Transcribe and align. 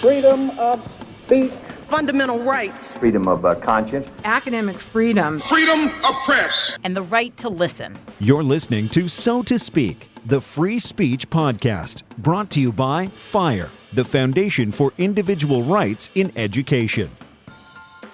freedom 0.00 0.50
of 0.58 0.86
speech, 1.24 1.50
fundamental 1.86 2.38
rights, 2.40 2.98
freedom 2.98 3.26
of 3.26 3.46
uh, 3.46 3.54
conscience, 3.54 4.08
academic 4.24 4.76
freedom, 4.76 5.38
freedom 5.38 5.88
of 6.06 6.14
press, 6.24 6.76
and 6.84 6.94
the 6.94 7.02
right 7.02 7.34
to 7.38 7.48
listen. 7.48 7.96
You're 8.20 8.44
listening 8.44 8.90
to 8.90 9.08
So 9.08 9.42
to 9.44 9.58
Speak, 9.58 10.08
the 10.26 10.40
free 10.40 10.78
speech 10.78 11.30
podcast, 11.30 12.02
brought 12.18 12.50
to 12.50 12.60
you 12.60 12.72
by 12.72 13.06
FIRE, 13.06 13.70
the 13.94 14.04
Foundation 14.04 14.70
for 14.70 14.92
Individual 14.98 15.62
Rights 15.62 16.10
in 16.14 16.30
Education. 16.36 17.08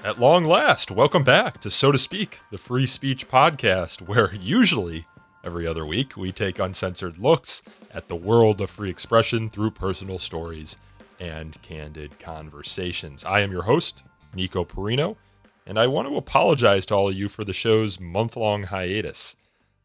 At 0.04 0.20
long 0.20 0.44
last, 0.44 0.90
welcome 0.90 1.24
back 1.24 1.60
to 1.62 1.70
So 1.70 1.90
to 1.90 1.98
Speak, 1.98 2.38
the 2.52 2.58
free 2.58 2.86
speech 2.86 3.28
podcast, 3.28 4.06
where 4.06 4.32
usually 4.34 5.06
every 5.42 5.66
other 5.66 5.84
week 5.84 6.16
we 6.16 6.30
take 6.30 6.60
uncensored 6.60 7.18
looks 7.18 7.62
at 7.92 8.06
the 8.06 8.16
world 8.16 8.60
of 8.60 8.70
free 8.70 8.90
expression 8.90 9.50
through 9.50 9.72
personal 9.72 10.20
stories 10.20 10.76
and 11.22 11.62
candid 11.62 12.18
conversations. 12.18 13.24
I 13.24 13.40
am 13.40 13.52
your 13.52 13.62
host, 13.62 14.02
Nico 14.34 14.64
Perino, 14.64 15.14
and 15.64 15.78
I 15.78 15.86
want 15.86 16.08
to 16.08 16.16
apologize 16.16 16.84
to 16.86 16.94
all 16.94 17.08
of 17.08 17.14
you 17.14 17.28
for 17.28 17.44
the 17.44 17.52
show's 17.52 18.00
month 18.00 18.36
long 18.36 18.64
hiatus. 18.64 19.36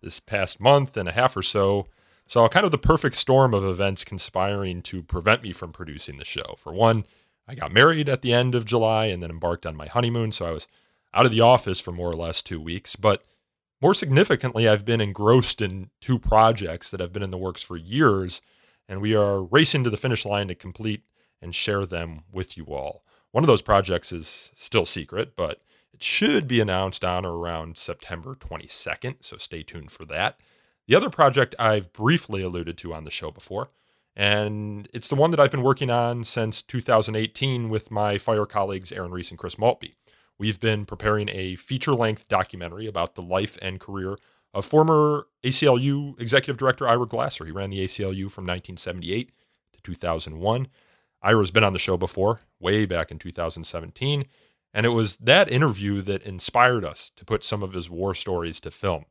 This 0.02 0.20
past 0.20 0.60
month 0.60 0.98
and 0.98 1.08
a 1.08 1.12
half 1.12 1.38
or 1.38 1.44
so 1.44 1.88
saw 2.26 2.50
kind 2.50 2.66
of 2.66 2.72
the 2.72 2.80
perfect 2.80 3.16
storm 3.16 3.54
of 3.54 3.64
events 3.64 4.04
conspiring 4.04 4.82
to 4.82 5.04
prevent 5.04 5.44
me 5.44 5.54
from 5.54 5.72
producing 5.72 6.18
the 6.18 6.26
show. 6.26 6.56
For 6.58 6.74
one, 6.74 7.06
I 7.48 7.54
got 7.54 7.72
married 7.72 8.10
at 8.10 8.24
the 8.24 8.34
end 8.34 8.56
of 8.56 8.66
July 8.66 9.06
and 9.06 9.22
then 9.22 9.30
embarked 9.30 9.68
on 9.68 9.76
my 9.76 9.86
honeymoon, 9.86 10.32
so 10.32 10.48
I 10.48 10.52
was 10.52 10.68
out 11.14 11.28
of 11.28 11.32
the 11.32 11.42
office 11.42 11.80
for 11.80 11.92
more 11.92 12.10
or 12.10 12.16
less 12.16 12.42
two 12.42 12.60
weeks. 12.60 12.96
But 12.96 13.24
more 13.80 13.94
significantly, 13.94 14.68
I've 14.68 14.86
been 14.86 15.02
engrossed 15.02 15.62
in 15.62 15.92
two 16.02 16.18
projects 16.18 16.90
that 16.90 17.00
have 17.00 17.14
been 17.14 17.24
in 17.24 17.32
the 17.32 17.38
works 17.38 17.62
for 17.62 17.78
years, 17.78 18.42
and 18.90 19.02
we 19.02 19.16
are 19.16 19.44
racing 19.44 19.84
to 19.84 19.92
the 19.92 19.98
finish 19.98 20.26
line 20.26 20.48
to 20.48 20.56
complete 20.56 21.04
and 21.42 21.54
share 21.54 21.86
them 21.86 22.22
with 22.32 22.58
you 22.58 22.66
all. 22.66 23.04
One 23.32 23.44
of 23.44 23.48
those 23.48 23.62
projects 23.62 24.12
is 24.12 24.52
still 24.56 24.86
secret, 24.86 25.36
but 25.36 25.62
it 25.94 26.02
should 26.04 26.48
be 26.48 26.60
announced 26.60 27.04
on 27.04 27.26
or 27.26 27.38
around 27.38 27.78
September 27.78 28.36
22nd, 28.36 29.18
so 29.22 29.38
stay 29.38 29.64
tuned 29.64 29.92
for 29.92 30.06
that. 30.06 30.40
The 30.88 30.96
other 30.96 31.10
project 31.10 31.54
I've 31.60 31.92
briefly 31.92 32.42
alluded 32.42 32.78
to 32.80 32.94
on 32.94 33.04
the 33.04 33.12
show 33.12 33.32
before, 33.32 33.68
and 34.16 34.88
it's 34.94 35.08
the 35.08 35.16
one 35.16 35.32
that 35.32 35.40
I've 35.40 35.52
been 35.52 35.62
working 35.62 35.92
on 35.92 36.24
since 36.24 36.62
2018 36.62 37.70
with 37.70 37.92
my 37.92 38.18
fire 38.18 38.46
colleagues 38.46 38.92
Aaron 38.92 39.12
Reese 39.12 39.30
and 39.30 39.38
Chris 39.38 39.60
Maltby. 39.60 39.96
We've 40.40 40.60
been 40.60 40.86
preparing 40.86 41.30
a 41.30 41.56
feature 41.56 41.94
length 41.94 42.28
documentary 42.28 42.88
about 42.88 43.16
the 43.16 43.22
life 43.22 43.58
and 43.62 43.80
career 43.80 44.18
of 44.54 44.66
former 44.66 45.28
ACLU 45.44 46.20
Executive 46.20 46.58
Director 46.58 46.88
Ira 46.88 47.06
Glasser. 47.06 47.46
He 47.46 47.52
ran 47.52 47.70
the 47.70 47.84
ACLU 47.84 48.32
from 48.32 48.46
1978 48.46 49.32
to 49.74 49.82
2001. 49.82 50.68
Ira's 51.22 51.52
been 51.52 51.64
on 51.64 51.74
the 51.74 51.80
show 51.80 51.98
before, 51.98 52.40
way 52.60 52.86
back 52.86 53.12
in 53.12 53.20
2017, 53.20 54.26
and 54.74 54.86
it 54.86 54.90
was 54.90 55.18
that 55.18 55.52
interview 55.52 56.02
that 56.04 56.24
inspired 56.24 56.86
us 56.86 57.12
to 57.16 57.26
put 57.26 57.44
some 57.44 57.64
of 57.64 57.74
his 57.74 57.90
war 57.90 58.14
stories 58.14 58.60
to 58.62 58.72
film. 58.72 59.06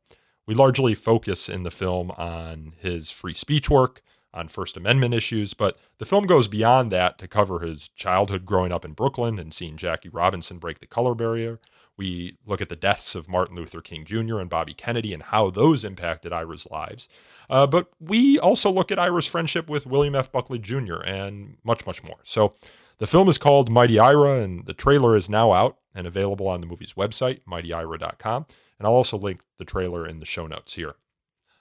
We 0.45 0.55
largely 0.55 0.95
focus 0.95 1.49
in 1.49 1.63
the 1.63 1.71
film 1.71 2.11
on 2.11 2.73
his 2.79 3.11
free 3.11 3.33
speech 3.33 3.69
work, 3.69 4.01
on 4.33 4.47
First 4.47 4.77
Amendment 4.77 5.13
issues, 5.13 5.53
but 5.53 5.79
the 5.97 6.05
film 6.05 6.25
goes 6.25 6.47
beyond 6.47 6.91
that 6.91 7.17
to 7.17 7.27
cover 7.27 7.59
his 7.59 7.89
childhood 7.89 8.45
growing 8.45 8.71
up 8.71 8.85
in 8.85 8.93
Brooklyn 8.93 9.39
and 9.39 9.53
seeing 9.53 9.77
Jackie 9.77 10.09
Robinson 10.09 10.59
break 10.59 10.79
the 10.79 10.85
color 10.85 11.15
barrier. 11.15 11.59
We 11.97 12.37
look 12.45 12.61
at 12.61 12.69
the 12.69 12.75
deaths 12.75 13.15
of 13.15 13.27
Martin 13.27 13.55
Luther 13.55 13.81
King 13.81 14.05
Jr. 14.05 14.39
and 14.39 14.49
Bobby 14.49 14.73
Kennedy 14.73 15.13
and 15.13 15.23
how 15.23 15.49
those 15.49 15.83
impacted 15.83 16.31
Ira's 16.31 16.67
lives. 16.69 17.09
Uh, 17.49 17.65
but 17.65 17.89
we 17.99 18.37
also 18.37 18.71
look 18.71 18.91
at 18.91 18.99
Ira's 18.99 19.25
friendship 19.25 19.67
with 19.67 19.87
William 19.87 20.15
F. 20.15 20.31
Buckley 20.31 20.59
Jr. 20.59 21.01
and 21.03 21.57
much, 21.63 21.85
much 21.85 22.03
more. 22.03 22.17
So 22.23 22.53
the 22.99 23.07
film 23.07 23.29
is 23.29 23.37
called 23.37 23.71
Mighty 23.71 23.99
Ira, 23.99 24.41
and 24.41 24.65
the 24.65 24.73
trailer 24.73 25.15
is 25.15 25.29
now 25.29 25.53
out 25.53 25.77
and 25.95 26.05
available 26.05 26.47
on 26.47 26.61
the 26.61 26.67
movie's 26.67 26.93
website, 26.93 27.41
mightyira.com. 27.49 28.45
And 28.77 28.87
I'll 28.87 28.93
also 28.93 29.17
link 29.17 29.41
the 29.57 29.65
trailer 29.65 30.07
in 30.07 30.19
the 30.19 30.25
show 30.25 30.45
notes 30.45 30.75
here. 30.75 30.95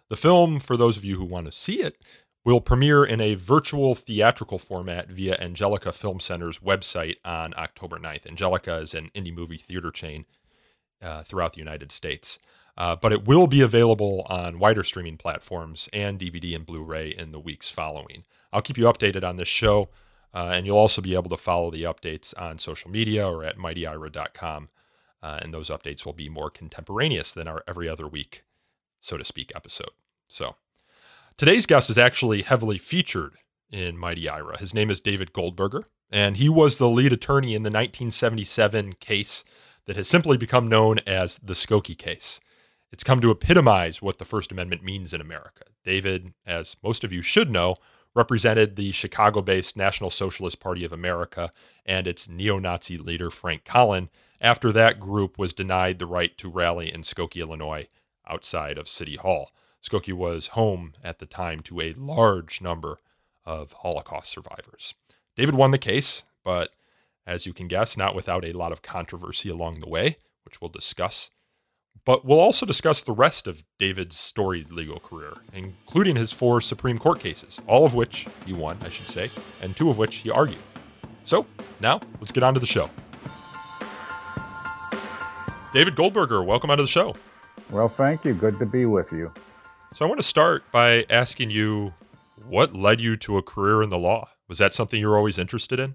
The 0.08 0.16
film, 0.16 0.60
for 0.60 0.76
those 0.76 0.96
of 0.96 1.04
you 1.04 1.16
who 1.16 1.25
want 1.25 1.46
to 1.46 1.52
see 1.52 1.82
it, 1.82 1.96
will 2.46 2.60
premiere 2.60 3.04
in 3.04 3.20
a 3.20 3.34
virtual 3.34 3.96
theatrical 3.96 4.56
format 4.56 5.08
via 5.08 5.36
Angelika 5.40 5.90
Film 5.90 6.20
Center's 6.20 6.60
website 6.60 7.16
on 7.24 7.52
October 7.58 7.98
9th. 7.98 8.24
Angelika 8.24 8.76
is 8.76 8.94
an 8.94 9.10
indie 9.16 9.34
movie 9.34 9.58
theater 9.58 9.90
chain 9.90 10.26
uh, 11.02 11.24
throughout 11.24 11.54
the 11.54 11.58
United 11.58 11.90
States. 11.90 12.38
Uh, 12.78 12.94
but 12.94 13.12
it 13.12 13.26
will 13.26 13.48
be 13.48 13.62
available 13.62 14.24
on 14.28 14.60
wider 14.60 14.84
streaming 14.84 15.16
platforms 15.16 15.88
and 15.92 16.20
DVD 16.20 16.54
and 16.54 16.64
Blu 16.64 16.84
ray 16.84 17.08
in 17.08 17.32
the 17.32 17.40
weeks 17.40 17.68
following. 17.68 18.22
I'll 18.52 18.62
keep 18.62 18.78
you 18.78 18.84
updated 18.84 19.28
on 19.28 19.38
this 19.38 19.48
show, 19.48 19.88
uh, 20.32 20.50
and 20.52 20.66
you'll 20.66 20.78
also 20.78 21.02
be 21.02 21.14
able 21.14 21.30
to 21.30 21.36
follow 21.36 21.72
the 21.72 21.82
updates 21.82 22.32
on 22.40 22.60
social 22.60 22.92
media 22.92 23.26
or 23.28 23.42
at 23.42 23.58
mightyira.com. 23.58 24.68
Uh, 25.20 25.40
and 25.42 25.52
those 25.52 25.68
updates 25.68 26.06
will 26.06 26.12
be 26.12 26.28
more 26.28 26.50
contemporaneous 26.50 27.32
than 27.32 27.48
our 27.48 27.64
every 27.66 27.88
other 27.88 28.06
week, 28.06 28.44
so 29.00 29.16
to 29.16 29.24
speak, 29.24 29.50
episode. 29.56 29.90
So, 30.28 30.54
Today's 31.38 31.66
guest 31.66 31.91
is 31.91 31.98
actually 31.98 32.41
heavily 32.41 32.78
featured 32.78 33.34
in 33.70 33.98
Mighty 33.98 34.26
Ira. 34.26 34.56
His 34.56 34.72
name 34.72 34.88
is 34.88 35.02
David 35.02 35.34
Goldberger, 35.34 35.84
and 36.10 36.38
he 36.38 36.48
was 36.48 36.78
the 36.78 36.88
lead 36.88 37.12
attorney 37.12 37.54
in 37.54 37.62
the 37.62 37.69
1977 37.69 38.94
case 38.94 39.44
that 39.84 39.96
has 39.96 40.08
simply 40.08 40.38
become 40.38 40.66
known 40.66 40.98
as 41.06 41.36
the 41.36 41.52
Skokie 41.52 41.98
case. 41.98 42.41
It's 42.91 43.04
come 43.04 43.20
to 43.20 43.30
epitomize 43.30 44.00
what 44.00 44.16
the 44.16 44.25
First 44.25 44.50
Amendment 44.50 44.82
means 44.82 45.12
in 45.12 45.20
America. 45.20 45.64
David, 45.84 46.32
as 46.46 46.78
most 46.82 47.04
of 47.04 47.12
you 47.12 47.20
should 47.20 47.50
know, 47.50 47.75
represented 48.14 48.76
the 48.76 48.92
Chicago 48.92 49.42
based 49.42 49.76
National 49.76 50.08
Socialist 50.08 50.58
Party 50.58 50.86
of 50.86 50.92
America 50.92 51.50
and 51.84 52.06
its 52.06 52.30
neo 52.30 52.58
Nazi 52.58 52.96
leader, 52.96 53.28
Frank 53.28 53.66
Collin, 53.66 54.08
after 54.41 54.72
that 54.72 54.98
group 54.98 55.38
was 55.38 55.52
denied 55.52 55.98
the 55.98 56.06
right 56.06 56.34
to 56.38 56.48
rally 56.48 56.91
in 56.91 57.02
Skokie, 57.02 57.42
Illinois, 57.42 57.88
outside 58.26 58.78
of 58.78 58.88
City 58.88 59.16
Hall. 59.16 59.50
Skokie 59.86 60.12
was 60.12 60.48
home 60.48 60.94
at 61.04 61.20
the 61.20 61.26
time 61.26 61.60
to 61.60 61.80
a 61.80 61.92
large 61.94 62.60
number 62.60 62.97
of 63.44 63.72
Holocaust 63.72 64.32
survivors. 64.32 64.94
David 65.36 65.54
won 65.54 65.70
the 65.70 65.78
case, 65.78 66.24
but 66.42 66.70
as 67.26 67.47
you 67.47 67.52
can 67.52 67.69
guess, 67.69 67.96
not 67.96 68.14
without 68.14 68.44
a 68.44 68.52
lot 68.52 68.72
of 68.72 68.82
controversy 68.82 69.48
along 69.48 69.75
the 69.75 69.88
way, 69.88 70.16
which 70.44 70.60
we'll 70.60 70.70
discuss. 70.70 71.30
But 72.04 72.25
we'll 72.25 72.41
also 72.41 72.66
discuss 72.66 73.02
the 73.02 73.12
rest 73.12 73.46
of 73.46 73.62
David's 73.78 74.16
storied 74.16 74.70
legal 74.70 74.98
career, 74.98 75.34
including 75.52 76.16
his 76.16 76.32
four 76.32 76.60
Supreme 76.60 76.98
Court 76.98 77.20
cases, 77.20 77.60
all 77.69 77.86
of 77.86 77.94
which 77.94 78.26
he 78.44 78.52
won, 78.52 78.78
I 78.84 78.88
should 78.88 79.08
say, 79.08 79.30
and 79.62 79.76
two 79.76 79.91
of 79.91 79.98
which 79.98 80.16
he 80.16 80.30
argued. 80.30 80.58
So 81.25 81.46
now 81.80 82.00
let's 82.20 82.32
get 82.32 82.42
on 82.42 82.54
to 82.54 82.60
the 82.60 82.66
show. 82.66 82.91
David 85.72 85.94
Goldberger, 85.94 86.42
welcome 86.42 86.70
onto 86.70 86.82
the 86.82 86.88
show. 86.88 87.14
Well, 87.70 87.88
thank 87.88 88.25
you. 88.25 88.34
Good 88.34 88.58
to 88.58 88.66
be 88.66 88.86
with 88.86 89.12
you. 89.12 89.32
So 89.96 90.04
I 90.04 90.08
want 90.08 90.18
to 90.18 90.26
start 90.26 90.70
by 90.70 91.06
asking 91.08 91.48
you 91.48 91.94
what 92.46 92.76
led 92.76 93.00
you 93.00 93.16
to 93.16 93.38
a 93.38 93.42
career 93.42 93.82
in 93.82 93.88
the 93.88 93.96
law? 93.96 94.28
Was 94.46 94.58
that 94.58 94.74
something 94.74 95.00
you 95.00 95.08
were 95.08 95.16
always 95.16 95.38
interested 95.38 95.80
in? 95.80 95.94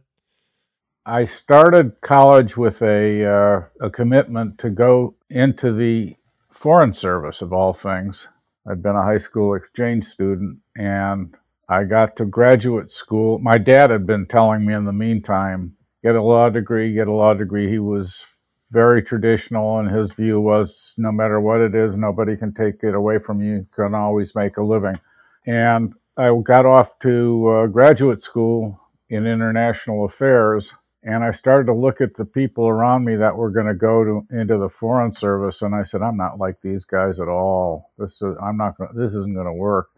I 1.06 1.26
started 1.26 2.02
college 2.02 2.58
with 2.58 2.82
a 2.82 3.24
uh, 3.24 3.62
a 3.80 3.92
commitment 3.92 4.58
to 4.58 4.72
go 4.72 5.14
into 5.30 5.72
the 5.72 6.16
foreign 6.52 6.96
service 6.96 7.44
of 7.44 7.54
all 7.54 7.74
things. 7.74 8.26
I'd 8.68 8.82
been 8.82 8.96
a 8.96 9.04
high 9.04 9.20
school 9.20 9.54
exchange 9.54 10.06
student 10.06 10.58
and 10.76 11.36
I 11.70 11.84
got 11.84 12.16
to 12.16 12.26
graduate 12.26 12.92
school. 12.92 13.38
My 13.38 13.60
dad 13.60 13.92
had 13.92 14.08
been 14.08 14.26
telling 14.26 14.66
me 14.66 14.74
in 14.74 14.86
the 14.86 14.92
meantime, 14.92 15.76
get 16.04 16.16
a 16.16 16.24
law 16.24 16.50
degree, 16.50 16.96
get 16.96 17.08
a 17.08 17.14
law 17.14 17.36
degree. 17.36 17.70
He 17.70 17.78
was 17.78 18.24
very 18.72 19.04
traditional, 19.04 19.80
and 19.80 19.90
his 19.90 20.14
view 20.14 20.40
was 20.40 20.94
no 20.98 21.12
matter 21.12 21.40
what 21.40 21.60
it 21.60 21.76
is, 21.76 21.96
nobody 21.96 22.38
can 22.38 22.54
take 22.54 22.84
it 22.84 22.96
away 22.96 23.20
from 23.20 23.42
you. 23.42 23.54
You 23.54 23.68
can 23.76 23.94
always 23.94 24.34
make 24.34 24.58
a 24.58 24.64
living. 24.64 24.98
And 25.46 25.94
I 26.18 26.34
got 26.44 26.66
off 26.66 26.98
to 27.00 27.48
uh, 27.50 27.68
graduate 27.68 28.24
school 28.24 28.80
in 29.10 29.28
international 29.28 30.06
affairs, 30.06 30.72
and 31.04 31.24
I 31.24 31.32
started 31.32 31.66
to 31.66 31.74
look 31.74 32.00
at 32.00 32.16
the 32.16 32.26
people 32.26 32.68
around 32.68 33.04
me 33.04 33.16
that 33.18 33.36
were 33.36 33.50
going 33.50 33.68
to 33.68 33.74
go 33.74 34.04
to 34.04 34.28
into 34.32 34.58
the 34.58 34.70
foreign 34.70 35.14
service, 35.14 35.62
and 35.62 35.76
I 35.76 35.84
said, 35.84 36.02
I'm 36.02 36.18
not 36.18 36.40
like 36.40 36.62
these 36.62 36.86
guys 36.86 37.20
at 37.20 37.28
all. 37.28 37.92
This 37.98 38.22
is 38.22 38.36
I'm 38.42 38.58
not. 38.58 38.78
Gonna, 38.78 38.94
this 38.94 39.14
isn't 39.14 39.34
going 39.34 39.48
to 39.48 39.54
work. 39.54 39.90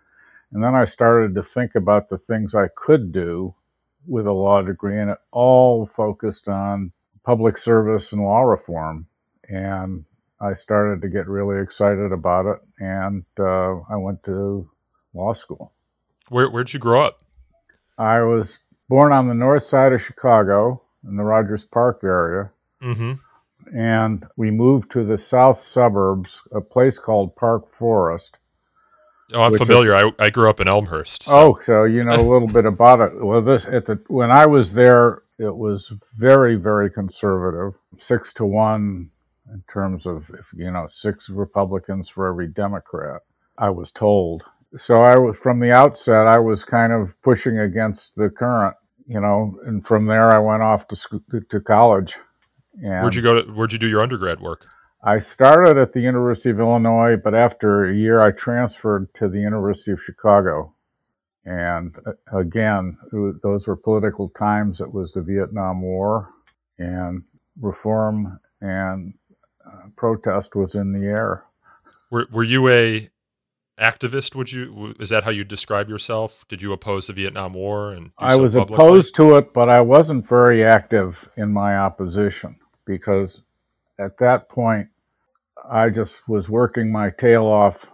And 0.51 0.63
then 0.63 0.74
I 0.75 0.86
started 0.86 1.36
to 1.36 1.44
think 1.44 1.75
about 1.75 2.09
the 2.09 2.18
things 2.18 2.56
I 2.56 2.69
could 2.75 3.12
do 3.12 3.53
with 4.07 4.25
a 4.25 4.31
law 4.31 4.62
degree, 4.62 5.00
and 5.00 5.12
it 5.12 5.19
all 5.31 5.86
focused 5.86 6.47
on 6.47 6.92
public 7.23 7.57
service 7.57 8.11
and 8.11 8.21
law 8.21 8.41
reform. 8.41 9.07
And 9.49 10.05
I 10.39 10.53
started 10.53 11.01
to 11.01 11.09
get 11.09 11.27
really 11.27 11.61
excited 11.61 12.11
about 12.11 12.45
it, 12.45 12.59
and 12.77 13.23
uh, 13.39 13.79
I 13.89 13.95
went 13.95 14.23
to 14.23 14.69
law 15.13 15.33
school. 15.33 15.71
Where 16.29 16.49
where'd 16.49 16.73
you 16.73 16.79
grow 16.79 17.01
up? 17.01 17.23
I 17.97 18.21
was 18.21 18.59
born 18.89 19.13
on 19.13 19.27
the 19.27 19.35
north 19.35 19.63
side 19.63 19.93
of 19.93 20.01
Chicago 20.01 20.81
in 21.07 21.15
the 21.15 21.23
Rogers 21.23 21.63
Park 21.63 22.01
area, 22.03 22.51
mm-hmm. 22.81 23.13
and 23.77 24.25
we 24.35 24.51
moved 24.51 24.91
to 24.91 25.05
the 25.05 25.17
south 25.17 25.61
suburbs, 25.61 26.41
a 26.51 26.61
place 26.61 26.97
called 26.97 27.35
Park 27.35 27.73
Forest. 27.73 28.37
Oh, 29.33 29.43
I'm 29.43 29.57
familiar. 29.57 29.93
Is, 29.93 30.11
I, 30.19 30.25
I 30.25 30.29
grew 30.29 30.49
up 30.49 30.59
in 30.59 30.67
Elmhurst. 30.67 31.23
So. 31.23 31.31
Oh, 31.33 31.59
so 31.61 31.85
you 31.85 32.03
know 32.03 32.15
a 32.15 32.29
little 32.29 32.47
bit 32.47 32.65
about 32.65 32.99
it. 32.99 33.23
Well, 33.23 33.41
this 33.41 33.65
at 33.65 33.85
the 33.85 34.01
when 34.07 34.31
I 34.31 34.45
was 34.45 34.73
there, 34.73 35.22
It 35.39 35.56
was 35.56 35.91
very, 36.15 36.56
very 36.56 36.89
conservative, 36.89 37.80
six 37.97 38.33
to 38.33 38.45
one 38.45 39.09
in 39.51 39.63
terms 39.71 40.06
of, 40.06 40.30
if 40.38 40.45
you 40.56 40.71
know, 40.71 40.88
six 40.91 41.30
Republicans 41.30 42.07
for 42.07 42.27
every 42.27 42.47
Democrat, 42.47 43.21
I 43.57 43.69
was 43.69 43.91
told. 43.91 44.44
So 44.77 45.01
I 45.01 45.18
was, 45.18 45.38
from 45.38 45.59
the 45.59 45.71
outset, 45.71 46.27
I 46.27 46.39
was 46.39 46.63
kind 46.63 46.94
of 46.94 47.19
pushing 47.21 47.59
against 47.59 48.15
the 48.15 48.30
current, 48.30 48.75
you 49.07 49.19
know, 49.19 49.59
and 49.65 49.85
from 49.85 50.06
there 50.06 50.33
I 50.33 50.39
went 50.39 50.63
off 50.63 50.88
to, 50.88 50.95
school, 50.95 51.21
to 51.50 51.59
college. 51.59 52.15
And 52.81 53.01
where'd 53.01 53.15
you 53.15 53.21
go 53.21 53.41
to, 53.41 53.51
where'd 53.51 53.74
you 53.74 53.80
do 53.80 53.88
your 53.88 54.01
undergrad 54.01 54.39
work? 54.39 54.65
I 55.03 55.19
started 55.19 55.77
at 55.77 55.94
the 55.94 56.00
University 56.00 56.50
of 56.50 56.59
Illinois, 56.59 57.18
but 57.21 57.35
after 57.35 57.85
a 57.85 57.94
year 57.94 58.21
I 58.21 58.31
transferred 58.31 59.13
to 59.15 59.27
the 59.27 59.39
University 59.39 59.91
of 59.91 60.01
Chicago. 60.01 60.72
And 61.45 61.95
uh, 62.06 62.38
again, 62.38 62.98
those 63.42 63.68
were 63.68 63.75
political 63.75 64.30
times. 64.30 64.80
It 64.80 64.94
was 64.94 65.12
the 65.12 65.22
Vietnam 65.22 65.81
War, 65.81 66.30
and 66.78 67.24
reform 67.60 68.40
and 68.62 69.13
uh, 69.66 69.88
protest 69.95 70.56
was 70.56 70.75
in 70.75 70.94
the 70.94 71.06
air. 71.06 71.44
Were 72.10 72.28
Were 72.31 72.44
you 72.44 72.69
a 72.69 73.10
activist? 73.80 74.36
Would 74.36 74.51
you 74.51 74.95
is 75.00 75.10
that 75.10 75.24
how 75.24 75.31
you 75.31 75.44
describe 75.44 75.90
yourself? 75.90 76.45
Did 76.48 76.62
you 76.62 76.72
oppose 76.72 77.07
the 77.07 77.13
Vietnam 77.13 77.54
War? 77.54 77.92
And 77.92 78.12
I 78.18 78.36
was 78.36 78.54
publicly? 78.54 78.86
opposed 78.86 79.16
to 79.16 79.36
it, 79.36 79.54
but 79.54 79.69
I 79.69 79.81
wasn't 79.81 80.28
very 80.28 80.63
active 80.63 81.28
in 81.36 81.51
my 81.51 81.78
opposition 81.78 82.56
because 82.86 83.42
at 84.00 84.18
that 84.19 84.50
point 84.50 84.88
I 85.69 85.90
just 85.90 86.28
was 86.28 86.50
working 86.50 86.92
my 86.92 87.10
tail 87.10 87.45
off 87.45 87.86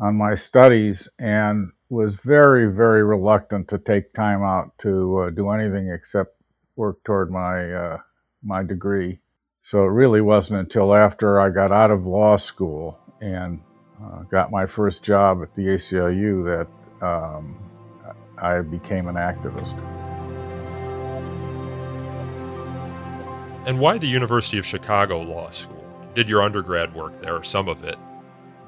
on 0.00 0.16
my 0.16 0.34
studies 0.34 1.08
and 1.18 1.70
was 1.92 2.14
very, 2.24 2.74
very 2.74 3.04
reluctant 3.04 3.68
to 3.68 3.76
take 3.76 4.14
time 4.14 4.42
out 4.42 4.72
to 4.80 5.18
uh, 5.18 5.30
do 5.30 5.50
anything 5.50 5.90
except 5.90 6.34
work 6.74 6.96
toward 7.04 7.30
my 7.30 7.70
uh, 7.70 7.98
my 8.42 8.62
degree. 8.62 9.20
So 9.60 9.84
it 9.84 9.90
really 9.90 10.22
wasn't 10.22 10.60
until 10.60 10.94
after 10.94 11.38
I 11.38 11.50
got 11.50 11.70
out 11.70 11.90
of 11.90 12.06
law 12.06 12.38
school 12.38 12.98
and 13.20 13.60
uh, 14.02 14.22
got 14.22 14.50
my 14.50 14.64
first 14.64 15.02
job 15.02 15.42
at 15.42 15.54
the 15.54 15.62
ACLU 15.62 16.66
that 17.00 17.06
um, 17.06 17.58
I 18.40 18.62
became 18.62 19.06
an 19.06 19.16
activist. 19.16 19.76
And 23.66 23.78
why 23.78 23.98
the 23.98 24.08
University 24.08 24.56
of 24.56 24.64
Chicago 24.64 25.20
Law 25.20 25.50
School? 25.50 25.84
Did 26.14 26.30
your 26.30 26.42
undergrad 26.42 26.94
work 26.94 27.20
there, 27.20 27.42
some 27.42 27.68
of 27.68 27.84
it? 27.84 27.98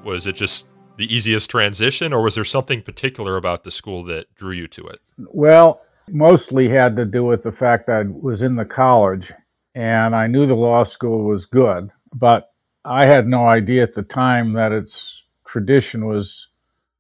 Was 0.04 0.26
it 0.26 0.36
just 0.36 0.66
the 0.96 1.14
easiest 1.14 1.50
transition, 1.50 2.12
or 2.12 2.22
was 2.22 2.34
there 2.34 2.44
something 2.44 2.82
particular 2.82 3.36
about 3.36 3.64
the 3.64 3.70
school 3.70 4.04
that 4.04 4.34
drew 4.34 4.52
you 4.52 4.68
to 4.68 4.86
it? 4.86 5.00
Well, 5.18 5.80
mostly 6.08 6.68
had 6.68 6.96
to 6.96 7.04
do 7.04 7.24
with 7.24 7.42
the 7.42 7.52
fact 7.52 7.86
that 7.86 7.96
I 7.96 8.02
was 8.08 8.42
in 8.42 8.56
the 8.56 8.64
college 8.64 9.32
and 9.74 10.14
I 10.14 10.26
knew 10.26 10.46
the 10.46 10.54
law 10.54 10.84
school 10.84 11.24
was 11.24 11.46
good, 11.46 11.90
but 12.12 12.52
I 12.84 13.06
had 13.06 13.26
no 13.26 13.46
idea 13.46 13.82
at 13.82 13.94
the 13.94 14.02
time 14.02 14.52
that 14.52 14.72
its 14.72 15.22
tradition 15.46 16.06
was 16.06 16.48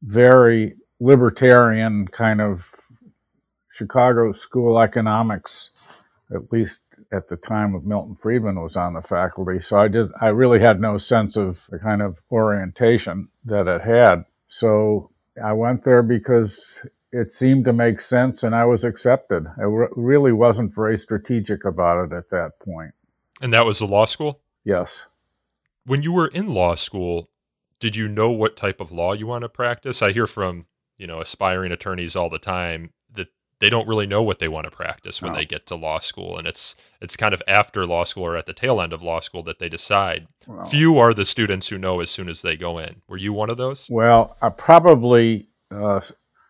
very 0.02 0.76
libertarian 1.00 2.08
kind 2.08 2.40
of 2.40 2.62
Chicago 3.72 4.32
school 4.32 4.78
economics, 4.78 5.70
at 6.34 6.52
least 6.52 6.80
at 7.14 7.28
the 7.28 7.36
time 7.36 7.74
of 7.74 7.84
Milton 7.84 8.16
Friedman 8.20 8.60
was 8.60 8.76
on 8.76 8.94
the 8.94 9.02
faculty. 9.02 9.60
So 9.60 9.76
I 9.76 9.88
did 9.88 10.08
I 10.20 10.28
really 10.28 10.60
had 10.60 10.80
no 10.80 10.98
sense 10.98 11.36
of 11.36 11.58
the 11.70 11.78
kind 11.78 12.02
of 12.02 12.16
orientation 12.30 13.28
that 13.44 13.68
it 13.68 13.82
had. 13.82 14.24
So 14.48 15.10
I 15.42 15.52
went 15.52 15.84
there 15.84 16.02
because 16.02 16.84
it 17.12 17.30
seemed 17.30 17.64
to 17.66 17.72
make 17.72 18.00
sense 18.00 18.42
and 18.42 18.54
I 18.54 18.64
was 18.64 18.84
accepted. 18.84 19.46
I 19.58 19.62
re- 19.62 19.88
really 19.92 20.32
wasn't 20.32 20.74
very 20.74 20.98
strategic 20.98 21.64
about 21.64 22.06
it 22.06 22.16
at 22.16 22.30
that 22.30 22.58
point. 22.58 22.92
And 23.40 23.52
that 23.52 23.64
was 23.64 23.78
the 23.78 23.86
law 23.86 24.06
school? 24.06 24.40
Yes. 24.64 25.04
When 25.86 26.02
you 26.02 26.12
were 26.12 26.28
in 26.28 26.48
law 26.48 26.74
school, 26.74 27.30
did 27.78 27.94
you 27.94 28.08
know 28.08 28.30
what 28.30 28.56
type 28.56 28.80
of 28.80 28.90
law 28.90 29.12
you 29.12 29.26
want 29.26 29.42
to 29.42 29.48
practice? 29.48 30.02
I 30.02 30.12
hear 30.12 30.26
from, 30.26 30.66
you 30.96 31.06
know, 31.06 31.20
aspiring 31.20 31.70
attorneys 31.70 32.16
all 32.16 32.30
the 32.30 32.38
time 32.38 32.90
they 33.64 33.70
don't 33.70 33.88
really 33.88 34.06
know 34.06 34.22
what 34.22 34.40
they 34.40 34.48
want 34.48 34.66
to 34.66 34.70
practice 34.70 35.22
when 35.22 35.32
no. 35.32 35.38
they 35.38 35.46
get 35.46 35.66
to 35.66 35.74
law 35.74 35.98
school 35.98 36.36
and 36.36 36.46
it's 36.46 36.76
it's 37.00 37.16
kind 37.16 37.32
of 37.32 37.42
after 37.48 37.86
law 37.86 38.04
school 38.04 38.24
or 38.24 38.36
at 38.36 38.44
the 38.44 38.52
tail 38.52 38.78
end 38.78 38.92
of 38.92 39.02
law 39.02 39.20
school 39.20 39.42
that 39.42 39.58
they 39.58 39.70
decide. 39.70 40.28
Well, 40.46 40.66
Few 40.66 40.98
are 40.98 41.14
the 41.14 41.24
students 41.24 41.68
who 41.68 41.78
know 41.78 42.00
as 42.00 42.10
soon 42.10 42.28
as 42.28 42.42
they 42.42 42.58
go 42.58 42.76
in. 42.76 43.00
Were 43.08 43.16
you 43.16 43.32
one 43.32 43.48
of 43.48 43.56
those? 43.56 43.86
Well, 43.88 44.36
I 44.42 44.50
probably 44.50 45.48
uh, 45.70 46.00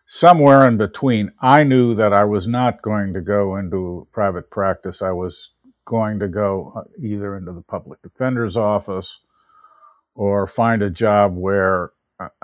somewhere 0.05 0.67
in 0.67 0.75
between. 0.75 1.31
I 1.39 1.63
knew 1.63 1.95
that 1.95 2.11
I 2.11 2.25
was 2.25 2.47
not 2.47 2.81
going 2.81 3.13
to 3.13 3.21
go 3.21 3.55
into 3.55 4.09
private 4.11 4.51
practice. 4.51 5.01
I 5.01 5.11
was 5.11 5.51
going 5.85 6.19
to 6.19 6.27
go 6.27 6.73
uh, 6.75 6.81
either 7.01 7.37
into 7.37 7.53
the 7.53 7.61
public 7.61 8.01
defender's 8.01 8.57
office 8.57 9.19
or 10.15 10.47
find 10.47 10.81
a 10.81 10.89
job 10.89 11.33
where 11.37 11.91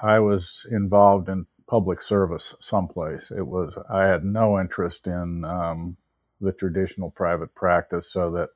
I 0.01 0.19
was 0.19 0.65
involved 0.71 1.27
in 1.27 1.45
public 1.71 2.01
service 2.01 2.53
someplace. 2.59 3.31
It 3.31 3.47
was 3.47 3.73
I 3.89 4.03
had 4.03 4.25
no 4.25 4.59
interest 4.59 5.07
in 5.07 5.45
um, 5.45 5.95
the 6.41 6.51
traditional 6.51 7.11
private 7.11 7.55
practice, 7.55 8.11
so 8.11 8.29
that 8.31 8.49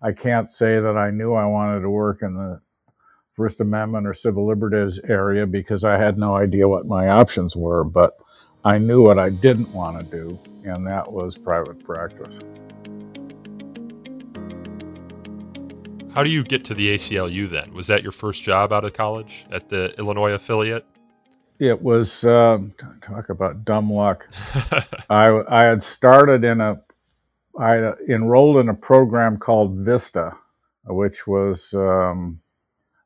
I 0.00 0.12
can't 0.12 0.50
say 0.50 0.80
that 0.80 0.96
I 0.96 1.10
knew 1.10 1.34
I 1.34 1.44
wanted 1.44 1.80
to 1.80 1.90
work 1.90 2.22
in 2.22 2.32
the 2.32 2.62
First 3.34 3.60
Amendment 3.60 4.06
or 4.06 4.14
civil 4.14 4.46
liberties 4.46 4.98
area 5.06 5.46
because 5.46 5.84
I 5.84 5.98
had 5.98 6.16
no 6.16 6.34
idea 6.34 6.66
what 6.66 6.86
my 6.86 7.10
options 7.10 7.54
were. 7.54 7.84
But 7.84 8.16
I 8.64 8.78
knew 8.78 9.02
what 9.02 9.18
I 9.18 9.28
didn't 9.28 9.74
want 9.74 9.98
to 9.98 10.16
do, 10.16 10.38
and 10.64 10.86
that 10.86 11.12
was 11.12 11.36
private 11.36 11.84
practice. 11.84 12.40
How 16.14 16.24
do 16.24 16.30
you 16.30 16.42
get 16.42 16.64
to 16.64 16.74
the 16.74 16.94
ACLU 16.94 17.50
then? 17.50 17.74
Was 17.74 17.88
that 17.88 18.02
your 18.02 18.12
first 18.12 18.42
job 18.42 18.72
out 18.72 18.86
of 18.86 18.94
college 18.94 19.44
at 19.50 19.68
the 19.68 19.94
Illinois 19.98 20.32
affiliate? 20.32 20.86
It 21.58 21.80
was 21.80 22.24
um, 22.24 22.74
talk 23.00 23.30
about 23.30 23.64
dumb 23.64 23.90
luck. 23.90 24.26
I 25.10 25.42
I 25.48 25.64
had 25.64 25.82
started 25.82 26.44
in 26.44 26.60
a 26.60 26.82
I 27.58 27.92
enrolled 28.08 28.58
in 28.58 28.68
a 28.68 28.74
program 28.74 29.38
called 29.38 29.78
Vista, 29.78 30.32
which 30.84 31.26
was 31.26 31.72
um, 31.72 32.40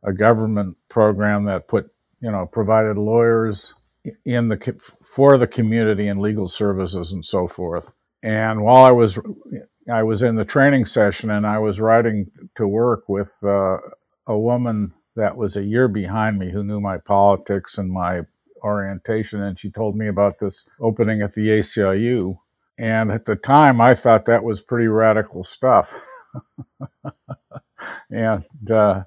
a 0.02 0.12
government 0.12 0.76
program 0.88 1.44
that 1.44 1.69
put 1.69 1.91
you 2.20 2.31
know 2.31 2.47
provided 2.47 2.99
lawyers 2.99 3.73
in 4.25 4.49
the 4.49 4.75
for 5.14 5.38
the 5.38 5.47
community 5.47 6.08
and 6.08 6.20
legal 6.20 6.49
services 6.49 7.12
and 7.12 7.25
so 7.25 7.47
forth. 7.47 7.91
And 8.23 8.62
while 8.62 8.85
I 8.85 8.91
was 8.91 9.19
I 9.93 10.02
was 10.02 10.23
in 10.23 10.35
the 10.35 10.44
training 10.44 10.87
session 10.87 11.31
and 11.31 11.47
I 11.47 11.59
was 11.59 11.78
riding 11.78 12.30
to 12.57 12.66
work 12.66 13.09
with 13.09 13.33
uh, 13.45 13.78
a 14.26 14.37
woman 14.37 14.92
that 15.16 15.37
was 15.37 15.57
a 15.57 15.62
year 15.62 15.88
behind 15.88 16.38
me 16.38 16.50
who 16.50 16.64
knew 16.64 16.80
my 16.80 16.99
politics 16.99 17.78
and 17.78 17.90
my 17.90 18.23
orientation, 18.62 19.43
and 19.43 19.59
she 19.59 19.71
told 19.71 19.97
me 19.97 20.09
about 20.09 20.38
this 20.38 20.64
opening 20.81 21.23
at 21.23 21.35
the 21.35 21.49
ACLU. 21.49 22.38
And 22.79 23.12
at 23.12 23.26
the 23.26 23.37
time, 23.37 23.81
I 23.81 23.95
thought 23.95 24.25
that 24.26 24.43
was 24.43 24.62
pretty 24.62 24.87
radical 24.87 25.45
stuff. 25.45 25.93
and 28.11 28.71
uh, 28.71 29.02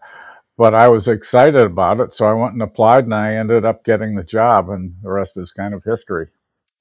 but 0.58 0.76
I 0.76 0.88
was 0.88 1.08
excited 1.08 1.56
about 1.56 2.00
it, 2.00 2.14
so 2.14 2.26
I 2.26 2.34
went 2.34 2.54
and 2.54 2.62
applied, 2.62 3.06
and 3.06 3.14
I 3.14 3.36
ended 3.36 3.66
up 3.66 3.84
getting 3.84 4.16
the 4.16 4.24
job, 4.24 4.70
and 4.70 4.96
the 5.02 5.10
rest 5.10 5.38
is 5.38 5.52
kind 5.52 5.74
of 5.74 5.84
history. 5.84 6.28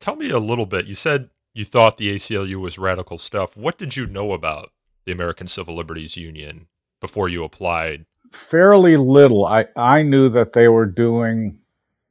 Tell 0.00 0.16
me 0.16 0.30
a 0.30 0.38
little 0.38 0.66
bit. 0.66 0.86
You 0.86 0.94
said 0.94 1.30
you 1.54 1.64
thought 1.64 1.96
the 1.96 2.14
ACLU 2.14 2.56
was 2.56 2.78
radical 2.78 3.18
stuff. 3.18 3.56
What 3.56 3.78
did 3.78 3.96
you 3.96 4.06
know 4.06 4.32
about 4.32 4.72
the 5.04 5.12
American 5.12 5.48
Civil 5.48 5.76
Liberties 5.76 6.16
Union 6.16 6.66
before 7.00 7.28
you 7.28 7.44
applied? 7.44 8.06
Fairly 8.50 8.96
little. 8.96 9.46
I, 9.46 9.66
I 9.76 10.02
knew 10.02 10.28
that 10.30 10.54
they 10.54 10.68
were 10.68 10.86
doing 10.86 11.58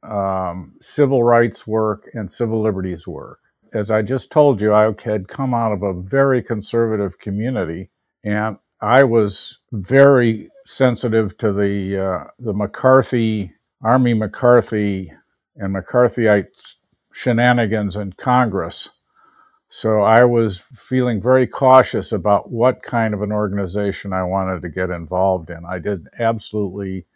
um, 0.02 0.74
civil 0.80 1.22
rights 1.22 1.66
work 1.66 2.10
and 2.14 2.30
civil 2.30 2.62
liberties 2.62 3.06
work. 3.06 3.38
As 3.72 3.90
I 3.90 4.02
just 4.02 4.30
told 4.30 4.60
you, 4.60 4.74
I 4.74 4.92
had 5.02 5.28
come 5.28 5.54
out 5.54 5.72
of 5.72 5.82
a 5.82 5.94
very 5.94 6.42
conservative 6.42 7.18
community, 7.18 7.90
and 8.24 8.58
I 8.80 9.04
was 9.04 9.58
very 9.72 10.50
sensitive 10.66 11.36
to 11.38 11.52
the 11.52 11.98
uh, 11.98 12.30
the 12.38 12.52
McCarthy 12.52 13.52
Army 13.82 14.14
McCarthy 14.14 15.12
and 15.56 15.74
McCarthyite 15.74 16.74
shenanigans 17.12 17.96
in 17.96 18.12
Congress. 18.12 18.88
So 19.68 20.02
I 20.02 20.24
was 20.24 20.62
feeling 20.88 21.22
very 21.22 21.46
cautious 21.46 22.12
about 22.12 22.50
what 22.50 22.82
kind 22.82 23.14
of 23.14 23.22
an 23.22 23.32
organization 23.32 24.12
I 24.12 24.22
wanted 24.22 24.60
to 24.62 24.68
get 24.68 24.90
involved 24.90 25.48
in. 25.48 25.64
I 25.64 25.78
did 25.78 26.06
absolutely 26.18 27.06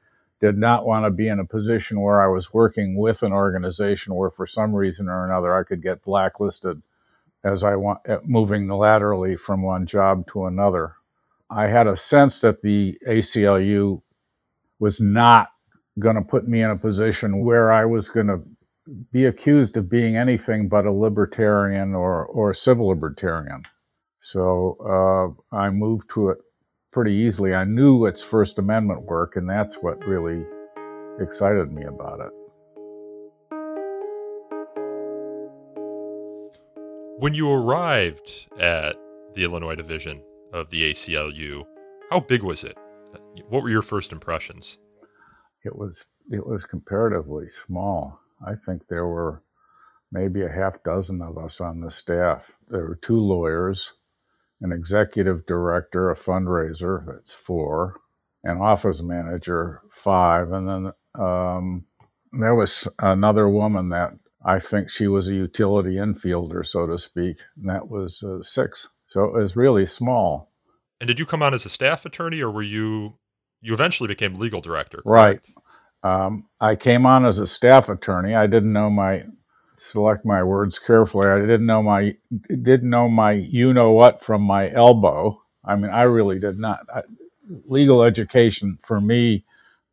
did 0.41 0.59
not 0.59 0.87
want 0.87 1.05
to 1.07 1.11
be 1.11 1.29
in 1.29 1.41
a 1.41 1.45
position 1.45 2.01
where 2.01 2.23
I 2.23 2.27
was 2.27 2.53
working 2.53 2.97
with 2.97 3.23
an 3.23 3.33
organization 3.33 4.15
where 4.15 4.31
for 4.31 4.47
some 4.47 4.75
reason 4.75 5.09
or 5.09 5.25
another 5.27 5.57
I 5.57 5.65
could 5.65 5.83
get 5.83 6.03
blacklisted 6.05 6.83
as 7.45 7.65
I 7.65 7.77
want 7.77 8.01
moving 8.25 8.69
laterally 8.69 9.37
from 9.37 9.63
one 9.63 9.87
job 9.87 10.27
to 10.33 10.47
another. 10.47 10.95
I 11.49 11.69
had 11.69 11.87
a 11.87 11.97
sense 11.97 12.41
that 12.41 12.61
the 12.63 12.99
ACLU 13.09 14.03
was 14.79 15.01
not 15.01 15.49
going 15.99 16.17
to 16.17 16.23
put 16.23 16.47
me 16.49 16.63
in 16.63 16.71
a 16.71 16.77
position 16.77 17.45
where 17.45 17.73
I 17.73 17.85
was 17.85 18.09
going 18.09 18.27
to 18.27 18.41
be 19.13 19.25
accused 19.27 19.77
of 19.77 19.89
being 19.89 20.17
anything 20.17 20.69
but 20.69 20.87
a 20.87 20.93
libertarian 20.93 21.95
or, 21.95 22.27
or 22.27 22.51
a 22.51 22.55
civil 22.55 22.89
libertarian. 22.89 23.63
So 24.21 25.37
uh, 25.53 25.57
I 25.57 25.71
moved 25.71 26.11
to 26.15 26.31
it 26.31 26.39
pretty 26.97 27.13
easily. 27.13 27.53
I 27.53 27.65
knew 27.65 28.07
its 28.07 28.23
First 28.23 28.57
Amendment 28.59 29.03
work, 29.03 29.37
and 29.37 29.47
that's 29.47 29.75
what 29.83 30.03
really 30.07 30.47
excited 31.21 31.71
me 31.71 31.85
about 31.85 32.21
it. 32.21 32.33
When 37.19 37.35
you 37.35 37.53
arrived 37.53 38.49
at 38.59 38.97
the 39.35 39.45
Illinois 39.45 39.75
division 39.75 40.23
of 40.55 40.71
the 40.71 40.91
ACLU, 40.91 41.67
how 42.09 42.21
big 42.21 42.43
was 42.43 42.65
it? 42.65 42.79
What 43.51 43.63
were 43.63 43.69
your 43.69 43.83
first 43.83 44.11
impressions? 44.11 44.79
It 45.67 45.77
was 45.77 46.07
it 46.31 46.47
was 46.47 46.65
comparatively 46.65 47.49
small. 47.67 48.19
I 48.41 48.55
think 48.65 48.89
there 48.89 49.07
were 49.07 49.43
maybe 50.11 50.45
a 50.45 50.49
half 50.49 50.83
dozen 50.83 51.21
of 51.21 51.37
us 51.37 51.61
on 51.61 51.83
the 51.83 51.91
staff. 51.91 52.45
There 52.71 52.87
were 52.87 52.99
two 53.03 53.21
lawyers, 53.21 53.93
an 54.61 54.73
executive 54.73 55.47
director, 55.47 56.11
a 56.11 56.17
fundraiser, 56.17 57.05
that's 57.07 57.33
four, 57.33 58.01
an 58.45 58.59
office 58.59 59.03
manager, 59.03 59.83
five, 60.03 60.53
and 60.53 60.69
then 60.69 60.93
um, 61.19 61.85
there 62.33 62.55
was 62.55 62.89
another 63.01 63.49
woman 63.49 63.89
that 63.91 64.13
I 64.45 64.61
think 64.61 64.91
she 64.91 65.09
was 65.09 65.29
a 65.29 65.35
utility 65.35 65.97
infielder, 65.97 66.65
so 66.65 66.87
to 66.87 66.99
speak, 66.99 67.37
and 67.57 67.69
that 67.69 67.89
was 67.89 68.23
uh, 68.23 68.43
six. 68.43 68.89
So 69.09 69.25
it 69.25 69.35
was 69.35 69.57
really 69.57 69.87
small. 69.87 70.53
And 71.01 71.09
did 71.09 71.19
you 71.19 71.27
come 71.27 71.43
on 71.43 71.53
as 71.53 71.67
a 71.67 71.69
staff 71.69 72.07
attorney, 72.07 72.41
or 72.41 72.51
were 72.51 72.63
you 72.63 73.19
you 73.61 73.75
eventually 73.75 74.09
became 74.09 74.37
legal 74.37 74.61
director? 74.61 75.03
Right. 75.05 75.41
Um, 76.03 76.47
I 76.61 76.77
came 76.77 77.05
on 77.05 77.27
as 77.27 77.39
a 77.39 77.47
staff 77.47 77.89
attorney. 77.89 78.35
I 78.35 78.47
didn't 78.47 78.73
know 78.73 78.89
my 78.89 79.25
select 79.93 80.25
my 80.25 80.43
words 80.43 80.79
carefully. 80.79 81.29
I 81.29 81.41
didn't 81.41 81.67
know 81.67 81.83
my 81.83 82.17
didn't 82.49 82.91
know 82.91 83.09
my 83.09 83.33
you 83.33 83.73
know 83.73 83.93
what 83.93 84.25
from 84.25 84.43
my 84.43 84.71
elbow. 84.73 85.43
I 85.65 85.77
mean, 85.77 85.91
I 85.91 86.03
really 86.03 86.39
did 86.39 86.59
not. 86.59 86.81
I, 86.95 87.03
legal 87.67 88.03
education 88.03 88.79
for 88.83 89.01
me 89.01 89.45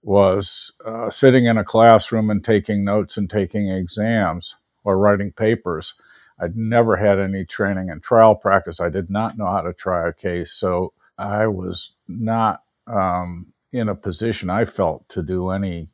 was 0.02 0.72
uh, 0.86 1.10
sitting 1.10 1.46
in 1.46 1.58
a 1.58 1.64
classroom 1.64 2.30
and 2.30 2.44
taking 2.44 2.84
notes 2.84 3.18
and 3.18 3.30
taking 3.30 3.70
exams 3.70 4.56
or 4.84 4.98
writing 4.98 5.32
papers. 5.32 5.94
I'd 6.40 6.58
never 6.58 6.98
had 6.98 7.20
any 7.20 7.46
training 7.46 7.90
in 7.90 8.02
trial 8.02 8.36
practice. 8.36 8.80
I 8.80 8.90
did 8.90 9.10
not 9.10 9.38
know 9.38 9.46
how 9.46 9.62
to 9.62 9.74
try 9.74 10.08
a 10.08 10.14
case. 10.14 10.52
So 10.52 10.94
I 11.18 11.48
was 11.48 11.92
not 12.08 12.64
um, 12.88 13.54
in 13.72 13.88
a 13.88 13.96
position, 13.96 14.50
I 14.50 14.66
felt, 14.66 15.08
to 15.10 15.22
do 15.22 15.50
any 15.50 15.90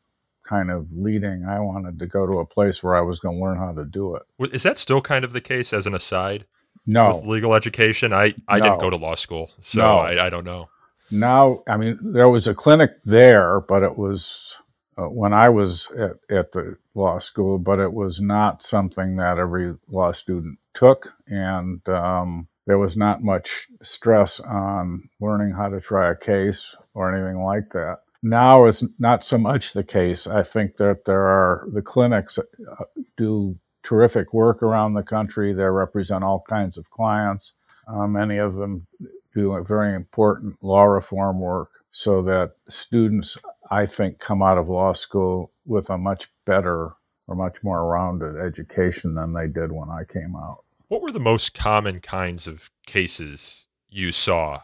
kind 0.50 0.72
of 0.72 0.88
leading. 0.92 1.46
I 1.48 1.60
wanted 1.60 2.00
to 2.00 2.08
go 2.08 2.26
to 2.26 2.40
a 2.40 2.46
place 2.46 2.82
where 2.82 2.96
I 2.96 3.02
was 3.02 3.20
going 3.20 3.38
to 3.38 3.44
learn 3.44 3.58
how 3.58 3.72
to 3.74 3.86
do 3.86 4.16
it. 4.16 4.24
Is 4.52 4.64
that 4.64 4.78
still 4.78 5.02
kind 5.02 5.24
of 5.24 5.32
the 5.32 5.42
case 5.42 5.72
as 5.74 5.86
an 5.86 5.94
aside? 5.94 6.46
No. 6.88 7.18
With 7.18 7.28
legal 7.28 7.54
education? 7.54 8.14
I, 8.14 8.34
I 8.48 8.58
no. 8.58 8.66
didn't 8.66 8.80
go 8.80 8.90
to 8.90 8.96
law 8.96 9.16
school, 9.16 9.52
so 9.62 9.82
no. 9.82 9.98
I, 10.00 10.26
I 10.26 10.30
don't 10.30 10.46
know. 10.46 10.70
Now, 11.12 11.64
I 11.68 11.78
mean, 11.78 12.00
there 12.02 12.30
was 12.30 12.48
a 12.48 12.56
clinic 12.56 12.92
there, 13.04 13.60
but 13.62 13.84
it 13.84 13.98
was 13.98 14.56
uh, 14.98 15.10
when 15.10 15.34
I 15.34 15.50
was 15.50 15.88
at, 15.98 16.36
at 16.36 16.52
the 16.52 16.78
law 16.96 17.20
school, 17.20 17.58
but 17.60 17.80
it 17.80 17.94
was 17.94 18.20
not 18.20 18.64
something 18.64 19.16
that 19.18 19.38
every 19.38 19.76
law 19.90 20.12
student 20.12 20.58
took. 20.74 21.10
And 21.28 21.88
um, 21.90 22.48
there 22.66 22.78
was 22.78 22.98
not 22.98 23.24
much 23.24 23.68
stress 23.84 24.40
on 24.40 25.10
learning 25.20 25.54
how 25.54 25.70
to 25.70 25.82
try 25.82 26.12
a 26.12 26.16
case 26.16 26.76
or 26.94 27.14
anything 27.14 27.42
like 27.44 27.70
that. 27.74 28.00
Now 28.22 28.66
is 28.66 28.84
not 29.00 29.24
so 29.24 29.38
much 29.38 29.74
the 29.74 29.84
case. 29.84 30.28
I 30.28 30.44
think 30.44 30.78
that 30.78 31.06
there 31.06 31.22
are 31.22 31.68
the 31.72 31.82
clinics 31.82 32.38
uh, 32.38 32.84
do 33.18 33.58
terrific 33.84 34.34
work 34.34 34.62
around 34.62 34.94
the 34.94 35.04
country. 35.04 35.54
They 35.54 35.64
represent 35.64 36.24
all 36.24 36.44
kinds 36.50 36.78
of 36.78 36.90
clients. 36.90 37.54
Uh, 37.88 38.08
many 38.08 38.38
of 38.38 38.56
them 38.56 38.86
do 39.34 39.64
very 39.68 39.96
important 39.96 40.62
law 40.62 40.84
reform 40.84 41.40
work 41.40 41.70
so 41.92 42.22
that 42.24 42.52
students, 42.70 43.38
I 43.72 43.86
think, 43.86 44.20
come 44.20 44.42
out 44.44 44.58
of 44.58 44.70
law 44.70 44.94
school 44.94 45.52
with 45.66 45.90
a 45.90 45.98
much 45.98 46.28
better 46.46 46.94
or 47.28 47.36
much 47.36 47.58
more 47.64 47.88
rounded 47.88 48.38
education 48.38 49.16
than 49.16 49.34
they 49.34 49.48
did 49.48 49.72
when 49.72 49.90
I 49.90 50.04
came 50.04 50.36
out. 50.36 50.64
What 50.88 51.02
were 51.02 51.12
the 51.12 51.20
most 51.20 51.54
common 51.54 52.00
kinds 52.00 52.48
of 52.48 52.70
cases 52.86 53.68
you 53.90 54.12
saw 54.12 54.62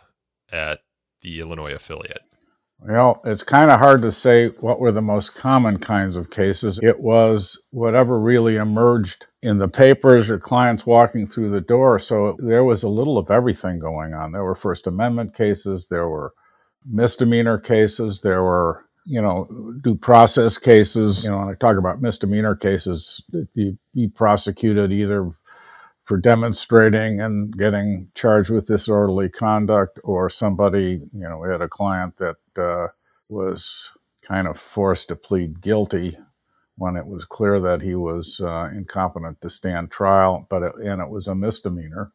at 0.52 0.82
the 1.22 1.40
Illinois 1.40 1.74
affiliate? 1.74 2.24
Well, 2.80 3.22
it's 3.26 3.44
kind 3.44 3.72
of 3.72 3.80
hard 3.80 4.02
to 4.04 4.12
say 4.12 4.50
what 4.60 4.80
were 4.80 4.92
the 4.92 5.02
most 5.02 5.34
common 5.34 5.80
kinds 5.80 6.16
of 6.16 6.30
cases. 6.30 6.80
It 6.84 7.00
was 7.00 7.60
whatever 7.72 8.20
really 8.20 8.58
emerged 8.58 9.26
in 9.42 9.58
the 9.58 9.68
papers 9.68 10.30
or 10.30 10.40
clients 10.40 10.86
walking 10.86 11.26
through 11.26 11.52
the 11.52 11.62
door. 11.62 12.00
So 12.00 12.36
there 12.40 12.64
was 12.64 12.84
a 12.84 12.90
little 12.90 13.18
of 13.18 13.32
everything 13.32 13.80
going 13.80 14.14
on. 14.14 14.32
There 14.32 14.44
were 14.44 14.56
First 14.56 14.88
Amendment 14.88 15.36
cases, 15.36 15.88
there 15.90 16.10
were 16.10 16.34
misdemeanor 16.86 17.58
cases, 17.58 18.22
there 18.22 18.44
were 18.44 18.86
you 19.06 19.22
know, 19.22 19.48
due 19.84 19.96
process 19.96 20.58
cases. 20.58 21.24
You 21.24 21.30
know, 21.30 21.38
when 21.38 21.50
I 21.50 21.54
talk 21.54 21.78
about 21.78 22.02
misdemeanor 22.02 22.56
cases, 22.56 23.24
you 23.54 23.78
be 23.94 24.08
prosecuted 24.08 24.92
either 24.92 25.32
for 26.06 26.18
demonstrating 26.18 27.20
and 27.20 27.56
getting 27.58 28.08
charged 28.14 28.52
with 28.52 28.68
disorderly 28.68 29.28
conduct, 29.28 30.00
or 30.04 30.30
somebody, 30.30 31.02
you 31.14 31.28
know, 31.28 31.40
we 31.40 31.50
had 31.50 31.62
a 31.62 31.68
client 31.68 32.16
that 32.18 32.38
uh, 32.62 32.88
was 33.28 33.92
kind 34.22 34.48
of 34.48 34.60
forced 34.60 35.08
to 35.08 35.16
plead 35.16 35.62
guilty 35.62 36.18
when 36.78 36.96
it 36.96 37.06
was 37.06 37.26
clear 37.26 37.60
that 37.60 37.82
he 37.82 37.96
was 37.96 38.40
uh, 38.44 38.70
incompetent 38.76 39.42
to 39.42 39.50
stand 39.50 39.90
trial, 39.90 40.46
but 40.50 40.62
it, 40.62 40.76
and 40.76 41.02
it 41.02 41.10
was 41.10 41.28
a 41.28 41.34
misdemeanor. 41.36 42.12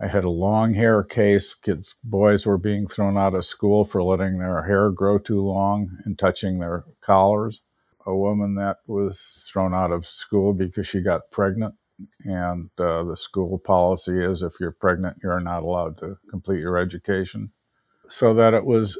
I 0.00 0.08
had 0.08 0.24
a 0.24 0.30
long 0.30 0.74
hair 0.74 1.04
case. 1.04 1.54
Kids, 1.54 1.94
boys 2.02 2.44
were 2.44 2.58
being 2.58 2.88
thrown 2.88 3.16
out 3.16 3.34
of 3.34 3.44
school 3.44 3.84
for 3.84 4.02
letting 4.02 4.38
their 4.38 4.64
hair 4.64 4.90
grow 4.90 5.18
too 5.18 5.40
long 5.40 5.96
and 6.04 6.18
touching 6.18 6.58
their 6.58 6.84
collars. 7.02 7.60
A 8.04 8.16
woman 8.16 8.56
that 8.56 8.78
was 8.88 9.44
thrown 9.52 9.74
out 9.74 9.92
of 9.92 10.06
school 10.06 10.52
because 10.54 10.88
she 10.88 11.02
got 11.02 11.30
pregnant 11.30 11.74
and 12.24 12.70
uh, 12.78 13.04
the 13.04 13.16
school 13.16 13.58
policy 13.58 14.22
is 14.22 14.42
if 14.42 14.52
you're 14.60 14.76
pregnant, 14.80 15.16
you're 15.22 15.40
not 15.40 15.62
allowed 15.62 15.98
to 15.98 16.16
complete 16.30 16.60
your 16.60 16.78
education. 16.78 17.50
So 18.10 18.34
that 18.34 18.54
it 18.54 18.64
was 18.64 18.98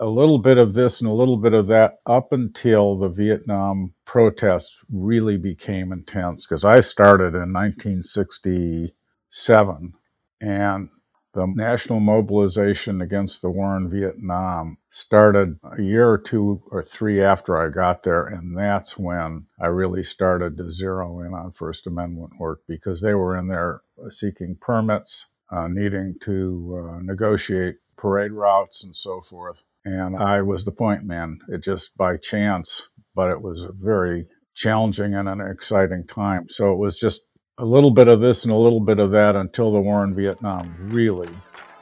a 0.00 0.06
little 0.06 0.38
bit 0.38 0.58
of 0.58 0.74
this 0.74 1.00
and 1.00 1.08
a 1.08 1.14
little 1.14 1.36
bit 1.36 1.54
of 1.54 1.68
that 1.68 1.98
up 2.06 2.32
until 2.32 2.98
the 2.98 3.08
Vietnam 3.08 3.94
protests 4.04 4.76
really 4.92 5.36
became 5.36 5.92
intense. 5.92 6.44
Because 6.46 6.64
I 6.64 6.80
started 6.80 7.34
in 7.34 7.52
1967 7.52 9.92
and 10.40 10.88
the 11.34 11.46
national 11.46 12.00
mobilization 12.00 13.00
against 13.00 13.40
the 13.42 13.50
war 13.50 13.76
in 13.76 13.88
Vietnam 13.90 14.76
started 14.90 15.58
a 15.78 15.80
year 15.82 16.10
or 16.10 16.18
two 16.18 16.62
or 16.70 16.82
three 16.82 17.22
after 17.22 17.56
I 17.56 17.68
got 17.68 18.02
there, 18.02 18.26
and 18.26 18.56
that's 18.56 18.98
when 18.98 19.46
I 19.60 19.66
really 19.66 20.04
started 20.04 20.56
to 20.58 20.70
zero 20.70 21.20
in 21.20 21.32
on 21.32 21.52
First 21.52 21.86
Amendment 21.86 22.32
work 22.38 22.60
because 22.68 23.00
they 23.00 23.14
were 23.14 23.36
in 23.36 23.48
there 23.48 23.82
seeking 24.10 24.56
permits, 24.60 25.26
uh, 25.50 25.68
needing 25.68 26.16
to 26.22 26.90
uh, 26.90 27.00
negotiate 27.02 27.76
parade 27.96 28.32
routes 28.32 28.84
and 28.84 28.94
so 28.94 29.22
forth. 29.22 29.62
And 29.84 30.16
I 30.16 30.42
was 30.42 30.64
the 30.64 30.72
point 30.72 31.04
man. 31.04 31.38
It 31.48 31.62
just 31.62 31.96
by 31.96 32.16
chance, 32.18 32.82
but 33.14 33.30
it 33.30 33.40
was 33.40 33.62
a 33.62 33.72
very 33.72 34.26
challenging 34.54 35.14
and 35.14 35.28
an 35.28 35.40
exciting 35.40 36.06
time. 36.06 36.48
So 36.48 36.72
it 36.72 36.78
was 36.78 36.98
just 36.98 37.22
a 37.58 37.64
little 37.64 37.90
bit 37.90 38.08
of 38.08 38.20
this 38.20 38.44
and 38.44 38.52
a 38.52 38.56
little 38.56 38.80
bit 38.80 38.98
of 38.98 39.10
that 39.10 39.36
until 39.36 39.72
the 39.72 39.80
war 39.80 40.04
in 40.04 40.14
Vietnam 40.14 40.74
really 40.90 41.28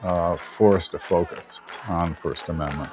uh, 0.03 0.37
forced 0.37 0.95
a 0.95 0.99
focus 0.99 1.47
on 1.87 2.17
First 2.17 2.49
Amendment. 2.49 2.91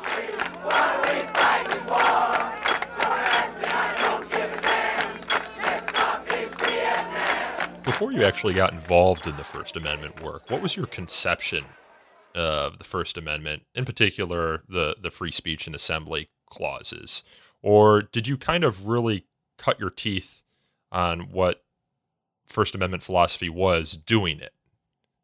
Before 7.84 8.12
you 8.12 8.24
actually 8.24 8.54
got 8.54 8.74
involved 8.74 9.26
in 9.26 9.36
the 9.38 9.44
First 9.44 9.76
Amendment 9.76 10.22
work, 10.22 10.52
what 10.52 10.62
was 10.62 10.78
your 10.78 10.86
conception 10.86 11.66
of 12.36 12.78
the 12.78 12.84
First 12.84 13.18
Amendment, 13.18 13.64
in 13.74 13.86
particular 13.86 14.62
the, 14.70 14.96
the 15.02 15.10
free 15.10 15.32
speech 15.32 15.66
and 15.66 15.76
assembly 15.76 16.30
clauses? 16.46 17.24
Or 17.64 18.04
did 18.04 18.28
you 18.28 18.38
kind 18.38 18.64
of 18.64 18.86
really 18.86 19.26
cut 19.58 19.80
your 19.80 19.90
teeth 19.90 20.44
on 20.92 21.32
what 21.32 21.64
First 22.48 22.76
Amendment 22.76 23.04
philosophy 23.04 23.50
was 23.50 23.94
doing 23.94 24.40
it. 24.40 24.54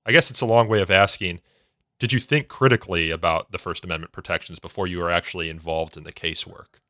I 0.05 0.11
guess 0.11 0.29
it's 0.29 0.41
a 0.41 0.45
long 0.45 0.67
way 0.67 0.81
of 0.81 0.91
asking 0.91 1.39
did 1.99 2.11
you 2.11 2.19
think 2.19 2.49
critically 2.49 3.11
about 3.11 3.51
the 3.51 3.57
First 3.57 3.85
Amendment 3.85 4.11
protections 4.11 4.59
before 4.59 4.87
you 4.87 4.99
were 4.99 5.09
actually 5.09 5.49
involved 5.49 5.95
in 5.95 6.03
the 6.03 6.11
casework? 6.11 6.81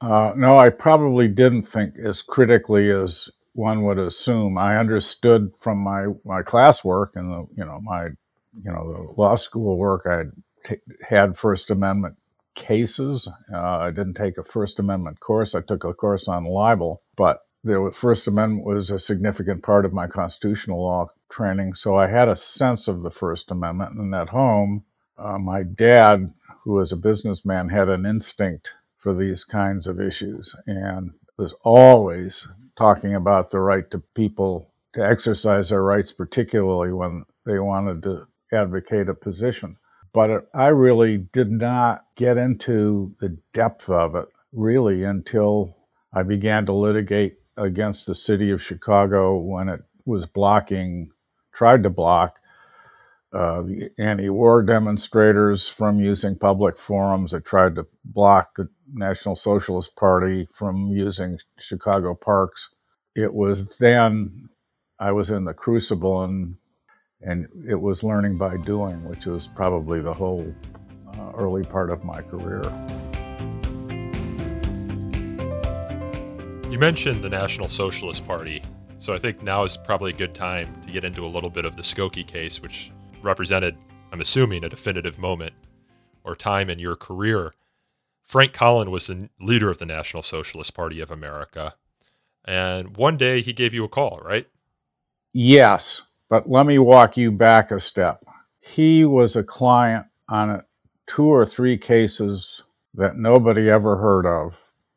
Uh, 0.00 0.34
no, 0.36 0.56
I 0.56 0.68
probably 0.68 1.26
didn't 1.26 1.64
think 1.64 1.94
as 1.98 2.22
critically 2.22 2.90
as 2.90 3.28
one 3.54 3.82
would 3.84 3.98
assume. 3.98 4.58
I 4.58 4.78
understood 4.78 5.52
from 5.60 5.78
my 5.78 6.06
my 6.24 6.42
classwork 6.42 7.16
and 7.16 7.32
the 7.32 7.46
you 7.56 7.64
know 7.64 7.80
my 7.80 8.04
you 8.04 8.70
know 8.70 8.92
the 8.92 9.20
law 9.20 9.34
school 9.34 9.78
work 9.78 10.06
I 10.06 10.24
t- 10.68 10.80
had 11.02 11.38
First 11.38 11.70
Amendment 11.70 12.16
cases. 12.54 13.28
Uh, 13.52 13.58
I 13.58 13.90
didn't 13.90 14.14
take 14.14 14.38
a 14.38 14.44
First 14.44 14.78
Amendment 14.78 15.18
course. 15.20 15.54
I 15.54 15.60
took 15.60 15.84
a 15.84 15.94
course 15.94 16.28
on 16.28 16.44
libel, 16.44 17.02
but 17.16 17.40
the 17.66 17.90
First 18.00 18.28
Amendment 18.28 18.64
was 18.64 18.90
a 18.90 18.98
significant 19.00 19.64
part 19.64 19.84
of 19.84 19.92
my 19.92 20.06
constitutional 20.06 20.80
law 20.80 21.08
training, 21.32 21.74
so 21.74 21.96
I 21.96 22.06
had 22.06 22.28
a 22.28 22.36
sense 22.36 22.86
of 22.86 23.02
the 23.02 23.10
First 23.10 23.50
Amendment. 23.50 23.96
And 23.96 24.14
at 24.14 24.28
home, 24.28 24.84
uh, 25.18 25.36
my 25.38 25.64
dad, 25.64 26.32
who 26.62 26.74
was 26.74 26.92
a 26.92 26.96
businessman, 26.96 27.68
had 27.68 27.88
an 27.88 28.06
instinct 28.06 28.70
for 28.98 29.14
these 29.14 29.42
kinds 29.42 29.88
of 29.88 30.00
issues 30.00 30.54
and 30.68 31.10
was 31.36 31.54
always 31.64 32.46
talking 32.78 33.16
about 33.16 33.50
the 33.50 33.58
right 33.58 33.90
to 33.90 33.98
people 34.14 34.70
to 34.94 35.04
exercise 35.04 35.70
their 35.70 35.82
rights, 35.82 36.12
particularly 36.12 36.92
when 36.92 37.24
they 37.44 37.58
wanted 37.58 38.00
to 38.04 38.28
advocate 38.52 39.08
a 39.08 39.14
position. 39.14 39.76
But 40.12 40.48
I 40.54 40.68
really 40.68 41.18
did 41.32 41.50
not 41.50 42.04
get 42.14 42.36
into 42.36 43.12
the 43.18 43.36
depth 43.52 43.90
of 43.90 44.14
it 44.14 44.26
really 44.52 45.02
until 45.02 45.76
I 46.12 46.22
began 46.22 46.64
to 46.66 46.72
litigate 46.72 47.38
against 47.56 48.06
the 48.06 48.14
city 48.14 48.50
of 48.50 48.62
Chicago 48.62 49.36
when 49.36 49.68
it 49.68 49.82
was 50.04 50.26
blocking, 50.26 51.10
tried 51.52 51.82
to 51.82 51.90
block 51.90 52.38
uh, 53.32 53.62
the 53.62 53.90
anti 53.98 54.30
war 54.30 54.62
demonstrators 54.62 55.68
from 55.68 56.00
using 56.00 56.36
public 56.36 56.78
forums. 56.78 57.34
It 57.34 57.44
tried 57.44 57.74
to 57.74 57.86
block 58.04 58.56
the 58.56 58.68
National 58.92 59.36
Socialist 59.36 59.96
Party 59.96 60.48
from 60.54 60.88
using 60.88 61.38
Chicago 61.58 62.14
parks. 62.14 62.70
It 63.14 63.32
was 63.32 63.76
then 63.78 64.48
I 64.98 65.12
was 65.12 65.30
in 65.30 65.44
the 65.44 65.54
crucible 65.54 66.24
and 66.24 66.56
and 67.22 67.48
it 67.68 67.74
was 67.74 68.02
learning 68.02 68.38
by 68.38 68.56
doing, 68.58 69.04
which 69.04 69.26
was 69.26 69.48
probably 69.48 70.00
the 70.00 70.12
whole 70.12 70.54
uh, 71.18 71.32
early 71.34 71.64
part 71.64 71.90
of 71.90 72.04
my 72.04 72.22
career. 72.22 72.62
You 76.68 76.80
mentioned 76.80 77.22
the 77.22 77.28
National 77.28 77.68
Socialist 77.68 78.26
Party, 78.26 78.60
so 78.98 79.14
I 79.14 79.18
think 79.18 79.40
now 79.40 79.62
is 79.62 79.76
probably 79.76 80.10
a 80.10 80.16
good 80.16 80.34
time 80.34 80.66
to 80.84 80.92
get 80.92 81.04
into 81.04 81.24
a 81.24 81.26
little 81.26 81.48
bit 81.48 81.64
of 81.64 81.76
the 81.76 81.82
Skokie 81.82 82.26
case, 82.26 82.60
which 82.60 82.90
represented, 83.22 83.76
I'm 84.12 84.20
assuming, 84.20 84.64
a 84.64 84.68
definitive 84.68 85.16
moment 85.16 85.54
or 86.24 86.34
time 86.34 86.68
in 86.68 86.80
your 86.80 86.96
career. 86.96 87.54
Frank 88.24 88.52
Collin 88.52 88.90
was 88.90 89.06
the 89.06 89.30
leader 89.40 89.70
of 89.70 89.78
the 89.78 89.86
National 89.86 90.24
Socialist 90.24 90.74
Party 90.74 91.00
of 91.00 91.10
America. 91.10 91.76
And 92.44 92.96
one 92.96 93.16
day 93.16 93.42
he 93.42 93.52
gave 93.52 93.72
you 93.72 93.84
a 93.84 93.88
call, 93.88 94.20
right? 94.24 94.48
Yes, 95.32 96.02
but 96.28 96.50
let 96.50 96.66
me 96.66 96.78
walk 96.80 97.16
you 97.16 97.30
back 97.30 97.70
a 97.70 97.78
step. 97.78 98.24
He 98.60 99.04
was 99.04 99.36
a 99.36 99.44
client 99.44 100.06
on 100.28 100.62
two 101.06 101.26
or 101.26 101.46
three 101.46 101.78
cases 101.78 102.64
that 102.94 103.16
nobody 103.16 103.70
ever 103.70 103.96
heard 103.96 104.26
of 104.26 104.56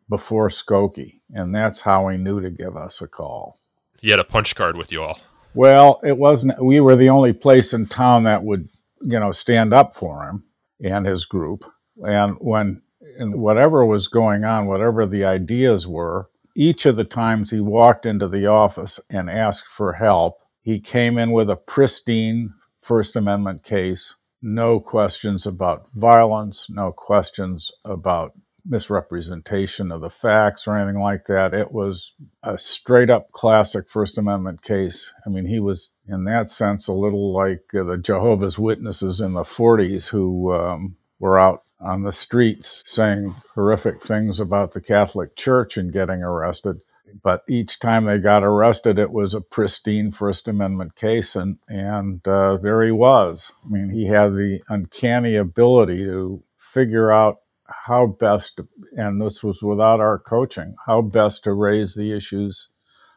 before 0.10 0.50
Skokie, 0.50 1.22
and 1.34 1.54
that's 1.54 1.82
how 1.82 2.08
he 2.08 2.18
knew 2.18 2.42
to 2.42 2.50
give 2.50 2.76
us 2.76 3.02
a 3.02 3.08
call. 3.08 3.60
He 4.02 4.10
had 4.10 4.20
a 4.20 4.24
punch 4.24 4.56
card 4.56 4.76
with 4.76 4.92
you 4.92 5.04
all. 5.04 5.20
Well, 5.54 6.00
it 6.04 6.18
wasn't. 6.18 6.64
We 6.64 6.80
were 6.80 6.96
the 6.96 7.10
only 7.10 7.34
place 7.34 7.74
in 7.74 7.88
town 7.88 8.24
that 8.24 8.44
would, 8.44 8.70
you 9.02 9.20
know, 9.20 9.32
stand 9.32 9.74
up 9.74 9.96
for 9.96 10.28
him 10.28 10.44
and 10.84 11.06
his 11.06 11.26
group. 11.26 11.66
And 12.06 12.36
when 12.40 12.82
and 13.18 13.36
whatever 13.36 13.86
was 13.86 14.08
going 14.08 14.44
on, 14.44 14.68
whatever 14.68 15.06
the 15.06 15.26
ideas 15.26 15.86
were, 15.86 16.30
each 16.56 16.86
of 16.86 16.96
the 16.96 17.04
times 17.04 17.52
he 17.52 17.60
walked 17.60 18.06
into 18.06 18.28
the 18.28 18.46
office 18.46 19.00
and 19.10 19.30
asked 19.30 19.68
for 19.76 19.94
help, 19.94 20.40
he 20.62 20.80
came 20.80 21.18
in 21.18 21.32
with 21.32 21.50
a 21.50 21.56
pristine 21.56 22.54
First 22.82 23.16
Amendment 23.16 23.64
case. 23.64 24.14
No 24.42 24.80
questions 24.80 25.46
about 25.46 25.92
violence, 25.92 26.68
no 26.70 26.92
questions 26.92 27.72
about 27.84 28.34
misrepresentation 28.70 29.92
of 29.92 30.02
the 30.02 30.10
facts 30.10 30.68
or 30.68 30.78
anything 30.78 31.02
like 31.02 31.26
that. 31.26 31.54
It 31.54 31.72
was 31.72 32.14
a 32.44 32.58
straight 32.58 33.10
up 33.10 33.32
classic 33.32 33.90
First 33.90 34.18
Amendment 34.18 34.62
case. 34.62 35.12
I 35.26 35.30
mean, 35.30 35.46
he 35.46 35.60
was, 35.60 35.90
in 36.08 36.24
that 36.26 36.52
sense, 36.52 36.88
a 36.88 36.94
little 36.94 37.34
like 37.34 37.64
uh, 37.74 37.84
the 37.84 37.98
Jehovah's 37.98 38.60
Witnesses 38.60 39.20
in 39.20 39.34
the 39.34 39.44
40s 39.44 40.08
who 40.08 40.54
um, 40.54 40.96
were 41.20 41.40
out 41.40 41.64
on 41.82 42.04
the 42.04 42.12
streets 42.12 42.84
saying 42.86 43.36
horrific 43.56 44.04
things 44.04 44.40
about 44.40 44.74
the 44.74 44.82
Catholic 44.82 45.36
Church 45.36 45.78
and 45.78 45.94
getting 45.94 46.22
arrested. 46.22 46.80
But 47.24 47.44
each 47.50 47.80
time 47.80 48.06
they 48.06 48.20
got 48.20 48.44
arrested, 48.44 49.00
it 49.00 49.12
was 49.12 49.34
a 49.34 49.42
pristine 49.42 50.12
First 50.12 50.48
Amendment 50.48 50.96
case, 50.96 51.36
and 51.36 51.58
and 51.68 52.26
uh, 52.28 52.58
there 52.58 52.86
he 52.86 52.92
was. 52.92 53.52
I 53.66 53.70
mean, 53.70 53.90
he 53.90 54.06
had 54.06 54.34
the 54.34 54.62
uncanny 54.70 55.36
ability 55.36 56.04
to 56.04 56.44
figure 56.72 57.12
out 57.12 57.40
how 57.88 58.08
best, 58.20 58.58
to, 58.58 58.68
and 58.98 59.22
this 59.22 59.44
was 59.44 59.62
without 59.62 60.00
our 60.00 60.20
coaching, 60.20 60.76
how 60.86 61.02
best 61.02 61.44
to 61.44 61.54
raise 61.54 61.96
the 61.96 62.16
issues 62.16 62.68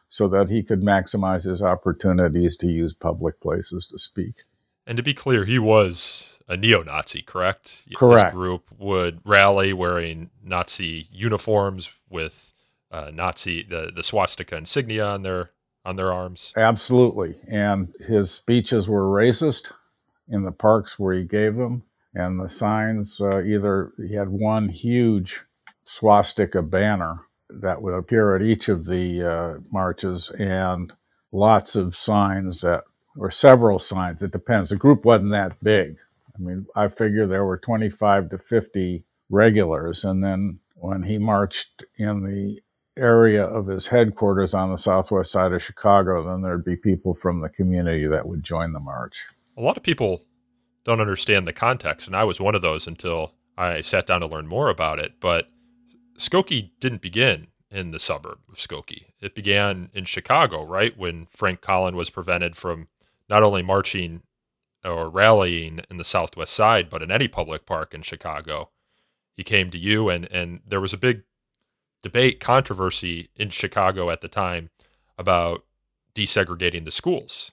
so 0.07 0.27
that 0.27 0.49
he 0.49 0.61
could 0.61 0.81
maximize 0.81 1.43
his 1.43 1.61
opportunities 1.61 2.55
to 2.57 2.67
use 2.67 2.93
public 2.93 3.39
places 3.41 3.87
to 3.87 3.97
speak. 3.97 4.43
And 4.85 4.97
to 4.97 5.03
be 5.03 5.13
clear, 5.13 5.45
he 5.45 5.59
was 5.59 6.39
a 6.47 6.57
neo-Nazi, 6.57 7.21
correct? 7.21 7.83
Correct. 7.95 8.25
His 8.27 8.33
group 8.33 8.69
would 8.77 9.21
rally 9.23 9.73
wearing 9.73 10.29
Nazi 10.43 11.07
uniforms 11.11 11.89
with 12.09 12.53
uh, 12.91 13.09
Nazi 13.13 13.63
the, 13.63 13.91
the 13.95 14.03
swastika 14.03 14.55
insignia 14.55 15.05
on 15.05 15.23
their 15.23 15.51
on 15.85 15.95
their 15.97 16.13
arms. 16.13 16.53
Absolutely, 16.55 17.35
and 17.47 17.91
his 18.07 18.31
speeches 18.31 18.87
were 18.87 19.03
racist 19.03 19.71
in 20.29 20.43
the 20.43 20.51
parks 20.51 20.97
where 20.97 21.13
he 21.13 21.23
gave 21.23 21.55
them 21.55 21.83
and 22.15 22.39
the 22.39 22.49
signs 22.49 23.19
uh, 23.19 23.41
either 23.43 23.91
he 24.07 24.13
had 24.13 24.29
one 24.29 24.69
huge 24.69 25.41
swastika 25.85 26.61
banner 26.61 27.19
that 27.49 27.81
would 27.81 27.93
appear 27.93 28.35
at 28.35 28.41
each 28.41 28.69
of 28.69 28.85
the 28.85 29.23
uh, 29.23 29.59
marches 29.71 30.31
and 30.39 30.93
lots 31.31 31.75
of 31.75 31.95
signs 31.95 32.61
that 32.61 32.83
or 33.17 33.29
several 33.29 33.79
signs 33.79 34.21
it 34.21 34.31
depends. 34.31 34.69
The 34.69 34.75
group 34.75 35.05
wasn't 35.05 35.31
that 35.31 35.61
big. 35.63 35.97
I 36.35 36.41
mean 36.41 36.65
i 36.75 36.87
figure 36.87 37.27
there 37.27 37.45
were 37.45 37.57
25 37.57 38.29
to 38.31 38.37
50 38.37 39.03
regulars 39.29 40.03
and 40.03 40.23
then 40.23 40.59
when 40.75 41.03
he 41.03 41.17
marched 41.17 41.85
in 41.97 42.23
the 42.23 42.59
area 42.99 43.45
of 43.45 43.67
his 43.67 43.87
headquarters 43.87 44.53
on 44.53 44.69
the 44.71 44.77
southwest 44.77 45.31
side 45.31 45.51
of 45.53 45.63
chicago 45.63 46.23
then 46.23 46.41
there'd 46.41 46.65
be 46.65 46.75
people 46.75 47.13
from 47.13 47.39
the 47.39 47.49
community 47.49 48.07
that 48.07 48.27
would 48.27 48.43
join 48.43 48.73
the 48.73 48.79
march. 48.79 49.23
A 49.57 49.61
lot 49.61 49.77
of 49.77 49.83
people 49.83 50.23
don't 50.83 51.01
understand 51.01 51.47
the 51.47 51.53
context. 51.53 52.07
And 52.07 52.15
I 52.15 52.23
was 52.23 52.39
one 52.39 52.55
of 52.55 52.61
those 52.61 52.87
until 52.87 53.33
I 53.57 53.81
sat 53.81 54.07
down 54.07 54.21
to 54.21 54.27
learn 54.27 54.47
more 54.47 54.69
about 54.69 54.99
it. 54.99 55.13
But 55.19 55.49
Skokie 56.17 56.71
didn't 56.79 57.01
begin 57.01 57.47
in 57.71 57.91
the 57.91 57.99
suburb 57.99 58.39
of 58.49 58.57
Skokie. 58.57 59.05
It 59.19 59.35
began 59.35 59.89
in 59.93 60.05
Chicago, 60.05 60.63
right? 60.63 60.97
When 60.97 61.27
Frank 61.31 61.61
Collin 61.61 61.95
was 61.95 62.09
prevented 62.09 62.55
from 62.55 62.87
not 63.29 63.43
only 63.43 63.63
marching 63.63 64.21
or 64.83 65.09
rallying 65.09 65.81
in 65.89 65.97
the 65.97 66.03
Southwest 66.03 66.53
side, 66.53 66.89
but 66.89 67.01
in 67.01 67.09
any 67.09 67.27
public 67.27 67.65
park 67.65 67.93
in 67.93 68.01
Chicago. 68.01 68.69
He 69.35 69.43
came 69.43 69.71
to 69.71 69.77
you, 69.77 70.09
and, 70.09 70.25
and 70.31 70.59
there 70.67 70.81
was 70.81 70.93
a 70.93 70.97
big 70.97 71.23
debate, 72.01 72.39
controversy 72.39 73.29
in 73.35 73.49
Chicago 73.49 74.09
at 74.09 74.21
the 74.21 74.27
time 74.27 74.69
about 75.17 75.63
desegregating 76.13 76.85
the 76.85 76.91
schools 76.91 77.51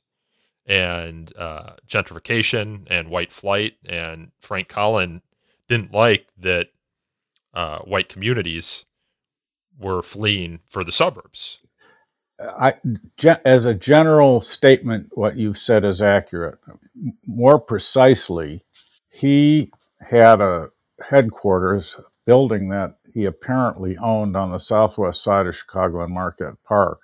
and 0.70 1.36
uh, 1.36 1.72
gentrification 1.88 2.86
and 2.88 3.10
white 3.10 3.32
flight. 3.32 3.74
And 3.84 4.30
Frank 4.40 4.68
Collin 4.68 5.20
didn't 5.66 5.92
like 5.92 6.28
that 6.38 6.68
uh, 7.52 7.80
white 7.80 8.08
communities 8.08 8.86
were 9.76 10.00
fleeing 10.00 10.60
for 10.68 10.84
the 10.84 10.92
suburbs. 10.92 11.60
I, 12.38 12.74
as 13.44 13.64
a 13.64 13.74
general 13.74 14.40
statement, 14.40 15.08
what 15.14 15.36
you've 15.36 15.58
said 15.58 15.84
is 15.84 16.00
accurate. 16.00 16.58
More 17.26 17.58
precisely, 17.58 18.64
he 19.10 19.72
had 20.00 20.40
a 20.40 20.68
headquarters 21.02 21.96
building 22.26 22.68
that 22.68 22.94
he 23.12 23.24
apparently 23.24 23.98
owned 23.98 24.36
on 24.36 24.52
the 24.52 24.58
southwest 24.58 25.22
side 25.22 25.48
of 25.48 25.56
Chicago 25.56 26.04
in 26.04 26.14
Marquette 26.14 26.62
Park. 26.64 27.00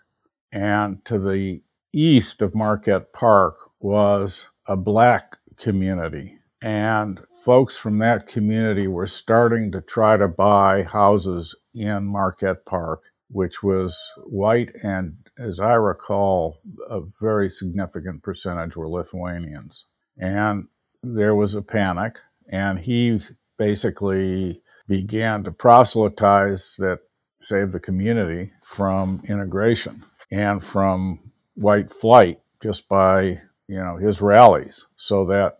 And 0.52 1.04
to 1.06 1.18
the 1.18 1.60
east 1.96 2.42
of 2.42 2.54
Marquette 2.54 3.12
Park 3.14 3.56
was 3.80 4.46
a 4.66 4.76
black 4.76 5.36
community. 5.56 6.36
And 6.60 7.20
folks 7.44 7.76
from 7.78 7.98
that 7.98 8.28
community 8.28 8.86
were 8.86 9.06
starting 9.06 9.72
to 9.72 9.80
try 9.80 10.18
to 10.18 10.28
buy 10.28 10.82
houses 10.82 11.54
in 11.74 12.04
Marquette 12.04 12.66
Park, 12.66 13.04
which 13.30 13.62
was 13.62 13.96
white 14.26 14.70
and, 14.82 15.16
as 15.38 15.58
I 15.58 15.74
recall, 15.74 16.58
a 16.90 17.00
very 17.20 17.48
significant 17.48 18.22
percentage 18.22 18.76
were 18.76 18.88
Lithuanians. 18.88 19.86
And 20.18 20.68
there 21.02 21.34
was 21.34 21.54
a 21.54 21.62
panic, 21.62 22.18
and 22.50 22.78
he 22.78 23.20
basically 23.58 24.60
began 24.86 25.44
to 25.44 25.50
proselytize 25.50 26.74
that 26.78 27.00
save 27.42 27.72
the 27.72 27.80
community 27.80 28.52
from 28.64 29.22
integration 29.28 30.04
and 30.30 30.62
from 30.62 31.20
white 31.56 31.92
flight 31.92 32.40
just 32.62 32.88
by 32.88 33.40
you 33.68 33.78
know 33.78 33.96
his 33.96 34.22
rallies. 34.22 34.86
So 34.96 35.26
that 35.26 35.58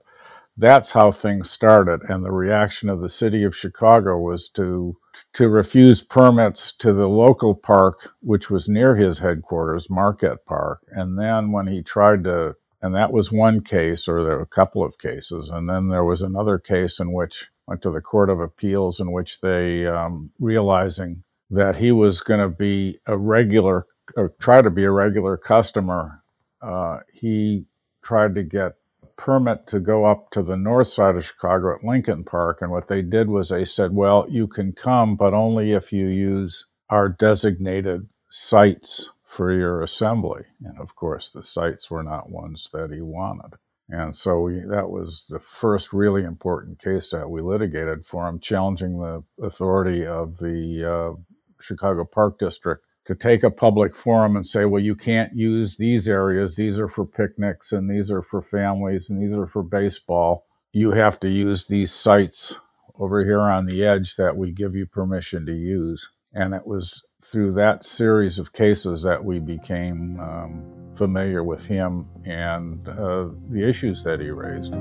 that's 0.58 0.92
how 0.92 1.12
things 1.12 1.50
started. 1.50 2.00
And 2.08 2.24
the 2.24 2.32
reaction 2.32 2.88
of 2.88 3.00
the 3.00 3.08
city 3.10 3.44
of 3.44 3.56
chicago 3.56 4.18
was 4.18 4.48
to 4.50 4.96
to 5.34 5.48
refuse 5.48 6.02
permits 6.02 6.72
to 6.80 6.92
the 6.92 7.08
local 7.08 7.54
park 7.54 8.10
which 8.22 8.50
was 8.50 8.68
near 8.68 8.96
his 8.96 9.18
headquarters 9.18 9.90
marquette 9.90 10.46
park. 10.46 10.80
And 10.90 11.18
then 11.18 11.52
when 11.52 11.66
he 11.66 11.82
tried 11.82 12.24
to 12.24 12.54
And 12.82 12.94
that 12.94 13.12
was 13.12 13.32
one 13.32 13.62
case, 13.62 14.06
or 14.08 14.22
there 14.22 14.36
were 14.36 14.42
a 14.42 14.46
couple 14.46 14.84
of 14.84 14.98
cases. 14.98 15.50
And 15.50 15.68
then 15.68 15.88
there 15.88 16.04
was 16.04 16.22
another 16.22 16.58
case 16.58 17.00
in 17.00 17.12
which 17.12 17.46
went 17.66 17.82
to 17.82 17.90
the 17.90 18.00
Court 18.02 18.30
of 18.30 18.40
Appeals, 18.40 19.00
in 19.00 19.12
which 19.12 19.40
they, 19.40 19.86
um, 19.86 20.30
realizing 20.38 21.24
that 21.50 21.76
he 21.76 21.92
was 21.92 22.20
going 22.20 22.40
to 22.40 22.48
be 22.48 23.00
a 23.06 23.16
regular 23.16 23.86
or 24.16 24.34
try 24.38 24.62
to 24.62 24.70
be 24.70 24.84
a 24.84 24.90
regular 24.90 25.36
customer, 25.36 26.22
uh, 26.62 27.00
he 27.12 27.64
tried 28.02 28.34
to 28.34 28.42
get 28.42 28.76
a 29.02 29.06
permit 29.16 29.66
to 29.68 29.80
go 29.80 30.04
up 30.04 30.30
to 30.30 30.42
the 30.42 30.56
north 30.56 30.88
side 30.88 31.16
of 31.16 31.24
Chicago 31.24 31.74
at 31.74 31.84
Lincoln 31.84 32.24
Park. 32.24 32.62
And 32.62 32.70
what 32.70 32.88
they 32.88 33.02
did 33.02 33.28
was 33.28 33.48
they 33.48 33.64
said, 33.64 33.92
well, 33.92 34.26
you 34.28 34.46
can 34.46 34.72
come, 34.72 35.16
but 35.16 35.34
only 35.34 35.72
if 35.72 35.92
you 35.92 36.06
use 36.06 36.66
our 36.88 37.08
designated 37.08 38.08
sites 38.30 39.10
for 39.24 39.52
your 39.52 39.82
assembly. 39.82 40.44
And 40.64 40.78
of 40.78 40.94
course, 40.94 41.30
the 41.30 41.42
sites 41.42 41.90
were 41.90 42.02
not 42.02 42.30
ones 42.30 42.68
that 42.72 42.90
he 42.92 43.00
wanted. 43.00 43.58
And 43.88 44.16
so 44.16 44.40
we, 44.40 44.60
that 44.60 44.88
was 44.90 45.24
the 45.28 45.38
first 45.38 45.92
really 45.92 46.24
important 46.24 46.80
case 46.80 47.10
that 47.10 47.28
we 47.28 47.40
litigated 47.40 48.04
for 48.06 48.26
him, 48.28 48.40
challenging 48.40 48.98
the 48.98 49.22
authority 49.40 50.06
of 50.06 50.38
the 50.38 50.84
uh, 50.84 51.20
Chicago 51.60 52.04
Park 52.04 52.38
District 52.38 52.84
to 53.06 53.14
take 53.14 53.44
a 53.44 53.50
public 53.50 53.94
forum 53.94 54.36
and 54.36 54.46
say, 54.46 54.64
well, 54.64 54.82
you 54.82 54.96
can't 54.96 55.34
use 55.34 55.76
these 55.76 56.08
areas. 56.08 56.56
These 56.56 56.78
are 56.78 56.88
for 56.88 57.04
picnics 57.04 57.72
and 57.72 57.88
these 57.88 58.10
are 58.10 58.22
for 58.22 58.42
families 58.42 59.08
and 59.08 59.22
these 59.22 59.32
are 59.32 59.46
for 59.46 59.62
baseball. 59.62 60.44
You 60.72 60.90
have 60.90 61.20
to 61.20 61.28
use 61.28 61.66
these 61.66 61.92
sites 61.92 62.54
over 62.98 63.24
here 63.24 63.40
on 63.40 63.66
the 63.66 63.84
edge 63.84 64.16
that 64.16 64.36
we 64.36 64.50
give 64.50 64.74
you 64.74 64.86
permission 64.86 65.46
to 65.46 65.52
use. 65.52 66.08
And 66.34 66.52
it 66.52 66.66
was 66.66 67.02
through 67.24 67.52
that 67.54 67.84
series 67.84 68.38
of 68.38 68.52
cases 68.52 69.02
that 69.02 69.24
we 69.24 69.38
became 69.38 70.18
um, 70.20 70.94
familiar 70.96 71.44
with 71.44 71.64
him 71.64 72.06
and 72.24 72.88
uh, 72.88 73.28
the 73.50 73.68
issues 73.68 74.02
that 74.02 74.20
he 74.20 74.30
raised. 74.30 74.74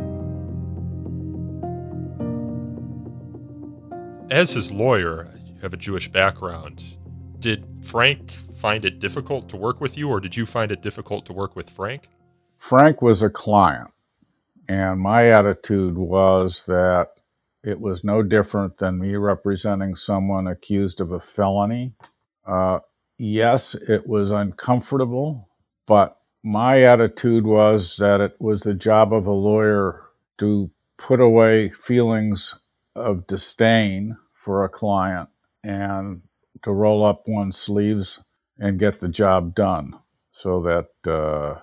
As 4.32 4.54
his 4.54 4.72
lawyer, 4.72 5.32
you 5.46 5.62
have 5.62 5.74
a 5.74 5.78
Jewish 5.78 6.12
background. 6.12 6.84
Did 7.46 7.64
Frank 7.84 8.32
find 8.56 8.86
it 8.86 9.00
difficult 9.00 9.50
to 9.50 9.58
work 9.58 9.80
with 9.80 10.00
you, 10.00 10.10
or 10.10 10.20
did 10.20 10.36
you 10.36 10.48
find 10.48 10.72
it 10.72 10.82
difficult 10.82 11.28
to 11.28 11.34
work 11.34 11.56
with 11.56 11.70
Frank? 11.70 12.10
Frank 12.58 13.04
was 13.04 13.22
a 13.22 13.30
client, 13.30 13.92
and 14.68 15.00
my 15.00 15.28
attitude 15.30 15.96
was 15.96 16.64
that 16.66 17.10
it 17.64 17.80
was 17.80 18.04
no 18.04 18.24
different 18.24 18.80
than 18.80 19.00
me 19.00 19.16
representing 19.16 19.96
someone 19.96 20.48
accused 20.48 21.00
of 21.00 21.12
a 21.12 21.20
felony 21.20 21.94
uh, 22.48 22.80
yes, 23.20 23.76
it 23.88 24.08
was 24.08 24.32
uncomfortable, 24.32 25.48
but 25.88 26.18
my 26.44 26.82
attitude 26.82 27.46
was 27.46 27.98
that 27.98 28.22
it 28.22 28.36
was 28.40 28.62
the 28.62 28.74
job 28.74 29.14
of 29.14 29.28
a 29.28 29.32
lawyer 29.32 30.02
to 30.40 30.72
put 30.98 31.20
away 31.22 31.70
feelings 31.70 32.56
of 32.96 33.28
disdain 33.28 34.18
for 34.34 34.64
a 34.64 34.70
client 34.70 35.30
and 35.64 36.24
to 36.66 36.72
roll 36.72 37.06
up 37.06 37.24
one's 37.28 37.58
sleeves 37.58 38.20
and 38.60 38.80
get 38.80 39.00
the 39.00 39.08
job 39.08 39.56
done. 39.56 39.94
So 40.32 40.62
that, 40.64 41.10
uh, 41.10 41.62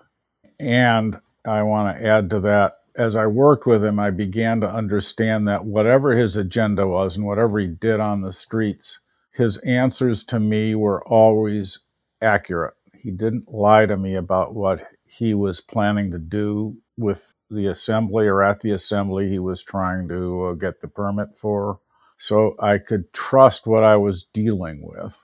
and 0.59 1.21
I 1.45 1.62
want 1.65 1.97
to 1.97 2.07
add 2.07 2.31
to 2.31 2.41
that, 2.41 2.77
as 2.95 3.17
I 3.17 3.27
worked 3.27 3.67
with 3.67 3.85
him, 3.85 3.99
I 3.99 4.11
began 4.11 4.61
to 4.61 4.71
understand 4.71 5.49
that 5.49 5.65
whatever 5.65 6.17
his 6.17 6.37
agenda 6.37 6.87
was 6.87 7.17
and 7.17 7.27
whatever 7.27 7.59
he 7.59 7.67
did 7.67 8.01
on 8.01 8.23
the 8.23 8.33
streets, 8.33 9.01
his 9.33 9.59
answers 9.59 10.23
to 10.25 10.38
me 10.38 10.75
were 10.75 11.03
always 11.07 11.79
accurate. 12.21 12.75
He 12.95 13.11
didn't 13.11 13.53
lie 13.53 13.87
to 13.87 13.97
me 13.97 14.15
about 14.15 14.55
what 14.55 14.87
he 15.05 15.35
was 15.35 15.61
planning 15.61 16.11
to 16.12 16.19
do 16.19 16.77
with 16.97 17.33
the 17.51 17.67
assembly 17.67 18.27
or 18.27 18.43
at 18.43 18.61
the 18.61 18.71
assembly 18.71 19.29
he 19.29 19.38
was 19.38 19.62
trying 19.62 20.09
to 20.09 20.47
uh, 20.47 20.53
get 20.53 20.81
the 20.81 20.88
permit 20.88 21.29
for. 21.37 21.81
So 22.22 22.54
I 22.61 22.78
could 22.78 23.12
trust 23.12 23.66
what 23.66 23.82
I 23.82 23.96
was 23.96 24.26
dealing 24.32 24.80
with. 24.80 25.20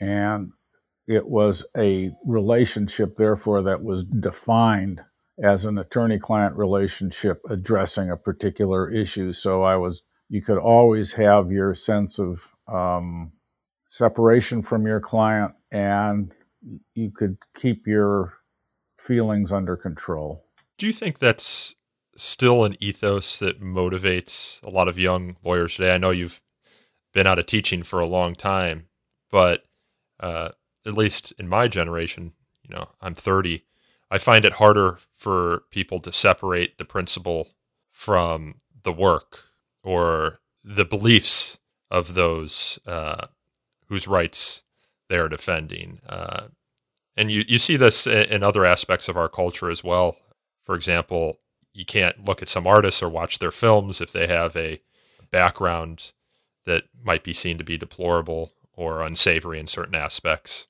And 0.00 0.50
it 1.08 1.26
was 1.26 1.64
a 1.74 2.10
relationship, 2.26 3.16
therefore, 3.16 3.62
that 3.62 3.82
was 3.82 4.04
defined 4.04 5.00
as 5.42 5.64
an 5.64 5.78
attorney 5.78 6.18
client 6.18 6.54
relationship 6.54 7.40
addressing 7.48 8.10
a 8.10 8.18
particular 8.18 8.92
issue. 8.92 9.32
So 9.32 9.62
I 9.62 9.76
was, 9.76 10.02
you 10.28 10.42
could 10.42 10.58
always 10.58 11.14
have 11.14 11.50
your 11.50 11.74
sense 11.74 12.18
of 12.18 12.42
um, 12.70 13.32
separation 13.88 14.62
from 14.62 14.86
your 14.86 15.00
client 15.00 15.54
and 15.70 16.32
you 16.94 17.12
could 17.16 17.38
keep 17.56 17.86
your 17.86 18.34
feelings 18.98 19.52
under 19.52 19.74
control. 19.74 20.44
Do 20.76 20.84
you 20.84 20.92
think 20.92 21.18
that's 21.18 21.76
still 22.16 22.64
an 22.64 22.76
ethos 22.80 23.38
that 23.38 23.62
motivates 23.62 24.62
a 24.62 24.70
lot 24.70 24.88
of 24.88 24.98
young 24.98 25.36
lawyers 25.44 25.76
today? 25.76 25.94
I 25.94 25.98
know 25.98 26.10
you've 26.10 26.42
been 27.12 27.26
out 27.26 27.38
of 27.38 27.46
teaching 27.46 27.82
for 27.82 28.00
a 28.00 28.06
long 28.06 28.34
time, 28.34 28.88
but 29.30 29.64
uh, 30.20 30.50
at 30.86 30.94
least 30.94 31.32
in 31.38 31.48
my 31.48 31.68
generation, 31.68 32.32
you 32.62 32.74
know, 32.74 32.88
I'm 33.00 33.14
30. 33.14 33.64
I 34.10 34.18
find 34.18 34.44
it 34.44 34.54
harder 34.54 34.98
for 35.12 35.64
people 35.70 35.98
to 36.00 36.12
separate 36.12 36.78
the 36.78 36.84
principle 36.84 37.48
from 37.90 38.60
the 38.82 38.92
work 38.92 39.44
or 39.82 40.40
the 40.64 40.84
beliefs 40.84 41.58
of 41.90 42.14
those 42.14 42.78
uh, 42.86 43.26
whose 43.88 44.08
rights 44.08 44.62
they 45.08 45.16
are 45.16 45.28
defending. 45.28 46.00
Uh, 46.08 46.48
and 47.16 47.30
you, 47.30 47.44
you 47.46 47.58
see 47.58 47.76
this 47.76 48.06
in 48.06 48.42
other 48.42 48.64
aspects 48.64 49.08
of 49.08 49.16
our 49.16 49.28
culture 49.28 49.70
as 49.70 49.84
well. 49.84 50.16
For 50.64 50.74
example, 50.74 51.40
you 51.72 51.84
can't 51.84 52.24
look 52.24 52.42
at 52.42 52.48
some 52.48 52.66
artists 52.66 53.02
or 53.02 53.08
watch 53.08 53.38
their 53.38 53.50
films 53.50 54.00
if 54.00 54.12
they 54.12 54.26
have 54.26 54.56
a 54.56 54.80
background 55.30 56.12
that 56.64 56.84
might 57.02 57.24
be 57.24 57.32
seen 57.32 57.58
to 57.58 57.64
be 57.64 57.78
deplorable 57.78 58.52
or 58.74 59.02
unsavory 59.02 59.58
in 59.58 59.66
certain 59.66 59.94
aspects. 59.94 60.66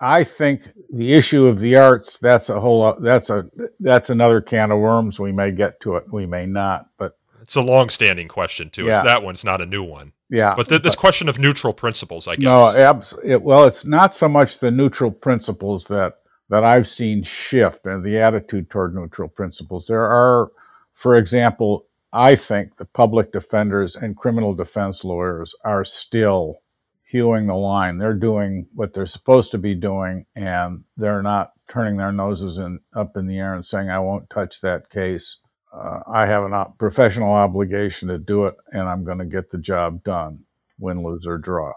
I 0.00 0.24
think 0.24 0.62
the 0.92 1.14
issue 1.14 1.46
of 1.46 1.58
the 1.58 1.76
arts 1.76 2.18
that's 2.20 2.50
a 2.50 2.60
whole 2.60 2.96
that's 3.00 3.30
a 3.30 3.48
that's 3.80 4.10
another 4.10 4.40
can 4.42 4.70
of 4.70 4.78
worms. 4.78 5.18
We 5.18 5.32
may 5.32 5.50
get 5.52 5.80
to 5.80 5.96
it, 5.96 6.12
we 6.12 6.26
may 6.26 6.44
not, 6.44 6.90
but 6.98 7.16
it's 7.40 7.56
a 7.56 7.62
long-standing 7.62 8.28
question 8.28 8.68
too. 8.70 8.86
Yeah. 8.86 8.92
It's 8.92 9.02
that 9.02 9.22
one's 9.22 9.44
not 9.44 9.60
a 9.60 9.66
new 9.66 9.82
one. 9.82 10.12
Yeah, 10.28 10.54
but 10.56 10.68
the, 10.68 10.78
this 10.78 10.96
question 10.96 11.28
of 11.28 11.38
neutral 11.38 11.72
principles, 11.72 12.26
I 12.26 12.34
guess. 12.34 12.44
No, 12.44 12.76
abs- 12.76 13.14
it, 13.24 13.40
well, 13.40 13.64
it's 13.64 13.84
not 13.84 14.14
so 14.14 14.28
much 14.28 14.58
the 14.58 14.72
neutral 14.72 15.10
principles 15.10 15.84
that 15.86 16.14
that 16.48 16.64
I've 16.64 16.88
seen 16.88 17.24
shift 17.24 17.86
and 17.86 18.04
the 18.04 18.18
attitude 18.18 18.70
toward 18.70 18.94
neutral 18.94 19.28
principles. 19.28 19.86
There 19.86 20.04
are, 20.04 20.50
for 20.94 21.16
example, 21.16 21.86
I 22.12 22.36
think 22.36 22.76
the 22.76 22.84
public 22.84 23.32
defenders 23.32 23.96
and 23.96 24.16
criminal 24.16 24.54
defense 24.54 25.04
lawyers 25.04 25.54
are 25.64 25.84
still 25.84 26.60
hewing 27.04 27.46
the 27.46 27.54
line. 27.54 27.98
They're 27.98 28.14
doing 28.14 28.66
what 28.74 28.94
they're 28.94 29.06
supposed 29.06 29.50
to 29.52 29.58
be 29.58 29.74
doing, 29.74 30.26
and 30.34 30.82
they're 30.96 31.22
not 31.22 31.52
turning 31.68 31.96
their 31.96 32.12
noses 32.12 32.58
in, 32.58 32.80
up 32.94 33.16
in 33.16 33.26
the 33.26 33.38
air 33.38 33.54
and 33.54 33.66
saying, 33.66 33.90
"I 33.90 33.98
won't 33.98 34.30
touch 34.30 34.60
that 34.60 34.88
case." 34.90 35.38
uh, 35.76 36.00
I 36.06 36.26
have 36.26 36.44
a 36.44 36.66
professional 36.78 37.32
obligation 37.32 38.08
to 38.08 38.18
do 38.18 38.46
it, 38.46 38.54
and 38.72 38.82
I'm 38.82 39.04
going 39.04 39.18
to 39.18 39.24
get 39.24 39.50
the 39.50 39.58
job 39.58 40.02
done, 40.04 40.40
win, 40.78 41.02
lose, 41.02 41.26
or 41.26 41.38
draw. 41.38 41.72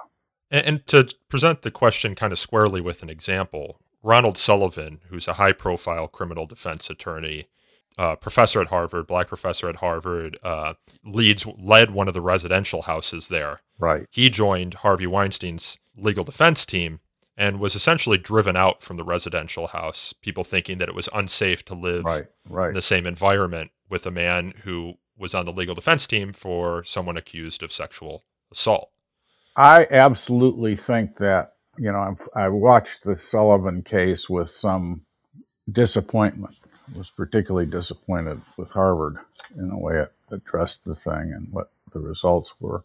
And, 0.52 0.66
and, 0.66 0.88
to 0.88 1.14
present 1.28 1.62
the 1.62 1.72
question 1.72 2.16
kind 2.16 2.32
of 2.32 2.40
squarely 2.40 2.82
with 2.82 3.04
an 3.04 3.10
example, 3.10 3.80
Ronald 4.02 4.38
Sullivan, 4.38 5.02
who's 5.10 5.28
a 5.28 5.34
high 5.34 5.52
profile 5.52 6.08
criminal 6.08 6.46
defense 6.46 6.90
attorney, 6.90 7.48
uh, 7.98 8.16
professor 8.16 8.62
at 8.62 8.70
Harvard, 8.70 9.08
black 9.08 9.28
professor 9.28 9.68
at 9.68 9.78
Harvard, 9.78 10.38
uh, 10.42 10.76
leads 11.04 11.46
led 11.46 11.92
one 11.92 12.08
of 12.08 12.14
the 12.14 12.22
residential 12.22 12.84
houses 12.84 13.28
there. 13.28 13.62
Right. 13.78 14.08
He 14.10 14.30
joined 14.30 14.76
Harvey 14.76 15.06
Weinstein's 15.06 15.80
legal 15.98 16.24
defense 16.24 16.66
team 16.66 17.02
and 17.36 17.60
was 17.60 17.76
essentially 17.76 18.18
driven 18.18 18.56
out 18.56 18.84
from 18.84 18.98
the 18.98 19.04
residential 19.04 19.68
house, 19.68 20.14
people 20.14 20.44
thinking 20.44 20.78
that 20.78 20.90
it 20.90 20.96
was 20.96 21.10
unsafe 21.14 21.64
to 21.66 21.74
live 21.74 22.04
right, 22.04 22.28
right. 22.50 22.70
in 22.70 22.74
the 22.74 22.82
same 22.82 23.08
environment 23.08 23.72
with 23.90 24.06
a 24.06 24.12
man 24.12 24.54
who 24.64 24.96
was 25.18 25.34
on 25.34 25.46
the 25.46 25.52
legal 25.52 25.76
defense 25.76 26.08
team 26.08 26.32
for 26.32 26.84
someone 26.84 27.18
accused 27.18 27.64
of 27.64 27.72
sexual 27.72 28.24
assault. 28.52 28.92
I 29.56 29.88
absolutely 29.92 30.76
think 30.76 31.18
that, 31.18 31.54
you 31.80 31.92
know, 31.92 32.00
I've, 32.00 32.30
I 32.36 32.50
watched 32.50 33.04
the 33.04 33.16
Sullivan 33.16 33.82
case 33.82 34.30
with 34.30 34.50
some 34.50 35.02
disappointment. 35.72 36.56
I 36.94 36.98
was 36.98 37.10
particularly 37.10 37.68
disappointed 37.68 38.42
with 38.58 38.72
Harvard 38.72 39.18
in 39.58 39.70
the 39.70 39.78
way 39.78 40.00
it 40.00 40.12
addressed 40.32 40.84
the 40.86 40.96
thing 40.96 41.34
and 41.36 41.48
what 41.52 41.72
the 41.94 42.00
results 42.00 42.54
were. 42.60 42.84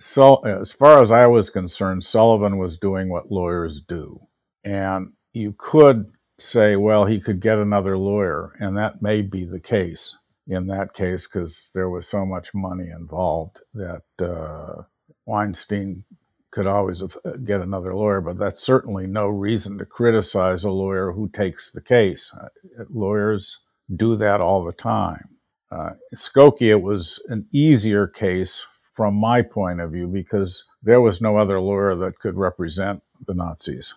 So, 0.00 0.36
as 0.36 0.72
far 0.72 1.02
as 1.02 1.12
I 1.12 1.26
was 1.26 1.50
concerned, 1.50 2.04
Sullivan 2.04 2.58
was 2.58 2.78
doing 2.78 3.08
what 3.08 3.30
lawyers 3.30 3.80
do. 3.86 4.20
And 4.64 5.12
you 5.32 5.54
could 5.58 6.10
say, 6.40 6.76
well, 6.76 7.04
he 7.04 7.20
could 7.20 7.40
get 7.40 7.58
another 7.58 7.98
lawyer. 7.98 8.56
And 8.58 8.76
that 8.76 9.02
may 9.02 9.20
be 9.20 9.44
the 9.44 9.60
case 9.60 10.16
in 10.48 10.66
that 10.68 10.94
case 10.94 11.26
because 11.26 11.70
there 11.74 11.90
was 11.90 12.08
so 12.08 12.24
much 12.24 12.52
money 12.54 12.90
involved 12.90 13.60
that 13.74 14.02
uh, 14.20 14.82
Weinstein 15.26 16.04
could 16.52 16.66
always 16.66 17.02
get 17.44 17.60
another 17.60 17.94
lawyer, 17.94 18.20
but 18.20 18.38
that's 18.38 18.62
certainly 18.62 19.06
no 19.06 19.26
reason 19.26 19.78
to 19.78 19.86
criticize 19.86 20.64
a 20.64 20.70
lawyer 20.70 21.10
who 21.10 21.28
takes 21.30 21.72
the 21.72 21.80
case. 21.80 22.30
Uh, 22.40 22.48
lawyers 22.90 23.58
do 23.96 24.16
that 24.16 24.40
all 24.40 24.64
the 24.64 24.72
time. 24.72 25.28
Uh, 25.70 25.92
Skokie, 26.14 26.70
it 26.70 26.82
was 26.82 27.18
an 27.28 27.46
easier 27.52 28.06
case 28.06 28.62
from 28.94 29.14
my 29.14 29.40
point 29.40 29.80
of 29.80 29.90
view 29.90 30.06
because 30.06 30.64
there 30.82 31.00
was 31.00 31.22
no 31.22 31.38
other 31.38 31.58
lawyer 31.58 31.94
that 31.96 32.18
could 32.18 32.36
represent 32.36 33.02
the 33.26 33.34
Nazis. 33.34 33.94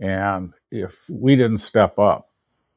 And 0.00 0.52
if 0.72 0.94
we 1.08 1.36
didn't 1.36 1.58
step 1.58 1.98
up, 1.98 2.30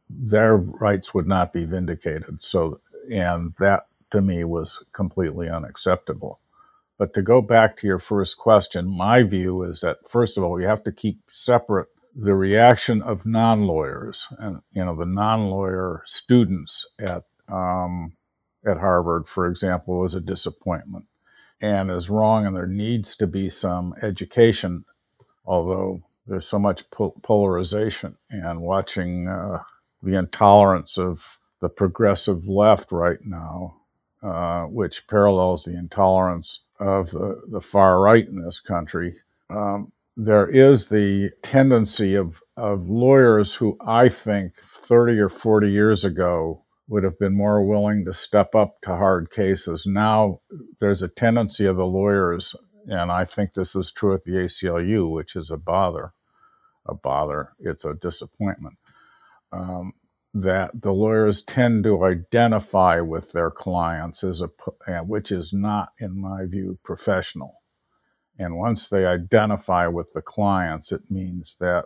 their 0.10 0.58
rights 0.58 1.14
would 1.14 1.28
not 1.28 1.54
be 1.54 1.66
vindicated. 1.66 2.38
So, 2.42 2.80
and 3.12 3.54
that 3.60 3.88
to 4.12 4.22
me 4.22 4.44
was 4.44 4.78
completely 4.94 5.50
unacceptable. 5.50 6.40
But 7.02 7.16
to 7.16 7.24
go 7.24 7.42
back 7.42 7.78
to 7.78 7.88
your 7.88 7.98
first 7.98 8.38
question, 8.38 8.86
my 8.86 9.24
view 9.24 9.64
is 9.64 9.82
that 9.82 10.08
first 10.08 10.38
of 10.38 10.44
all, 10.44 10.52
we 10.52 10.66
have 10.66 10.84
to 10.84 10.92
keep 10.92 11.20
separate 11.34 11.88
the 12.16 12.36
reaction 12.36 13.02
of 13.02 13.26
non-lawyers 13.26 14.28
and 14.38 14.62
you 14.74 14.86
know 14.86 14.96
the 14.96 15.08
non-lawyer 15.08 16.04
students 16.06 16.86
at 17.00 17.24
um, 17.48 18.14
at 18.68 18.78
Harvard, 18.78 19.28
for 19.28 19.48
example, 19.48 19.98
was 19.98 20.14
a 20.14 20.22
disappointment 20.22 21.06
and 21.60 21.90
is 21.90 22.08
wrong, 22.08 22.46
and 22.46 22.56
there 22.56 22.68
needs 22.68 23.16
to 23.16 23.26
be 23.26 23.50
some 23.50 23.96
education. 24.04 24.86
Although 25.44 26.04
there's 26.28 26.48
so 26.48 26.60
much 26.60 26.84
polarization, 26.92 28.16
and 28.30 28.62
watching 28.62 29.28
uh, 29.28 29.64
the 30.04 30.20
intolerance 30.20 31.00
of 31.00 31.20
the 31.62 31.70
progressive 31.70 32.48
left 32.48 32.92
right 32.92 33.26
now, 33.26 33.82
uh, 34.22 34.66
which 34.66 35.08
parallels 35.08 35.64
the 35.64 35.76
intolerance 35.76 36.60
of 36.82 37.12
the, 37.12 37.42
the 37.50 37.62
far 37.62 38.02
right 38.02 38.28
in 38.28 38.44
this 38.44 38.60
country, 38.60 39.16
um, 39.50 39.92
there 40.18 40.48
is 40.50 40.88
the 40.88 41.32
tendency 41.44 42.16
of, 42.16 42.42
of 42.58 42.90
lawyers 42.90 43.56
who 43.56 43.78
I 43.86 44.10
think 44.10 44.54
30 44.88 45.20
or 45.20 45.30
40 45.30 45.72
years 45.72 46.04
ago 46.04 46.64
would 46.90 47.04
have 47.04 47.18
been 47.20 47.34
more 47.36 47.64
willing 47.64 48.04
to 48.06 48.14
step 48.14 48.54
up 48.56 48.76
to 48.82 48.90
hard 48.90 49.32
cases. 49.32 49.86
Now 49.86 50.42
there's 50.80 51.04
a 51.04 51.08
tendency 51.08 51.66
of 51.66 51.78
the 51.78 51.86
lawyers, 51.86 52.54
and 52.88 53.12
I 53.12 53.26
think 53.26 53.54
this 53.54 53.76
is 53.76 53.92
true 53.92 54.14
at 54.14 54.26
the 54.26 54.32
ACLU, 54.32 55.10
which 55.10 55.36
is 55.36 55.52
a 55.52 55.58
bother, 55.58 56.12
a 56.88 56.94
bother. 56.94 57.54
It's 57.60 57.86
a 57.86 57.94
disappointment. 57.94 58.76
Um, 59.54 59.94
that 60.34 60.70
the 60.82 60.94
lawyers 60.94 61.42
tend 61.42 61.84
to 61.84 62.06
identify 62.06 63.02
with 63.02 63.32
their 63.32 63.52
clients 63.52 64.24
as 64.24 64.42
a 64.42 64.50
which 65.04 65.32
is 65.32 65.52
not 65.52 65.90
in 66.00 66.20
my 66.20 66.46
view 66.46 66.78
professional. 66.84 67.56
And 68.40 68.58
once 68.58 68.88
they 68.88 69.06
identify 69.06 69.88
with 69.88 70.14
the 70.14 70.22
clients 70.22 70.92
it 70.92 71.02
means 71.10 71.58
that 71.60 71.86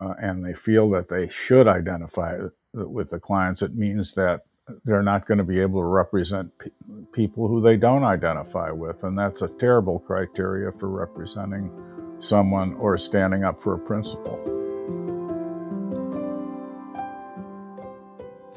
uh, 0.00 0.14
and 0.20 0.44
they 0.44 0.54
feel 0.54 0.88
that 0.90 1.08
they 1.08 1.28
should 1.28 1.66
identify 1.66 2.38
with 2.74 3.10
the 3.10 3.18
clients 3.18 3.62
it 3.62 3.74
means 3.74 4.14
that 4.14 4.42
they're 4.84 5.02
not 5.02 5.26
going 5.26 5.38
to 5.38 5.44
be 5.44 5.58
able 5.58 5.80
to 5.80 5.86
represent 5.86 6.56
pe- 6.58 6.70
people 7.12 7.48
who 7.48 7.60
they 7.60 7.76
don't 7.76 8.04
identify 8.04 8.70
with. 8.70 9.02
And 9.02 9.18
that's 9.18 9.42
a 9.42 9.48
terrible 9.48 9.98
criteria 9.98 10.70
for 10.78 10.88
representing 10.88 11.72
someone 12.20 12.74
or 12.74 12.96
standing 12.96 13.42
up 13.42 13.60
for 13.60 13.74
a 13.74 13.78
principle 13.78 14.69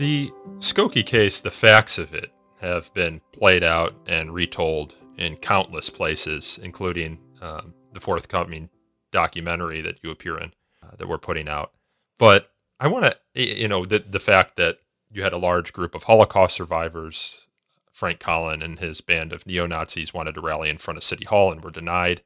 The 0.04 0.34
Skokie 0.58 1.06
case, 1.06 1.40
the 1.40 1.50
facts 1.50 1.98
of 1.98 2.14
it 2.14 2.30
have 2.60 2.94
been 2.94 3.22
played 3.32 3.64
out 3.64 3.96
and 4.06 4.34
retold 4.34 4.96
in 5.18 5.38
countless 5.38 5.90
places, 5.90 6.60
including 6.62 7.20
um, 7.42 7.74
the 7.94 8.02
forthcoming 8.02 8.70
documentary 9.12 9.80
that 9.80 10.00
you 10.04 10.12
appear 10.12 10.38
in 10.38 10.52
uh, 10.84 10.98
that 10.98 11.08
we're 11.08 11.18
putting 11.18 11.48
out. 11.48 11.72
But 12.18 12.52
I 12.82 12.88
want 12.90 13.16
to, 13.34 13.42
you 13.42 13.70
know, 13.70 13.86
the, 13.86 14.00
the 14.00 14.20
fact 14.20 14.58
that 14.58 14.80
you 15.10 15.24
had 15.24 15.32
a 15.32 15.38
large 15.38 15.72
group 15.72 15.96
of 15.96 16.04
Holocaust 16.04 16.58
survivors, 16.58 17.48
Frank 17.94 18.20
Collin 18.20 18.62
and 18.62 18.80
his 18.80 19.00
band 19.00 19.32
of 19.32 19.46
neo 19.48 19.66
Nazis 19.68 20.14
wanted 20.14 20.36
to 20.36 20.42
rally 20.42 20.68
in 20.68 20.80
front 20.80 20.98
of 20.98 21.06
City 21.06 21.24
Hall 21.24 21.50
and 21.50 21.64
were 21.64 21.72
denied. 21.72 22.24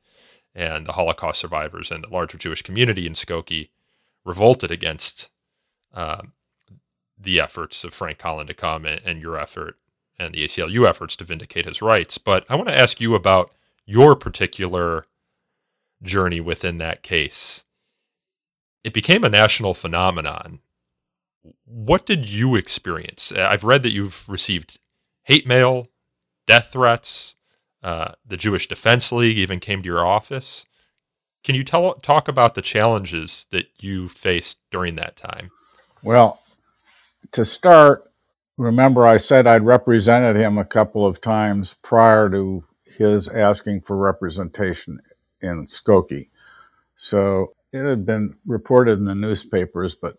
And 0.56 0.88
the 0.88 0.94
Holocaust 0.94 1.40
survivors 1.40 1.92
and 1.92 2.04
the 2.04 2.10
larger 2.10 2.40
Jewish 2.40 2.64
community 2.64 3.06
in 3.06 3.14
Skokie 3.14 3.70
revolted 4.26 4.72
against 4.72 5.30
um, 5.94 6.34
the 7.18 7.40
efforts 7.40 7.84
of 7.84 7.94
Frank 7.94 8.18
Collin 8.20 8.48
to 8.48 8.54
come 8.54 8.86
and, 8.86 9.02
and 9.04 9.22
your 9.22 9.38
effort 9.38 9.78
and 10.20 10.34
the 10.34 10.44
ACLU 10.44 10.88
efforts 10.88 11.16
to 11.18 11.24
vindicate 11.24 11.66
his 11.66 11.82
rights. 11.82 12.18
But 12.18 12.46
I 12.50 12.56
want 12.56 12.68
to 12.70 12.78
ask 12.78 13.00
you 13.00 13.16
about 13.16 13.52
your 13.86 14.16
particular 14.16 15.06
journey 16.02 16.40
within 16.40 16.78
that 16.78 17.04
case. 17.04 17.66
It 18.84 18.94
became 18.94 19.24
a 19.24 19.30
national 19.30 19.74
phenomenon. 19.74 20.60
What 21.66 22.06
did 22.06 22.30
you 22.30 22.56
experience? 22.56 23.32
I've 23.32 23.64
read 23.64 23.84
that 23.84 23.94
you've 23.94 24.28
received 24.28 24.80
hate 25.24 25.48
mail, 25.48 25.88
death 26.46 26.70
threats. 26.72 27.36
Uh, 27.84 28.14
the 28.26 28.38
Jewish 28.38 28.68
Defense 28.68 29.12
League 29.12 29.38
even 29.38 29.60
came 29.60 29.82
to 29.82 29.88
your 29.88 30.06
office. 30.06 30.66
Can 31.44 31.56
you 31.56 31.64
tell 31.64 31.94
talk 31.96 32.28
about 32.28 32.56
the 32.56 32.62
challenges 32.62 33.46
that 33.52 33.68
you 33.80 34.10
faced 34.10 34.58
during 34.72 34.96
that 34.96 35.16
time? 35.16 35.52
Well, 36.04 36.42
to 37.32 37.46
start, 37.46 38.12
remember 38.58 39.06
I 39.06 39.18
said 39.18 39.48
I'd 39.48 39.66
represented 39.66 40.36
him 40.36 40.58
a 40.58 40.66
couple 40.66 41.06
of 41.06 41.22
times 41.22 41.76
prior 41.82 42.30
to 42.30 42.64
his 42.86 43.28
asking 43.28 43.82
for 43.82 43.98
representation 43.98 45.00
in 45.42 45.68
Skokie. 45.68 46.30
So 46.96 47.54
it 47.72 47.84
had 47.84 48.06
been 48.06 48.36
reported 48.46 49.00
in 49.00 49.06
the 49.06 49.16
newspapers, 49.16 49.96
but 49.96 50.18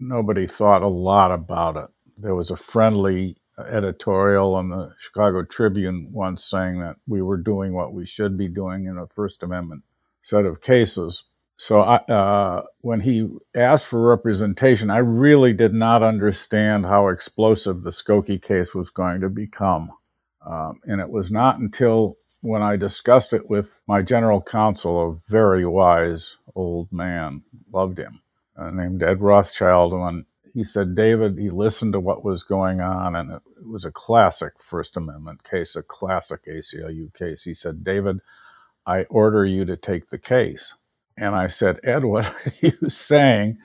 nobody 0.00 0.46
thought 0.46 0.82
a 0.82 0.88
lot 0.88 1.32
about 1.32 1.76
it. 1.76 1.88
There 2.18 2.34
was 2.34 2.50
a 2.50 2.56
friendly 2.56 3.36
editorial 3.58 4.58
in 4.60 4.68
the 4.68 4.94
Chicago 4.98 5.42
Tribune 5.42 6.08
once 6.12 6.44
saying 6.44 6.80
that 6.80 6.96
we 7.06 7.22
were 7.22 7.36
doing 7.36 7.72
what 7.72 7.92
we 7.92 8.06
should 8.06 8.36
be 8.36 8.48
doing 8.48 8.86
in 8.86 8.98
a 8.98 9.06
First 9.06 9.42
Amendment 9.42 9.82
set 10.22 10.44
of 10.44 10.60
cases. 10.60 11.24
So 11.58 11.80
I, 11.80 11.96
uh, 11.96 12.64
when 12.82 13.00
he 13.00 13.28
asked 13.54 13.86
for 13.86 14.00
representation, 14.00 14.90
I 14.90 14.98
really 14.98 15.54
did 15.54 15.72
not 15.72 16.02
understand 16.02 16.84
how 16.84 17.08
explosive 17.08 17.82
the 17.82 17.90
Skokie 17.90 18.42
case 18.42 18.74
was 18.74 18.90
going 18.90 19.22
to 19.22 19.30
become. 19.30 19.90
Um, 20.44 20.80
and 20.84 21.00
it 21.00 21.08
was 21.08 21.30
not 21.30 21.58
until 21.58 22.18
when 22.42 22.62
I 22.62 22.76
discussed 22.76 23.32
it 23.32 23.48
with 23.48 23.82
my 23.88 24.02
general 24.02 24.42
counsel, 24.42 25.10
a 25.10 25.30
very 25.30 25.66
wise 25.66 26.36
old 26.54 26.92
man, 26.92 27.42
loved 27.72 27.98
him, 27.98 28.20
uh, 28.56 28.70
named 28.70 29.02
Ed 29.02 29.20
Rothschild. 29.20 29.92
when 29.92 30.26
he 30.54 30.62
said, 30.62 30.94
David, 30.94 31.38
he 31.38 31.50
listened 31.50 31.94
to 31.94 32.00
what 32.00 32.24
was 32.24 32.42
going 32.42 32.80
on, 32.80 33.16
and 33.16 33.32
it, 33.32 33.42
it 33.58 33.66
was 33.66 33.84
a 33.84 33.90
classic 33.90 34.52
First 34.58 34.96
Amendment 34.96 35.42
case, 35.44 35.74
a 35.74 35.82
classic 35.82 36.46
ACLU 36.46 37.12
case. 37.14 37.42
He 37.42 37.54
said, 37.54 37.82
David, 37.82 38.20
I 38.86 39.02
order 39.04 39.44
you 39.44 39.64
to 39.64 39.76
take 39.76 40.08
the 40.10 40.18
case. 40.18 40.72
And 41.16 41.34
I 41.34 41.48
said, 41.48 41.80
Ed, 41.84 42.04
what 42.04 42.24
are 42.46 42.52
you 42.60 42.90
saying? 42.90 43.58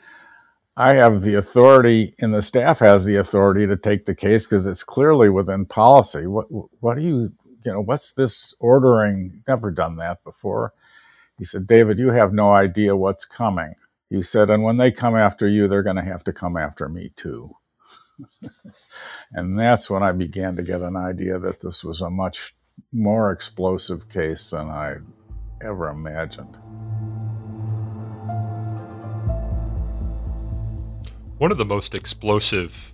I 0.78 0.96
have 0.96 1.22
the 1.22 1.36
authority, 1.36 2.16
and 2.20 2.34
the 2.34 2.42
staff 2.42 2.80
has 2.80 3.04
the 3.06 3.18
authority 3.18 3.68
to 3.68 3.76
take 3.76 4.06
the 4.06 4.16
case 4.16 4.48
because 4.48 4.68
it's 4.68 4.84
clearly 4.84 5.30
within 5.30 5.66
policy. 5.66 6.28
What, 6.28 6.48
what 6.80 6.98
do 6.98 7.04
you, 7.04 7.34
you 7.66 7.74
know, 7.74 7.82
what's 7.82 8.14
this 8.14 8.56
ordering? 8.60 9.44
Never 9.48 9.70
done 9.70 9.98
that 9.98 10.24
before. 10.24 10.74
He 11.38 11.46
said, 11.46 11.68
David, 11.68 12.00
you 12.00 12.10
have 12.10 12.34
no 12.34 12.52
idea 12.54 12.96
what's 12.96 13.26
coming. 13.26 13.76
He 14.10 14.22
said, 14.22 14.50
and 14.50 14.64
when 14.64 14.78
they 14.78 14.92
come 14.92 15.16
after 15.16 15.48
you, 15.48 15.68
they're 15.68 15.84
going 15.84 15.96
to 15.98 16.04
have 16.04 16.24
to 16.26 16.34
come 16.34 16.58
after 16.58 16.88
me 16.88 17.12
too. 17.16 17.56
and 19.34 19.58
that's 19.60 19.90
when 19.90 20.04
I 20.04 20.12
began 20.12 20.56
to 20.56 20.64
get 20.64 20.82
an 20.82 20.96
idea 20.96 21.40
that 21.40 21.62
this 21.62 21.84
was 21.84 22.02
a 22.02 22.10
much 22.10 22.56
more 22.94 23.32
explosive 23.32 24.10
case 24.10 24.50
than 24.52 24.68
I 24.70 24.98
ever 25.64 25.90
imagined. 25.90 26.58
One 31.41 31.51
of 31.51 31.58
the 31.58 31.65
most 31.65 31.95
explosive 31.95 32.93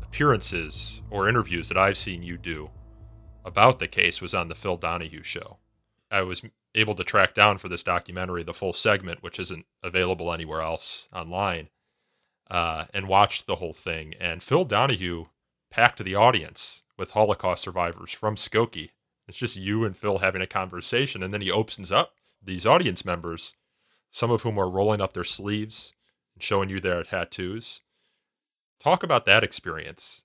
appearances 0.00 1.02
or 1.10 1.28
interviews 1.28 1.66
that 1.66 1.76
I've 1.76 1.98
seen 1.98 2.22
you 2.22 2.36
do 2.38 2.70
about 3.44 3.80
the 3.80 3.88
case 3.88 4.20
was 4.20 4.32
on 4.32 4.46
the 4.46 4.54
Phil 4.54 4.76
Donahue 4.76 5.24
show. 5.24 5.56
I 6.08 6.22
was 6.22 6.40
able 6.72 6.94
to 6.94 7.02
track 7.02 7.34
down 7.34 7.58
for 7.58 7.68
this 7.68 7.82
documentary 7.82 8.44
the 8.44 8.54
full 8.54 8.72
segment, 8.72 9.24
which 9.24 9.40
isn't 9.40 9.66
available 9.82 10.32
anywhere 10.32 10.60
else 10.60 11.08
online, 11.12 11.68
uh, 12.48 12.84
and 12.94 13.08
watched 13.08 13.48
the 13.48 13.56
whole 13.56 13.72
thing. 13.72 14.14
And 14.20 14.40
Phil 14.40 14.64
Donahue 14.64 15.24
packed 15.68 16.04
the 16.04 16.14
audience 16.14 16.84
with 16.96 17.10
Holocaust 17.10 17.64
survivors 17.64 18.12
from 18.12 18.36
Skokie. 18.36 18.90
It's 19.26 19.36
just 19.36 19.56
you 19.56 19.84
and 19.84 19.96
Phil 19.96 20.18
having 20.18 20.42
a 20.42 20.46
conversation, 20.46 21.24
and 21.24 21.34
then 21.34 21.40
he 21.40 21.50
opens 21.50 21.90
up 21.90 22.14
these 22.40 22.64
audience 22.64 23.04
members, 23.04 23.56
some 24.12 24.30
of 24.30 24.42
whom 24.42 24.60
are 24.60 24.70
rolling 24.70 25.00
up 25.00 25.12
their 25.12 25.24
sleeves, 25.24 25.92
showing 26.40 26.68
you 26.68 26.80
their 26.80 27.02
tattoos. 27.02 27.82
Talk 28.82 29.02
about 29.02 29.26
that 29.26 29.44
experience. 29.44 30.24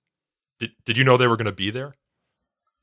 Did, 0.59 0.71
did 0.85 0.97
you 0.97 1.03
know 1.03 1.17
they 1.17 1.27
were 1.27 1.37
going 1.37 1.45
to 1.45 1.51
be 1.51 1.71
there? 1.71 1.95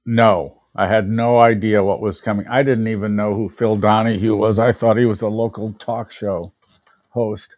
No. 0.04 0.62
I 0.74 0.86
had 0.86 1.08
no 1.08 1.42
idea 1.42 1.84
what 1.84 2.00
was 2.00 2.20
coming. 2.20 2.46
I 2.48 2.62
didn't 2.62 2.88
even 2.88 3.14
know 3.14 3.34
who 3.34 3.50
Phil 3.50 3.76
Donahue 3.76 4.36
was. 4.36 4.58
I 4.58 4.72
thought 4.72 4.96
he 4.96 5.04
was 5.04 5.20
a 5.20 5.28
local 5.28 5.74
talk 5.74 6.10
show 6.10 6.52
host. 7.10 7.56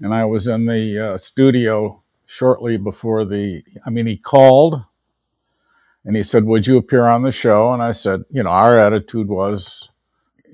And 0.00 0.14
I 0.14 0.24
was 0.24 0.46
in 0.46 0.64
the 0.64 1.12
uh, 1.12 1.18
studio 1.18 2.02
shortly 2.26 2.76
before 2.76 3.24
the, 3.24 3.62
I 3.84 3.90
mean, 3.90 4.06
he 4.06 4.16
called 4.16 4.82
and 6.04 6.16
he 6.16 6.22
said, 6.22 6.44
Would 6.44 6.66
you 6.66 6.78
appear 6.78 7.06
on 7.06 7.22
the 7.22 7.32
show? 7.32 7.72
And 7.72 7.82
I 7.82 7.92
said, 7.92 8.22
You 8.30 8.42
know, 8.42 8.50
our 8.50 8.76
attitude 8.76 9.28
was, 9.28 9.88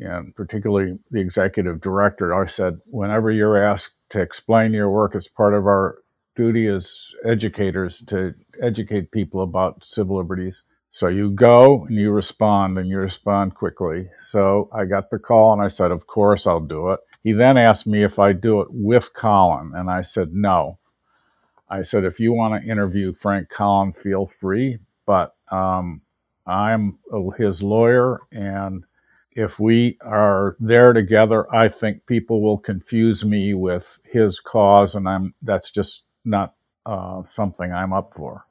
and 0.00 0.34
particularly 0.34 0.98
the 1.12 1.20
executive 1.20 1.80
director, 1.80 2.34
I 2.34 2.46
said, 2.46 2.80
Whenever 2.86 3.30
you're 3.30 3.56
asked 3.56 3.92
to 4.14 4.20
explain 4.20 4.72
your 4.72 4.90
work 4.90 5.16
as 5.16 5.27
part 5.29 5.55
of 5.55 5.66
our 5.66 5.98
duty 6.37 6.66
as 6.68 7.12
educators 7.24 8.03
to 8.09 8.35
educate 8.62 9.11
people 9.11 9.42
about 9.42 9.83
civil 9.85 10.16
liberties, 10.16 10.62
so 10.92 11.09
you 11.09 11.31
go 11.31 11.85
and 11.87 11.96
you 11.96 12.12
respond 12.12 12.79
and 12.79 12.88
you 12.88 12.98
respond 12.98 13.57
quickly. 13.57 14.09
So 14.29 14.68
I 14.72 14.85
got 14.85 15.11
the 15.11 15.18
call 15.18 15.53
and 15.53 15.61
I 15.61 15.68
said, 15.68 15.90
Of 15.90 16.07
course 16.07 16.46
I'll 16.46 16.61
do 16.61 16.90
it. 16.90 17.00
He 17.24 17.33
then 17.33 17.57
asked 17.57 17.88
me 17.88 18.05
if 18.05 18.18
I'd 18.20 18.40
do 18.40 18.61
it 18.61 18.68
with 18.70 19.12
Collin, 19.14 19.72
and 19.74 19.90
I 19.90 20.03
said, 20.03 20.33
No. 20.33 20.79
I 21.68 21.83
said, 21.83 22.05
If 22.05 22.20
you 22.20 22.33
want 22.33 22.62
to 22.62 22.70
interview 22.70 23.14
Frank 23.14 23.48
Collin, 23.48 23.92
feel 23.94 24.31
free, 24.40 24.79
but 25.07 25.35
um, 25.50 26.03
I'm 26.46 26.98
his 27.37 27.62
lawyer, 27.62 28.20
and 28.31 28.85
if 29.33 29.59
we 29.59 29.98
are 30.03 30.57
there 30.61 30.92
together, 30.92 31.53
I 31.53 31.68
think 31.68 32.07
people 32.07 32.40
will 32.40 32.59
confuse 32.59 33.24
me 33.24 33.55
with 33.55 33.87
his 34.14 34.40
cause, 34.40 34.94
and 34.94 35.07
I'm 35.09 35.35
that's 35.42 35.70
just 35.70 36.03
not 36.24 36.55
uh, 36.87 37.22
something 37.35 37.72
I'm 37.72 37.92
up 37.92 38.14
for. 38.16 38.44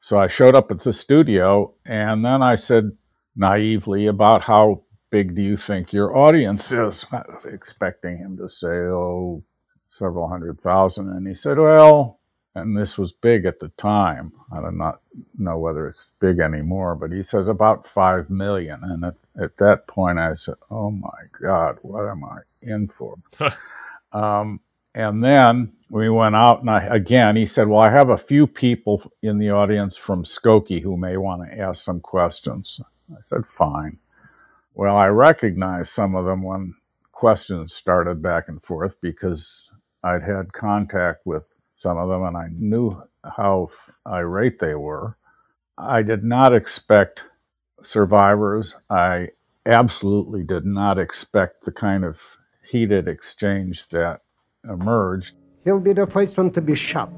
So 0.00 0.18
I 0.18 0.28
showed 0.28 0.54
up 0.54 0.70
at 0.70 0.82
the 0.82 0.92
studio 0.92 1.74
and 1.84 2.24
then 2.24 2.42
I 2.42 2.56
said 2.56 2.92
naively 3.34 4.06
about 4.06 4.42
how 4.42 4.82
big 5.10 5.34
do 5.34 5.42
you 5.42 5.56
think 5.56 5.92
your 5.92 6.16
audience 6.16 6.70
is? 6.72 7.04
Expecting 7.44 8.18
him 8.18 8.36
to 8.38 8.48
say, 8.48 8.68
oh, 8.68 9.42
several 9.88 10.28
hundred 10.28 10.60
thousand. 10.60 11.10
And 11.10 11.26
he 11.26 11.34
said, 11.34 11.58
well, 11.58 12.20
and 12.54 12.76
this 12.76 12.96
was 12.96 13.12
big 13.12 13.46
at 13.46 13.60
the 13.60 13.68
time. 13.76 14.32
I 14.52 14.60
do 14.60 14.70
not 14.70 15.00
know 15.38 15.58
whether 15.58 15.88
it's 15.88 16.06
big 16.20 16.38
anymore, 16.38 16.94
but 16.94 17.12
he 17.12 17.22
says 17.22 17.48
about 17.48 17.86
five 17.86 18.30
million. 18.30 18.80
And 18.82 19.04
at, 19.04 19.16
at 19.42 19.56
that 19.58 19.86
point, 19.88 20.18
I 20.18 20.36
said, 20.36 20.54
oh 20.70 20.90
my 20.90 21.18
God, 21.42 21.78
what 21.82 22.08
am 22.08 22.24
I 22.24 22.38
in 22.62 22.88
for? 22.88 23.16
um, 24.12 24.60
and 24.96 25.22
then 25.22 25.72
we 25.90 26.08
went 26.08 26.34
out, 26.34 26.62
and 26.62 26.70
I, 26.70 26.86
again, 26.86 27.36
he 27.36 27.44
said, 27.44 27.68
Well, 27.68 27.80
I 27.80 27.90
have 27.90 28.08
a 28.08 28.16
few 28.16 28.46
people 28.46 29.12
in 29.22 29.38
the 29.38 29.50
audience 29.50 29.94
from 29.94 30.24
Skokie 30.24 30.82
who 30.82 30.96
may 30.96 31.18
want 31.18 31.42
to 31.42 31.58
ask 31.58 31.84
some 31.84 32.00
questions. 32.00 32.80
I 33.12 33.20
said, 33.20 33.46
Fine. 33.46 33.98
Well, 34.74 34.96
I 34.96 35.08
recognized 35.08 35.92
some 35.92 36.14
of 36.14 36.24
them 36.24 36.42
when 36.42 36.74
questions 37.12 37.74
started 37.74 38.22
back 38.22 38.48
and 38.48 38.62
forth 38.62 38.96
because 39.02 39.50
I'd 40.02 40.22
had 40.22 40.54
contact 40.54 41.26
with 41.26 41.52
some 41.76 41.98
of 41.98 42.08
them 42.08 42.22
and 42.24 42.36
I 42.36 42.46
knew 42.50 43.02
how 43.36 43.68
irate 44.06 44.60
they 44.60 44.74
were. 44.74 45.18
I 45.76 46.00
did 46.00 46.24
not 46.24 46.54
expect 46.54 47.22
survivors. 47.82 48.74
I 48.88 49.28
absolutely 49.66 50.42
did 50.42 50.64
not 50.64 50.98
expect 50.98 51.66
the 51.66 51.72
kind 51.72 52.02
of 52.02 52.18
heated 52.70 53.08
exchange 53.08 53.84
that 53.90 54.22
emerged. 54.68 55.32
He'll 55.64 55.80
be 55.80 55.92
the 55.92 56.06
first 56.06 56.36
one 56.38 56.50
to 56.52 56.60
be 56.60 56.74
shot. 56.74 57.10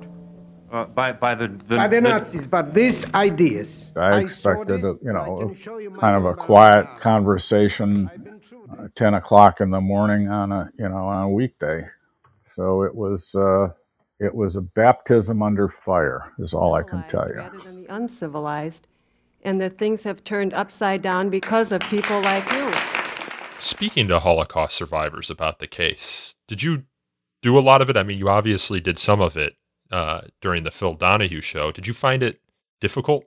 Uh, 0.71 0.85
by 0.85 1.13
by 1.13 1.35
the, 1.35 1.49
the 1.49 1.77
by 1.77 1.89
the, 1.89 2.01
Nazis, 2.01 2.47
but 2.47 2.75
these 2.75 3.07
ideas. 3.15 3.91
I 3.97 4.21
expected, 4.21 4.85
a, 4.85 4.99
you 5.03 5.15
know, 5.15 5.55
you 5.79 5.91
kind 5.93 6.15
of 6.15 6.27
a 6.27 6.35
quiet 6.35 6.87
conversation, 7.01 8.11
uh, 8.79 8.89
ten 8.95 9.15
o'clock 9.15 9.63
in 9.63 9.71
the 9.71 9.81
morning 9.81 10.29
on 10.29 10.53
a, 10.53 10.71
you 10.79 10.89
know, 10.89 11.07
on 11.07 11.23
a 11.23 11.29
weekday. 11.29 11.87
So 12.45 12.83
it 12.83 12.95
was, 12.95 13.35
uh, 13.35 13.69
it 14.21 14.35
was 14.35 14.57
a 14.57 14.61
baptism 14.61 15.43
under 15.43 15.69
fire, 15.69 16.33
is 16.39 16.53
all 16.53 16.75
I 16.75 16.83
can 16.83 17.03
tell 17.09 17.27
you. 17.29 17.37
Rather 17.37 17.61
than 17.61 17.85
the 17.85 17.95
uncivilized, 17.95 18.87
and 19.43 19.61
that 19.63 19.79
things 19.79 20.03
have 20.03 20.23
turned 20.23 20.53
upside 20.53 21.01
down 21.01 21.31
because 21.31 21.73
of 21.73 21.81
people 21.83 22.21
like 22.21 22.51
you. 22.53 22.73
Speaking 23.59 24.07
to 24.09 24.19
Holocaust 24.19 24.77
survivors 24.77 25.31
about 25.31 25.61
the 25.61 25.67
case, 25.67 26.37
did 26.47 26.63
you 26.63 26.85
do 27.43 27.59
a 27.59 27.61
lot 27.61 27.83
of 27.83 27.91
it? 27.91 27.97
I 27.97 28.03
mean, 28.03 28.19
you 28.19 28.29
obviously 28.29 28.81
did 28.81 28.99
some 28.99 29.21
of 29.21 29.37
it 29.37 29.55
uh, 29.91 30.23
during 30.41 30.65
the 30.65 30.71
Phil 30.71 30.95
Donahue 30.95 31.41
show. 31.41 31.73
Did 31.73 31.87
you 31.87 31.93
find 31.93 32.23
it 32.23 32.41
difficult? 32.81 33.25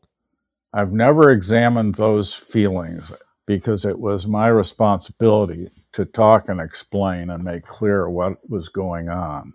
I've 0.73 0.93
never 0.93 1.31
examined 1.31 1.95
those 1.95 2.33
feelings 2.33 3.11
because 3.45 3.83
it 3.83 3.97
was 3.97 4.25
my 4.25 4.47
responsibility 4.47 5.69
to 5.93 6.05
talk 6.05 6.47
and 6.47 6.61
explain 6.61 7.29
and 7.31 7.43
make 7.43 7.65
clear 7.65 8.09
what 8.09 8.37
was 8.49 8.69
going 8.69 9.09
on. 9.09 9.53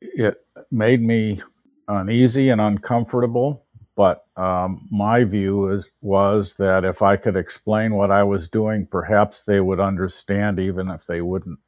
It 0.00 0.44
made 0.70 1.02
me 1.02 1.42
uneasy 1.88 2.50
and 2.50 2.60
uncomfortable, 2.60 3.64
but 3.96 4.26
um, 4.36 4.86
my 4.90 5.24
view 5.24 5.70
is, 5.72 5.84
was 6.02 6.54
that 6.58 6.84
if 6.84 7.02
I 7.02 7.16
could 7.16 7.34
explain 7.34 7.94
what 7.94 8.12
I 8.12 8.22
was 8.22 8.48
doing, 8.48 8.86
perhaps 8.86 9.44
they 9.44 9.60
would 9.60 9.80
understand 9.80 10.60
even 10.60 10.88
if 10.88 11.06
they 11.06 11.22
wouldn't 11.22 11.58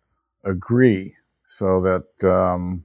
agree 0.45 1.17
so 1.59 1.81
that 1.81 2.29
um, 2.29 2.85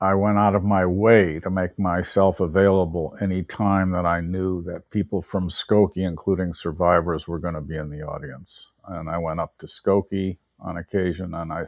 I 0.00 0.14
went 0.14 0.38
out 0.38 0.54
of 0.54 0.64
my 0.64 0.86
way 0.86 1.40
to 1.40 1.50
make 1.50 1.78
myself 1.78 2.40
available 2.40 3.16
any 3.20 3.42
time 3.42 3.90
that 3.90 4.06
I 4.06 4.20
knew 4.22 4.62
that 4.64 4.90
people 4.90 5.20
from 5.20 5.50
Skokie, 5.50 6.08
including 6.08 6.54
survivors, 6.54 7.28
were 7.28 7.38
going 7.38 7.54
to 7.54 7.60
be 7.60 7.76
in 7.76 7.90
the 7.90 8.02
audience. 8.02 8.66
And 8.88 9.10
I 9.10 9.18
went 9.18 9.40
up 9.40 9.58
to 9.58 9.66
Skokie 9.66 10.38
on 10.58 10.78
occasion 10.78 11.34
and 11.34 11.52
I 11.52 11.64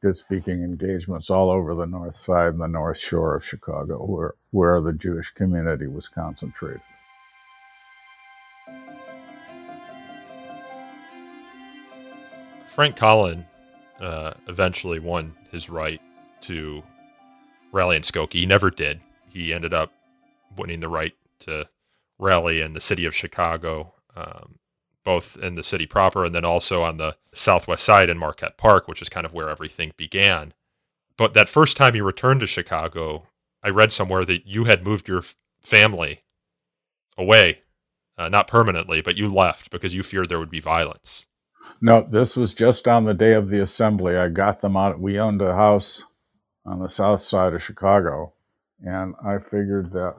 did 0.00 0.16
speaking 0.16 0.62
engagements 0.62 1.28
all 1.28 1.50
over 1.50 1.74
the 1.74 1.86
north 1.86 2.16
side 2.16 2.52
and 2.52 2.60
the 2.60 2.66
north 2.66 2.98
shore 2.98 3.36
of 3.36 3.44
Chicago 3.44 4.04
where, 4.04 4.34
where 4.50 4.80
the 4.80 4.92
Jewish 4.92 5.30
community 5.34 5.86
was 5.86 6.08
concentrated. 6.08 6.80
Frank 12.66 12.96
Collin 12.96 13.44
uh, 14.00 14.34
eventually 14.46 14.98
won 14.98 15.34
his 15.50 15.68
right 15.68 16.00
to 16.42 16.82
rally 17.72 17.96
in 17.96 18.02
Skokie. 18.02 18.34
He 18.34 18.46
never 18.46 18.70
did. 18.70 19.00
He 19.28 19.52
ended 19.52 19.74
up 19.74 19.92
winning 20.56 20.80
the 20.80 20.88
right 20.88 21.14
to 21.40 21.66
rally 22.18 22.60
in 22.60 22.72
the 22.72 22.80
city 22.80 23.04
of 23.04 23.14
Chicago, 23.14 23.94
um, 24.16 24.58
both 25.04 25.36
in 25.36 25.54
the 25.54 25.62
city 25.62 25.86
proper 25.86 26.24
and 26.24 26.34
then 26.34 26.44
also 26.44 26.82
on 26.82 26.96
the 26.96 27.16
southwest 27.32 27.84
side 27.84 28.10
in 28.10 28.18
Marquette 28.18 28.58
Park, 28.58 28.88
which 28.88 29.00
is 29.00 29.08
kind 29.08 29.24
of 29.24 29.32
where 29.32 29.48
everything 29.48 29.92
began. 29.96 30.52
But 31.16 31.34
that 31.34 31.48
first 31.48 31.76
time 31.76 31.94
you 31.94 32.04
returned 32.04 32.40
to 32.40 32.46
Chicago, 32.46 33.26
I 33.62 33.68
read 33.70 33.92
somewhere 33.92 34.24
that 34.24 34.46
you 34.46 34.64
had 34.64 34.84
moved 34.84 35.08
your 35.08 35.22
family 35.60 36.22
away, 37.16 37.60
uh, 38.16 38.28
not 38.28 38.46
permanently, 38.46 39.00
but 39.00 39.16
you 39.16 39.32
left 39.32 39.70
because 39.70 39.94
you 39.94 40.02
feared 40.02 40.28
there 40.28 40.38
would 40.38 40.50
be 40.50 40.60
violence. 40.60 41.26
No, 41.80 42.06
this 42.10 42.36
was 42.36 42.54
just 42.54 42.88
on 42.88 43.04
the 43.04 43.14
day 43.14 43.34
of 43.34 43.48
the 43.48 43.62
assembly. 43.62 44.16
I 44.16 44.28
got 44.28 44.60
them 44.60 44.76
out. 44.76 44.98
We 44.98 45.20
owned 45.20 45.40
a 45.42 45.54
house 45.54 46.02
on 46.66 46.80
the 46.80 46.88
south 46.88 47.22
side 47.22 47.54
of 47.54 47.62
Chicago, 47.62 48.32
and 48.80 49.14
I 49.24 49.38
figured 49.38 49.92
that 49.92 50.16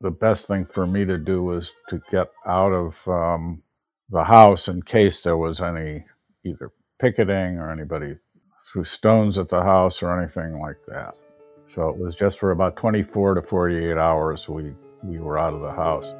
the 0.00 0.10
best 0.10 0.48
thing 0.48 0.66
for 0.72 0.86
me 0.86 1.04
to 1.04 1.16
do 1.16 1.42
was 1.42 1.72
to 1.90 2.00
get 2.10 2.30
out 2.46 2.72
of 2.72 2.94
um, 3.06 3.62
the 4.10 4.24
house 4.24 4.66
in 4.66 4.82
case 4.82 5.22
there 5.22 5.36
was 5.36 5.60
any 5.60 6.04
either 6.44 6.72
picketing 6.98 7.58
or 7.58 7.70
anybody 7.70 8.16
threw 8.72 8.84
stones 8.84 9.38
at 9.38 9.48
the 9.48 9.62
house 9.62 10.02
or 10.02 10.18
anything 10.20 10.60
like 10.60 10.78
that. 10.88 11.14
So 11.74 11.88
it 11.90 11.96
was 11.96 12.16
just 12.16 12.40
for 12.40 12.50
about 12.50 12.76
24 12.76 13.34
to 13.34 13.42
48 13.42 13.96
hours 13.96 14.48
we, 14.48 14.72
we 15.04 15.18
were 15.18 15.38
out 15.38 15.54
of 15.54 15.60
the 15.60 15.70
house. 15.70 16.12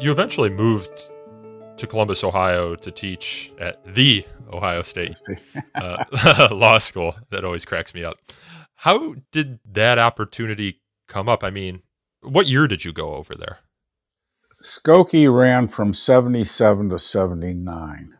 You 0.00 0.12
eventually 0.12 0.50
moved 0.50 1.10
to 1.76 1.86
Columbus, 1.86 2.24
Ohio 2.24 2.74
to 2.76 2.90
teach 2.90 3.52
at 3.58 3.82
the 3.94 4.24
Ohio 4.52 4.82
State 4.82 5.20
uh, 5.74 6.04
Law 6.50 6.78
School. 6.78 7.14
That 7.30 7.44
always 7.44 7.64
cracks 7.64 7.94
me 7.94 8.04
up. 8.04 8.18
How 8.76 9.14
did 9.30 9.60
that 9.72 9.98
opportunity 9.98 10.80
come 11.08 11.28
up? 11.28 11.44
I 11.44 11.50
mean, 11.50 11.82
what 12.20 12.46
year 12.46 12.66
did 12.66 12.84
you 12.84 12.92
go 12.92 13.14
over 13.14 13.34
there? 13.34 13.58
Skokie 14.62 15.32
ran 15.32 15.68
from 15.68 15.92
77 15.92 16.90
to 16.90 16.98
79. 16.98 18.14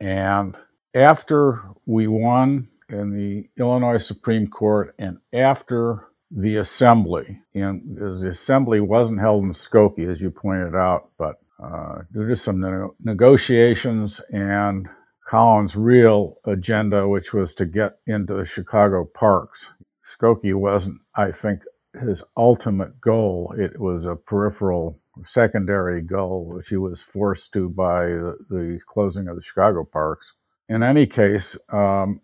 And 0.00 0.56
after 0.94 1.62
we 1.86 2.06
won 2.06 2.68
in 2.88 3.10
the 3.10 3.48
Illinois 3.60 3.98
Supreme 3.98 4.48
Court 4.48 4.94
and 4.98 5.18
after 5.32 6.08
the 6.30 6.56
assembly, 6.56 7.40
and 7.54 7.96
the 7.96 8.28
assembly 8.28 8.80
wasn't 8.80 9.20
held 9.20 9.44
in 9.44 9.52
Skokie, 9.52 10.10
as 10.10 10.20
you 10.20 10.30
pointed 10.30 10.74
out, 10.74 11.10
but 11.16 11.36
uh, 11.62 12.02
due 12.12 12.28
to 12.28 12.36
some 12.36 12.60
ne- 12.60 12.88
negotiations 13.02 14.20
and 14.32 14.88
Collin's 15.28 15.76
real 15.76 16.36
agenda, 16.46 17.08
which 17.08 17.32
was 17.32 17.54
to 17.54 17.66
get 17.66 17.98
into 18.06 18.34
the 18.34 18.44
Chicago 18.44 19.04
parks. 19.04 19.68
Skokie 20.04 20.54
wasn't, 20.54 21.00
I 21.16 21.32
think, 21.32 21.60
his 22.00 22.22
ultimate 22.36 23.00
goal. 23.00 23.54
It 23.56 23.80
was 23.80 24.04
a 24.04 24.16
peripheral 24.16 25.00
secondary 25.24 26.02
goal, 26.02 26.46
which 26.46 26.68
he 26.68 26.76
was 26.76 27.00
forced 27.00 27.52
to 27.52 27.68
by 27.68 28.06
the, 28.06 28.36
the 28.50 28.80
closing 28.86 29.28
of 29.28 29.36
the 29.36 29.42
Chicago 29.42 29.84
parks. 29.84 30.32
In 30.68 30.82
any 30.82 31.06
case, 31.06 31.56
um, 31.72 32.20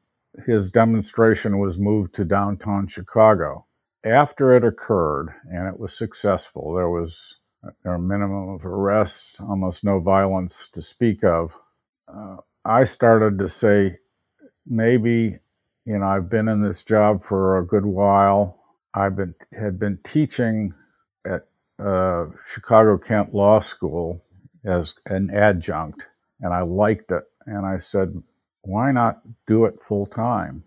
his 0.47 0.71
demonstration 0.71 1.59
was 1.59 1.79
moved 1.79 2.15
to 2.17 2.25
downtown 2.25 2.87
Chicago. 2.87 3.67
After 4.05 4.55
it 4.55 4.65
occurred 4.65 5.35
and 5.51 5.69
it 5.69 5.79
was 5.79 5.97
successful, 5.97 6.75
there 6.75 6.89
was 6.89 7.37
a 7.85 7.99
minimum 7.99 8.51
of 8.51 8.65
arrests, 8.65 9.35
almost 9.41 9.85
no 9.85 10.01
violence 10.01 10.69
to 10.73 10.83
speak 10.83 11.25
of. 11.25 11.55
Uh, 12.09 12.37
I 12.65 12.85
started 12.85 13.39
to 13.39 13.49
say, 13.49 13.99
maybe, 14.67 15.39
you 15.85 15.99
know, 15.99 16.07
I've 16.07 16.31
been 16.31 16.49
in 16.49 16.63
this 16.63 16.83
job 16.83 17.23
for 17.23 17.59
a 17.59 17.67
good 17.67 17.87
while. 17.87 18.59
I've 18.95 19.17
been 19.17 19.35
had 19.53 19.79
been 19.79 19.99
teaching 20.05 20.75
at 21.27 21.47
uh, 21.79 22.27
Chicago 22.53 22.99
Kent 22.99 23.35
Law 23.35 23.61
School 23.61 24.25
as 24.65 24.95
an 25.07 25.31
adjunct, 25.31 26.07
and 26.41 26.53
I 26.53 26.63
liked 26.63 27.11
it. 27.13 27.25
And 27.47 27.65
I 27.65 27.79
said, 27.79 28.23
why 28.63 28.93
not 28.93 29.21
do 29.47 29.65
it 29.65 29.81
full 29.81 30.07
time? 30.07 30.65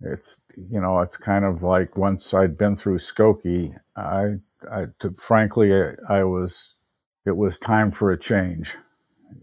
It's 0.00 0.36
you 0.56 0.80
know, 0.80 1.00
it's 1.00 1.16
kind 1.16 1.44
of 1.44 1.62
like 1.62 1.96
once 1.96 2.32
I'd 2.34 2.56
been 2.56 2.76
through 2.76 2.98
Skokie, 2.98 3.76
I, 3.96 4.36
I 4.70 4.86
to, 5.00 5.14
frankly, 5.20 5.72
I, 5.72 5.92
I 6.08 6.24
was, 6.24 6.74
it 7.24 7.36
was 7.36 7.58
time 7.58 7.90
for 7.90 8.12
a 8.12 8.18
change. 8.18 8.72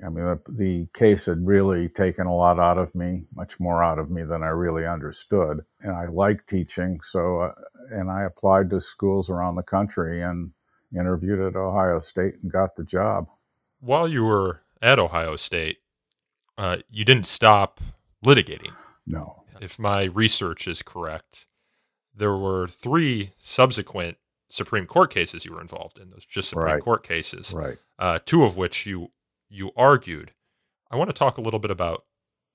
I 0.06 0.10
mean, 0.10 0.26
the, 0.26 0.40
the, 0.50 0.88
case 0.94 1.26
had 1.26 1.46
really 1.46 1.90
taken 1.90 2.26
a 2.26 2.36
lot 2.36 2.60
out 2.60 2.78
of 2.78 2.94
me, 2.96 3.24
much 3.36 3.60
more 3.60 3.84
out 3.84 4.00
of 4.00 4.10
me 4.10 4.24
than 4.24 4.42
I 4.42 4.48
really 4.48 4.86
understood. 4.86 5.60
And 5.82 5.92
I 5.92 6.08
liked 6.08 6.50
teaching, 6.50 7.00
so 7.04 7.42
uh, 7.42 7.52
and 7.92 8.10
I 8.10 8.24
applied 8.24 8.70
to 8.70 8.82
schools 8.82 9.30
around 9.30 9.56
the 9.56 9.64
country 9.64 10.22
and 10.22 10.52
interviewed 10.98 11.40
at 11.40 11.56
Ohio 11.56 12.00
State 12.00 12.36
and 12.42 12.52
got 12.52 12.76
the 12.76 12.84
job. 12.84 13.28
While 13.80 14.08
you 14.08 14.24
were 14.24 14.62
at 14.82 15.00
Ohio 15.00 15.36
State, 15.36 15.80
uh, 16.58 16.78
you 16.90 17.04
didn't 17.04 17.28
stop 17.28 17.82
litigating. 18.26 18.74
No. 19.06 19.44
If 19.60 19.80
my 19.80 20.04
research 20.04 20.68
is 20.68 20.82
correct, 20.82 21.46
there 22.16 22.36
were 22.36 22.68
three 22.68 23.32
subsequent 23.38 24.18
Supreme 24.54 24.86
Court 24.86 25.12
cases 25.12 25.46
you 25.46 25.54
were 25.54 25.62
involved 25.62 25.98
in. 25.98 26.12
Those 26.12 26.26
just 26.26 26.50
Supreme 26.50 26.74
right. 26.74 26.82
Court 26.82 27.04
cases, 27.04 27.54
right? 27.56 27.78
Uh, 27.98 28.20
two 28.24 28.44
of 28.44 28.56
which 28.56 28.86
you 28.86 29.10
you 29.50 29.72
argued. 29.76 30.32
I 30.92 30.96
want 30.96 31.10
to 31.10 31.16
talk 31.16 31.40
a 31.40 31.42
little 31.42 31.60
bit 31.60 31.72
about 31.72 32.06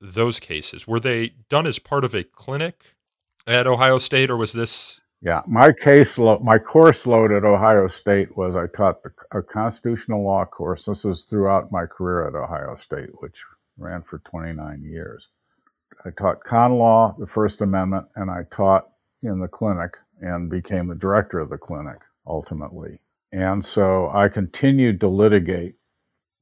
those 0.00 0.38
cases. 0.38 0.86
Were 0.86 1.00
they 1.00 1.32
done 1.48 1.66
as 1.66 1.80
part 1.80 2.04
of 2.04 2.14
a 2.14 2.22
clinic 2.22 2.94
at 3.48 3.66
Ohio 3.66 3.98
State, 3.98 4.30
or 4.30 4.36
was 4.36 4.52
this? 4.52 5.02
Yeah, 5.20 5.42
my 5.48 5.72
case, 5.72 6.16
lo- 6.16 6.38
my 6.38 6.58
course 6.58 7.04
load 7.04 7.32
at 7.32 7.44
Ohio 7.44 7.88
State 7.88 8.36
was 8.36 8.54
I 8.54 8.68
taught 8.76 9.00
a 9.32 9.42
constitutional 9.42 10.22
law 10.22 10.44
course. 10.44 10.84
This 10.84 11.04
is 11.04 11.22
throughout 11.22 11.72
my 11.72 11.84
career 11.86 12.28
at 12.28 12.36
Ohio 12.36 12.76
State, 12.76 13.10
which 13.20 13.42
ran 13.76 14.02
for 14.02 14.20
29 14.20 14.84
years. 14.84 15.26
I 16.06 16.10
taught 16.10 16.44
con 16.44 16.74
law, 16.74 17.16
the 17.18 17.26
First 17.26 17.60
Amendment, 17.60 18.06
and 18.14 18.30
I 18.30 18.44
taught 18.52 18.86
in 19.24 19.40
the 19.40 19.48
clinic 19.48 19.96
and 20.20 20.50
became 20.50 20.88
the 20.88 20.94
director 20.94 21.38
of 21.38 21.50
the 21.50 21.58
clinic 21.58 21.98
ultimately. 22.26 22.98
And 23.32 23.64
so 23.64 24.10
I 24.14 24.28
continued 24.28 25.00
to 25.00 25.08
litigate 25.08 25.74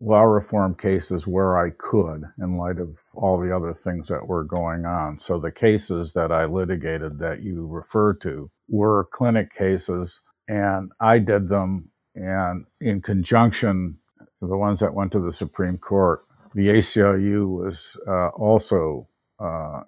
law 0.01 0.23
reform 0.23 0.75
cases 0.75 1.27
where 1.27 1.59
I 1.59 1.71
could 1.71 2.23
in 2.39 2.59
light 2.59 2.79
of 2.79 2.99
all 3.15 3.41
the 3.41 3.55
other 3.55 3.73
things 3.73 4.09
that 4.09 4.27
were 4.27 4.45
going 4.45 4.85
on. 4.85 5.19
So 5.19 5.41
the 5.41 5.51
cases 5.51 6.13
that 6.13 6.31
I 6.31 6.45
litigated 6.45 7.19
that 7.21 7.43
you 7.43 7.67
refer 7.67 8.15
to 8.15 8.51
were 8.69 9.09
clinic 9.13 9.55
cases, 9.55 10.21
and 10.49 10.93
I 11.01 11.19
did 11.19 11.49
them 11.49 11.91
and 12.17 12.65
in 12.81 13.03
conjunction, 13.03 13.99
the 14.41 14.57
ones 14.57 14.81
that 14.81 14.95
went 14.95 15.13
to 15.13 15.21
the 15.21 15.33
Supreme 15.33 15.77
Court, 15.77 16.25
the 16.55 16.69
ACLU 16.69 17.47
was 17.47 17.97
uh, 18.09 18.29
also 18.29 19.07
uh, 19.39 19.83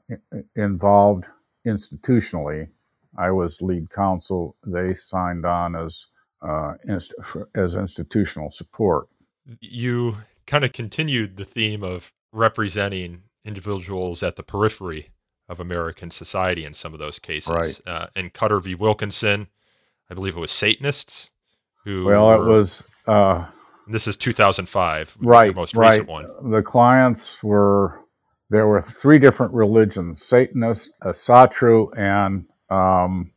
involved 0.54 1.26
institutionally. 1.66 2.68
I 3.16 3.30
was 3.30 3.60
lead 3.60 3.90
counsel. 3.90 4.56
They 4.66 4.94
signed 4.94 5.44
on 5.44 5.76
as 5.76 6.06
uh, 6.42 6.74
inst- 6.86 7.14
as 7.54 7.74
institutional 7.74 8.50
support. 8.50 9.08
You 9.60 10.18
kind 10.46 10.64
of 10.64 10.72
continued 10.72 11.36
the 11.36 11.44
theme 11.44 11.82
of 11.82 12.12
representing 12.32 13.22
individuals 13.44 14.22
at 14.22 14.36
the 14.36 14.42
periphery 14.42 15.10
of 15.48 15.58
American 15.58 16.10
society 16.10 16.64
in 16.64 16.74
some 16.74 16.92
of 16.92 16.98
those 16.98 17.18
cases. 17.18 17.50
Right. 17.50 17.80
Uh, 17.86 18.06
in 18.14 18.30
Cutter 18.30 18.60
v. 18.60 18.74
Wilkinson, 18.74 19.48
I 20.10 20.14
believe 20.14 20.36
it 20.36 20.40
was 20.40 20.52
Satanists 20.52 21.30
who. 21.84 22.04
Well, 22.04 22.26
were, 22.26 22.34
it 22.34 22.58
was. 22.58 22.82
Uh, 23.06 23.46
this 23.86 24.06
is 24.06 24.16
2005, 24.16 25.16
right? 25.20 25.48
The 25.48 25.54
most 25.54 25.76
right. 25.76 25.90
recent 25.90 26.08
one. 26.08 26.50
The 26.50 26.62
clients 26.62 27.42
were 27.42 28.00
there 28.50 28.66
were 28.66 28.82
three 28.82 29.18
different 29.18 29.52
religions: 29.54 30.22
Satanists, 30.22 30.90
Asatru, 31.02 31.88
and 31.96 32.44
um, 32.70 33.30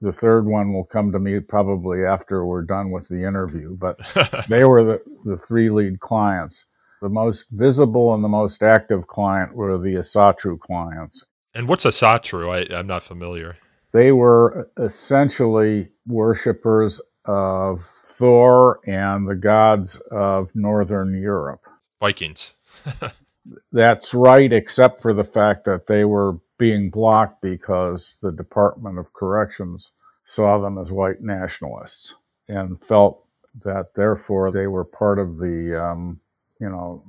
the 0.00 0.12
third 0.12 0.46
one 0.46 0.72
will 0.72 0.84
come 0.84 1.12
to 1.12 1.18
me 1.18 1.40
probably 1.40 2.04
after 2.04 2.44
we're 2.44 2.62
done 2.62 2.90
with 2.90 3.08
the 3.08 3.26
interview. 3.26 3.76
But 3.76 3.98
they 4.48 4.64
were 4.64 4.84
the, 4.84 5.02
the 5.24 5.36
three 5.36 5.70
lead 5.70 6.00
clients. 6.00 6.64
The 7.00 7.08
most 7.08 7.44
visible 7.52 8.14
and 8.14 8.24
the 8.24 8.28
most 8.28 8.62
active 8.62 9.06
client 9.06 9.54
were 9.54 9.78
the 9.78 9.96
Asatru 9.96 10.58
clients. 10.58 11.24
And 11.54 11.68
what's 11.68 11.84
Asatru? 11.84 12.50
I, 12.50 12.76
I'm 12.76 12.86
not 12.86 13.02
familiar. 13.02 13.56
They 13.92 14.12
were 14.12 14.70
essentially 14.78 15.88
worshippers 16.06 17.00
of 17.24 17.82
Thor 18.04 18.80
and 18.86 19.28
the 19.28 19.34
gods 19.34 19.98
of 20.10 20.50
Northern 20.54 21.20
Europe. 21.20 21.60
Vikings. 22.00 22.54
That's 23.72 24.12
right, 24.12 24.52
except 24.52 25.00
for 25.00 25.14
the 25.14 25.24
fact 25.24 25.64
that 25.64 25.86
they 25.86 26.04
were 26.04 26.38
being 26.58 26.90
blocked 26.90 27.42
because 27.42 28.16
the 28.22 28.32
Department 28.32 28.98
of 28.98 29.12
Corrections 29.14 29.92
saw 30.24 30.60
them 30.60 30.78
as 30.78 30.92
white 30.92 31.22
nationalists 31.22 32.14
and 32.48 32.82
felt 32.84 33.24
that 33.64 33.94
therefore 33.96 34.52
they 34.52 34.68
were 34.68 34.84
part 34.84 35.18
of 35.18 35.38
the, 35.38 35.82
um, 35.82 36.20
you 36.60 36.68
know, 36.70 37.04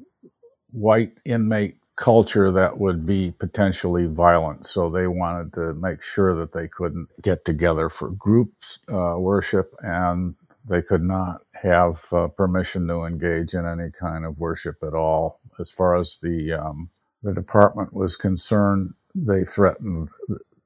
white 0.72 1.14
inmate 1.26 1.78
culture 1.97 2.52
that 2.52 2.78
would 2.80 3.06
be 3.06 3.32
potentially 3.39 4.08
violent. 4.08 4.68
So 4.68 4.89
they 4.89 5.08
wanted 5.08 5.54
to 5.56 5.74
make 5.76 6.04
sure 6.04 6.36
that 6.38 6.54
they 6.54 6.68
couldn't 6.70 7.10
get 7.24 7.45
together 7.45 7.89
for 7.89 8.10
groups 8.12 8.80
uh, 8.91 9.16
worship 9.18 9.74
and 9.82 10.36
they 10.70 10.84
could 10.84 11.04
not 11.04 11.41
have 11.54 11.97
uh, 12.12 12.28
permission 12.28 12.88
to 12.89 13.06
engage 13.06 13.56
in 13.56 13.66
any 13.66 13.91
kind 14.00 14.26
of 14.26 14.39
worship 14.39 14.78
at 14.84 14.93
all. 14.95 15.39
As 15.60 15.72
far 15.72 15.97
as 15.97 16.20
the 16.22 16.54
um, 16.54 16.89
the 17.24 17.34
department 17.34 17.93
was 17.93 18.16
concerned, 18.18 18.93
they 19.16 19.43
threatened 19.43 20.10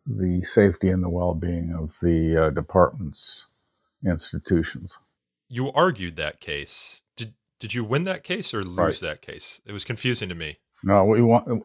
the 0.05 0.43
safety 0.43 0.89
and 0.89 1.03
the 1.03 1.09
well-being 1.09 1.73
of 1.77 1.91
the 2.01 2.47
uh, 2.47 2.49
department's 2.49 3.45
institutions. 4.05 4.93
You 5.49 5.71
argued 5.71 6.15
that 6.17 6.39
case. 6.39 7.03
Did 7.15 7.33
did 7.59 7.73
you 7.73 7.83
win 7.83 8.03
that 8.05 8.23
case 8.23 8.53
or 8.53 8.63
lose 8.63 8.77
Right. 8.77 9.09
that 9.09 9.21
case? 9.21 9.61
It 9.65 9.71
was 9.71 9.85
confusing 9.85 10.29
to 10.29 10.35
me. 10.35 10.57
No, 10.83 11.05
we 11.05 11.21
won. 11.21 11.61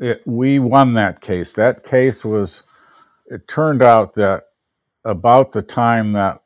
It, 0.00 0.22
we 0.26 0.58
won 0.58 0.94
that 0.94 1.20
case. 1.20 1.52
That 1.52 1.84
case 1.84 2.24
was. 2.24 2.62
It 3.26 3.46
turned 3.48 3.82
out 3.82 4.14
that 4.16 4.44
about 5.04 5.52
the 5.52 5.62
time 5.62 6.12
that 6.14 6.42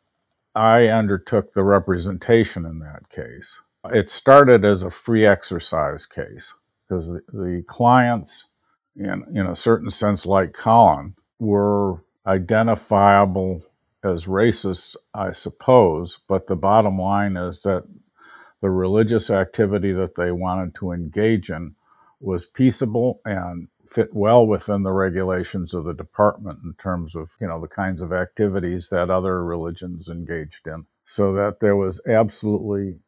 I 0.55 0.89
undertook 0.89 1.55
the 1.55 1.63
representation 1.63 2.67
in 2.67 2.81
that 2.81 3.09
case, 3.11 3.49
it 3.93 4.11
started 4.11 4.65
as 4.65 4.83
a 4.83 4.91
free 4.91 5.25
exercise 5.27 6.07
case 6.07 6.53
because 6.89 7.07
the, 7.07 7.21
the 7.33 7.65
clients, 7.69 8.45
in 8.97 9.25
in 9.35 9.47
a 9.47 9.57
certain 9.57 9.91
sense, 9.91 10.27
like 10.27 10.53
Collin, 10.53 11.15
were 11.39 12.05
identifiable 12.27 13.63
as 14.05 14.25
racists, 14.27 14.97
I 15.15 15.33
suppose. 15.33 16.19
But 16.29 16.47
the 16.47 16.57
bottom 16.57 16.99
line 16.99 17.37
is 17.37 17.61
that 17.65 17.85
the 18.63 18.71
religious 18.71 19.31
activity 19.31 19.93
that 19.93 20.17
they 20.17 20.33
wanted 20.33 20.75
to 20.77 20.93
engage 20.93 21.51
in 21.51 21.77
was 22.21 22.47
peaceable 22.47 23.21
and 23.25 23.69
fit 23.93 24.15
well 24.15 24.47
within 24.47 24.83
the 24.85 24.93
regulations 24.93 25.75
of 25.75 25.85
the 25.85 25.95
department 25.95 26.61
in 26.65 26.75
terms 26.83 27.17
of 27.17 27.31
you 27.41 27.49
know 27.49 27.61
the 27.61 27.69
kinds 27.69 28.03
of 28.03 28.13
activities 28.13 28.89
that 28.91 29.11
other 29.11 29.45
religions 29.45 30.09
engaged 30.09 30.67
in 30.67 30.85
so 31.07 31.35
that 31.35 31.61
there 31.61 31.77
was 31.77 32.03
absolutely 32.09 32.99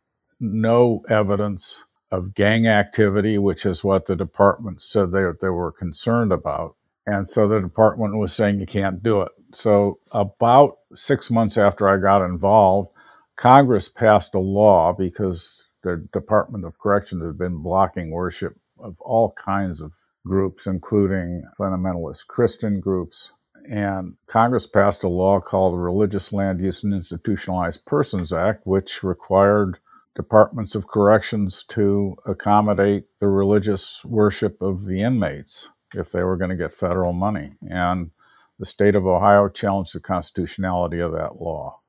no 0.41 1.03
evidence 1.11 1.76
of 2.12 2.34
gang 2.34 2.68
activity 2.68 3.38
which 3.38 3.66
is 3.66 3.84
what 3.84 4.06
the 4.06 4.16
department 4.16 4.82
said 4.82 5.12
they, 5.12 5.24
they 5.40 5.50
were 5.50 5.72
concerned 5.72 6.32
about. 6.32 6.76
And 7.06 7.28
so 7.28 7.48
the 7.48 7.60
department 7.60 8.18
was 8.18 8.34
saying 8.34 8.60
you 8.60 8.66
can't 8.66 9.02
do 9.02 9.22
it. 9.22 9.32
So 9.54 9.98
about 10.12 10.78
six 10.94 11.30
months 11.30 11.58
after 11.58 11.88
i 11.88 11.96
got 11.96 12.24
involved 12.24 12.90
congress 13.36 13.88
passed 13.88 14.34
a 14.34 14.38
law 14.38 14.92
because 14.92 15.62
the 15.82 16.06
department 16.12 16.64
of 16.64 16.78
corrections 16.78 17.24
had 17.24 17.38
been 17.38 17.56
blocking 17.62 18.10
worship 18.12 18.56
of 18.78 19.00
all 19.00 19.34
kinds 19.44 19.80
of 19.80 19.92
groups, 20.26 20.66
including 20.66 21.44
fundamentalist 21.58 22.26
Christian 22.28 22.80
groups. 22.80 23.32
And 23.70 24.16
Congress 24.28 24.66
passed 24.66 25.04
a 25.04 25.08
law 25.08 25.40
called 25.40 25.74
the 25.74 25.78
Religious 25.78 26.32
Land 26.32 26.60
Use 26.60 26.82
and 26.84 26.94
Institutionalized 26.94 27.84
Persons 27.86 28.32
Act, 28.32 28.66
which 28.66 29.02
required 29.02 29.78
departments 30.14 30.74
of 30.74 30.86
corrections 30.86 31.64
to 31.68 32.16
accommodate 32.26 33.04
the 33.20 33.28
religious 33.28 34.00
worship 34.04 34.60
of 34.60 34.84
the 34.84 35.00
inmates 35.00 35.68
if 35.94 36.10
they 36.10 36.22
were 36.22 36.36
going 36.36 36.50
to 36.50 36.56
get 36.56 36.74
federal 36.74 37.12
money. 37.12 37.52
And 37.62 38.10
the 38.58 38.66
state 38.66 38.94
of 38.94 39.06
Ohio 39.06 39.48
challenged 39.48 39.94
the 39.94 40.00
constitutionality 40.00 41.00
of 41.00 41.12
that 41.12 41.40
law. 41.40 41.80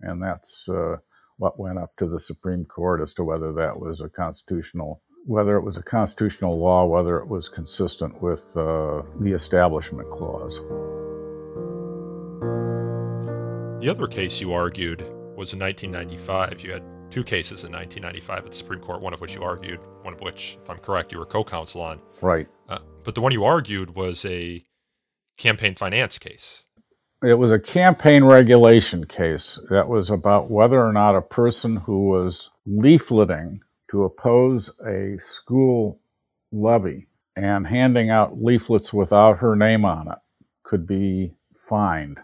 And 0.00 0.22
that's 0.22 0.68
uh, 0.68 0.96
what 1.38 1.58
went 1.58 1.78
up 1.78 1.94
to 1.98 2.08
the 2.08 2.20
Supreme 2.20 2.64
Court 2.64 3.02
as 3.02 3.12
to 3.14 3.24
whether 3.24 3.52
that 3.52 3.78
was 3.78 4.00
a 4.00 4.08
constitutional, 4.08 5.02
whether 5.26 5.56
it 5.56 5.64
was 5.64 5.76
a 5.76 5.82
constitutional 5.82 6.58
law, 6.58 6.86
whether 6.86 7.18
it 7.18 7.28
was 7.28 7.48
consistent 7.48 8.20
with 8.22 8.44
uh, 8.56 9.02
the 9.20 9.32
Establishment 9.34 10.10
Clause. 10.10 10.58
The 13.80 13.90
other 13.90 14.06
case 14.06 14.40
you 14.40 14.52
argued 14.52 15.02
was 15.36 15.52
in 15.52 15.60
1995. 15.60 16.60
You 16.62 16.72
had 16.72 16.95
two 17.10 17.24
cases 17.24 17.64
in 17.64 17.72
1995 17.72 18.38
at 18.38 18.50
the 18.50 18.56
Supreme 18.56 18.80
Court, 18.80 19.00
one 19.00 19.14
of 19.14 19.20
which 19.20 19.34
you 19.34 19.42
argued, 19.42 19.80
one 20.02 20.14
of 20.14 20.20
which, 20.20 20.58
if 20.62 20.70
I'm 20.70 20.78
correct, 20.78 21.12
you 21.12 21.18
were 21.18 21.26
co 21.26 21.44
counsel 21.44 21.80
on. 21.80 22.00
Right. 22.20 22.48
Uh, 22.68 22.78
but 23.04 23.14
the 23.14 23.20
one 23.20 23.32
you 23.32 23.44
argued 23.44 23.94
was 23.94 24.24
a 24.24 24.64
campaign 25.36 25.74
finance 25.74 26.18
case. 26.18 26.66
It 27.22 27.34
was 27.34 27.50
a 27.50 27.58
campaign 27.58 28.24
regulation 28.24 29.06
case 29.06 29.58
that 29.70 29.88
was 29.88 30.10
about 30.10 30.50
whether 30.50 30.84
or 30.84 30.92
not 30.92 31.16
a 31.16 31.22
person 31.22 31.76
who 31.76 32.08
was 32.08 32.50
leafleting 32.68 33.60
to 33.90 34.04
oppose 34.04 34.70
a 34.86 35.16
school 35.18 35.98
levy 36.52 37.06
and 37.36 37.66
handing 37.66 38.10
out 38.10 38.42
leaflets 38.42 38.92
without 38.92 39.38
her 39.38 39.56
name 39.56 39.84
on 39.84 40.08
it 40.08 40.18
could 40.62 40.86
be 40.86 41.32
fined 41.68 42.18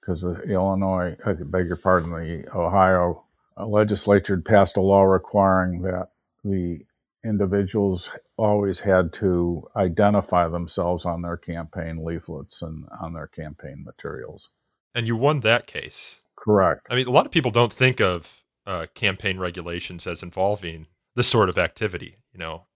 because 0.00 0.22
the 0.22 0.40
Illinois, 0.42 1.16
I 1.26 1.32
beg 1.32 1.66
your 1.66 1.76
pardon, 1.76 2.10
the 2.10 2.44
Ohio 2.54 3.24
legislature 3.66 4.36
had 4.36 4.44
passed 4.44 4.76
a 4.76 4.80
law 4.80 5.02
requiring 5.02 5.82
that 5.82 6.08
the 6.44 6.80
individuals 7.24 8.08
always 8.36 8.80
had 8.80 9.12
to 9.12 9.68
identify 9.76 10.48
themselves 10.48 11.04
on 11.04 11.22
their 11.22 11.36
campaign 11.36 12.04
leaflets 12.04 12.62
and 12.62 12.84
on 13.00 13.12
their 13.12 13.26
campaign 13.26 13.84
materials. 13.84 14.48
And 14.94 15.06
you 15.06 15.16
won 15.16 15.40
that 15.40 15.66
case. 15.66 16.22
Correct. 16.36 16.86
I 16.88 16.94
mean, 16.94 17.06
a 17.06 17.10
lot 17.10 17.26
of 17.26 17.32
people 17.32 17.50
don't 17.50 17.72
think 17.72 18.00
of 18.00 18.44
uh, 18.66 18.86
campaign 18.94 19.38
regulations 19.38 20.06
as 20.06 20.22
involving 20.22 20.86
this 21.14 21.28
sort 21.28 21.48
of 21.48 21.58
activity. 21.58 22.16
You 22.32 22.38
know, 22.38 22.66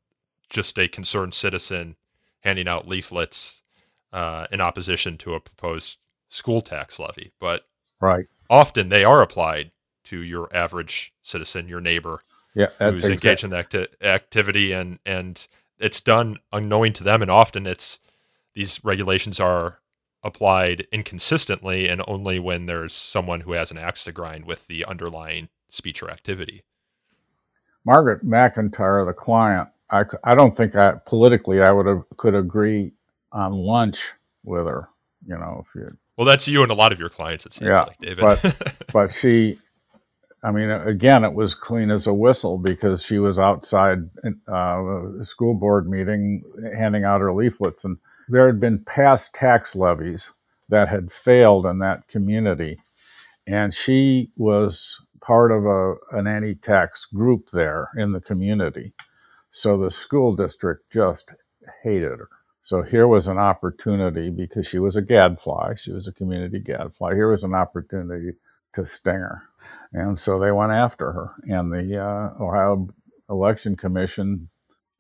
just 0.51 0.79
a 0.79 0.89
concerned 0.89 1.35
citizen 1.35 1.97
handing 2.41 2.69
out 2.69 2.89
leaflets 2.89 3.63
uh, 4.13 4.47
in 4.51 4.61
opposition 4.61 5.17
to 5.19 5.35
a 5.35 5.41
proposed 5.41 5.99
school 6.29 6.61
tax 6.61 6.99
levy. 6.99 7.33
But 7.41 7.63
right, 8.01 8.27
often 8.51 8.89
they 8.89 9.05
are 9.05 9.23
applied 9.23 9.71
to 10.05 10.19
your 10.21 10.49
average 10.55 11.13
citizen, 11.23 11.69
your 11.69 11.81
neighbor, 11.81 12.23
yeah, 12.55 12.69
who's 12.79 13.09
engaged 13.09 13.45
in 13.45 13.51
that 13.51 13.75
acti- 13.75 13.89
activity, 14.03 14.73
and 14.73 14.99
and 15.07 15.47
it's 15.79 16.01
done 16.01 16.39
unknowing 16.53 16.93
to 16.95 17.05
them, 17.05 17.23
and 17.23 17.31
often 17.31 17.67
it's 17.67 18.01
these 18.55 18.81
regulations 18.85 19.41
are 19.41 19.81
applied 20.25 20.87
inconsistently 20.93 21.89
and 21.89 22.03
only 22.07 22.39
when 22.39 22.67
there's 22.67 22.95
someone 22.95 23.41
who 23.43 23.53
has 23.53 23.71
an 23.71 23.79
axe 23.79 24.05
to 24.05 24.13
grind 24.13 24.45
with 24.45 24.67
the 24.69 24.85
underlying 24.85 25.49
speech 25.69 26.03
or 26.03 26.11
activity. 26.11 26.63
Margaret 27.85 28.25
McIntyre, 28.25 29.07
the 29.07 29.13
client, 29.13 29.69
I, 29.91 30.05
I 30.25 30.35
don't 30.35 30.57
think 30.57 30.77
I 30.77 30.95
politically 31.07 31.63
I 31.63 31.73
would 31.73 31.87
have 31.87 32.05
could 32.17 32.35
agree 32.35 32.93
on 33.33 33.53
lunch 33.53 33.99
with 34.45 34.67
her. 34.67 34.89
You 35.27 35.39
know, 35.39 35.65
if 35.67 35.75
you 35.75 35.97
Well, 36.17 36.27
that's 36.27 36.49
you 36.49 36.63
and 36.63 36.73
a 36.73 36.77
lot 36.77 36.93
of 36.93 37.01
your 37.01 37.11
clients, 37.11 37.47
it 37.47 37.53
seems 37.55 37.69
Yeah, 37.69 37.85
like, 37.87 37.99
David. 38.01 38.21
but 38.21 38.43
but 38.93 39.13
she, 39.13 39.59
I 40.45 40.51
mean, 40.51 40.71
again, 40.71 41.25
it 41.25 41.35
was 41.35 41.55
clean 41.55 41.91
as 41.91 42.07
a 42.07 42.13
whistle 42.13 42.59
because 42.59 43.03
she 43.03 43.19
was 43.19 43.39
outside 43.39 44.11
uh, 44.49 45.21
a 45.21 45.25
school 45.25 45.55
board 45.55 45.89
meeting 45.89 46.43
handing 46.77 47.05
out 47.05 47.21
her 47.21 47.33
leaflets, 47.33 47.85
and 47.85 47.99
there 48.29 48.47
had 48.47 48.59
been 48.59 48.85
past 48.85 49.35
tax 49.35 49.77
levies 49.77 50.31
that 50.69 50.89
had 50.89 51.13
failed 51.13 51.65
in 51.67 51.79
that 51.79 52.09
community, 52.09 52.81
and 53.47 53.73
she 53.73 54.31
was 54.37 54.97
part 55.21 55.53
of 55.53 55.65
a 55.65 55.95
an 56.19 56.27
anti-tax 56.27 57.07
group 57.15 57.51
there 57.53 57.91
in 57.97 58.11
the 58.11 58.21
community, 58.21 58.93
so 59.51 59.79
the 59.79 59.91
school 59.93 60.35
district 60.35 60.91
just 60.91 61.33
hated 61.85 62.19
her. 62.19 62.29
So 62.63 62.83
here 62.83 63.07
was 63.07 63.29
an 63.29 63.39
opportunity 63.39 64.31
because 64.31 64.67
she 64.67 64.79
was 64.79 64.97
a 64.97 65.03
gadfly. 65.03 65.75
She 65.77 65.93
was 65.93 66.09
a 66.09 66.13
community 66.13 66.59
gadfly. 66.61 67.15
Here 67.15 67.31
was 67.31 67.45
an 67.45 67.55
opportunity 67.55 68.33
to 68.75 68.87
sting 68.87 69.15
her. 69.15 69.43
And 69.93 70.19
so 70.19 70.39
they 70.39 70.53
went 70.53 70.73
after 70.73 71.13
her. 71.13 71.35
And 71.45 71.71
the 71.73 71.99
uh, 71.99 72.43
Ohio 72.43 72.89
Election 73.29 73.77
Commission 73.77 74.49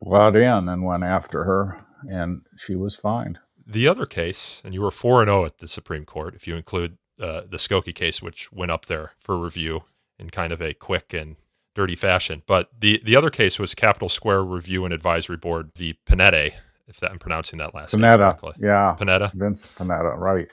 brought 0.04 0.36
in 0.36 0.68
and 0.68 0.84
went 0.84 1.04
after 1.04 1.44
her, 1.44 1.84
and 2.08 2.42
she 2.66 2.74
was 2.74 2.96
fined. 2.96 3.38
the 3.66 3.86
other 3.88 4.06
case, 4.06 4.60
and 4.64 4.74
you 4.74 4.80
were 4.82 4.90
4 4.90 5.24
0 5.24 5.44
at 5.44 5.58
the 5.58 5.68
Supreme 5.68 6.04
Court, 6.04 6.34
if 6.34 6.46
you 6.48 6.56
include 6.56 6.98
uh, 7.20 7.42
the 7.48 7.56
Skokie 7.58 7.94
case, 7.94 8.20
which 8.20 8.50
went 8.52 8.70
up 8.72 8.86
there 8.86 9.12
for 9.20 9.38
review 9.38 9.84
in 10.18 10.30
kind 10.30 10.52
of 10.52 10.60
a 10.60 10.74
quick 10.74 11.14
and 11.14 11.36
dirty 11.74 11.94
fashion. 11.96 12.42
But 12.46 12.70
the, 12.78 13.00
the 13.04 13.14
other 13.16 13.30
case 13.30 13.58
was 13.58 13.74
Capitol 13.74 14.08
Square 14.08 14.44
Review 14.44 14.84
and 14.84 14.92
Advisory 14.92 15.36
Board 15.36 15.70
v. 15.76 15.96
Panetta, 16.06 16.52
if 16.88 16.98
that, 17.00 17.10
I'm 17.12 17.18
pronouncing 17.18 17.58
that 17.60 17.74
last 17.74 17.94
name 17.96 18.02
Panetta. 18.02 18.18
correctly. 18.40 18.52
Yeah. 18.58 18.96
Panetta. 18.98 19.32
Vince 19.32 19.68
Panetta, 19.78 20.16
right. 20.18 20.48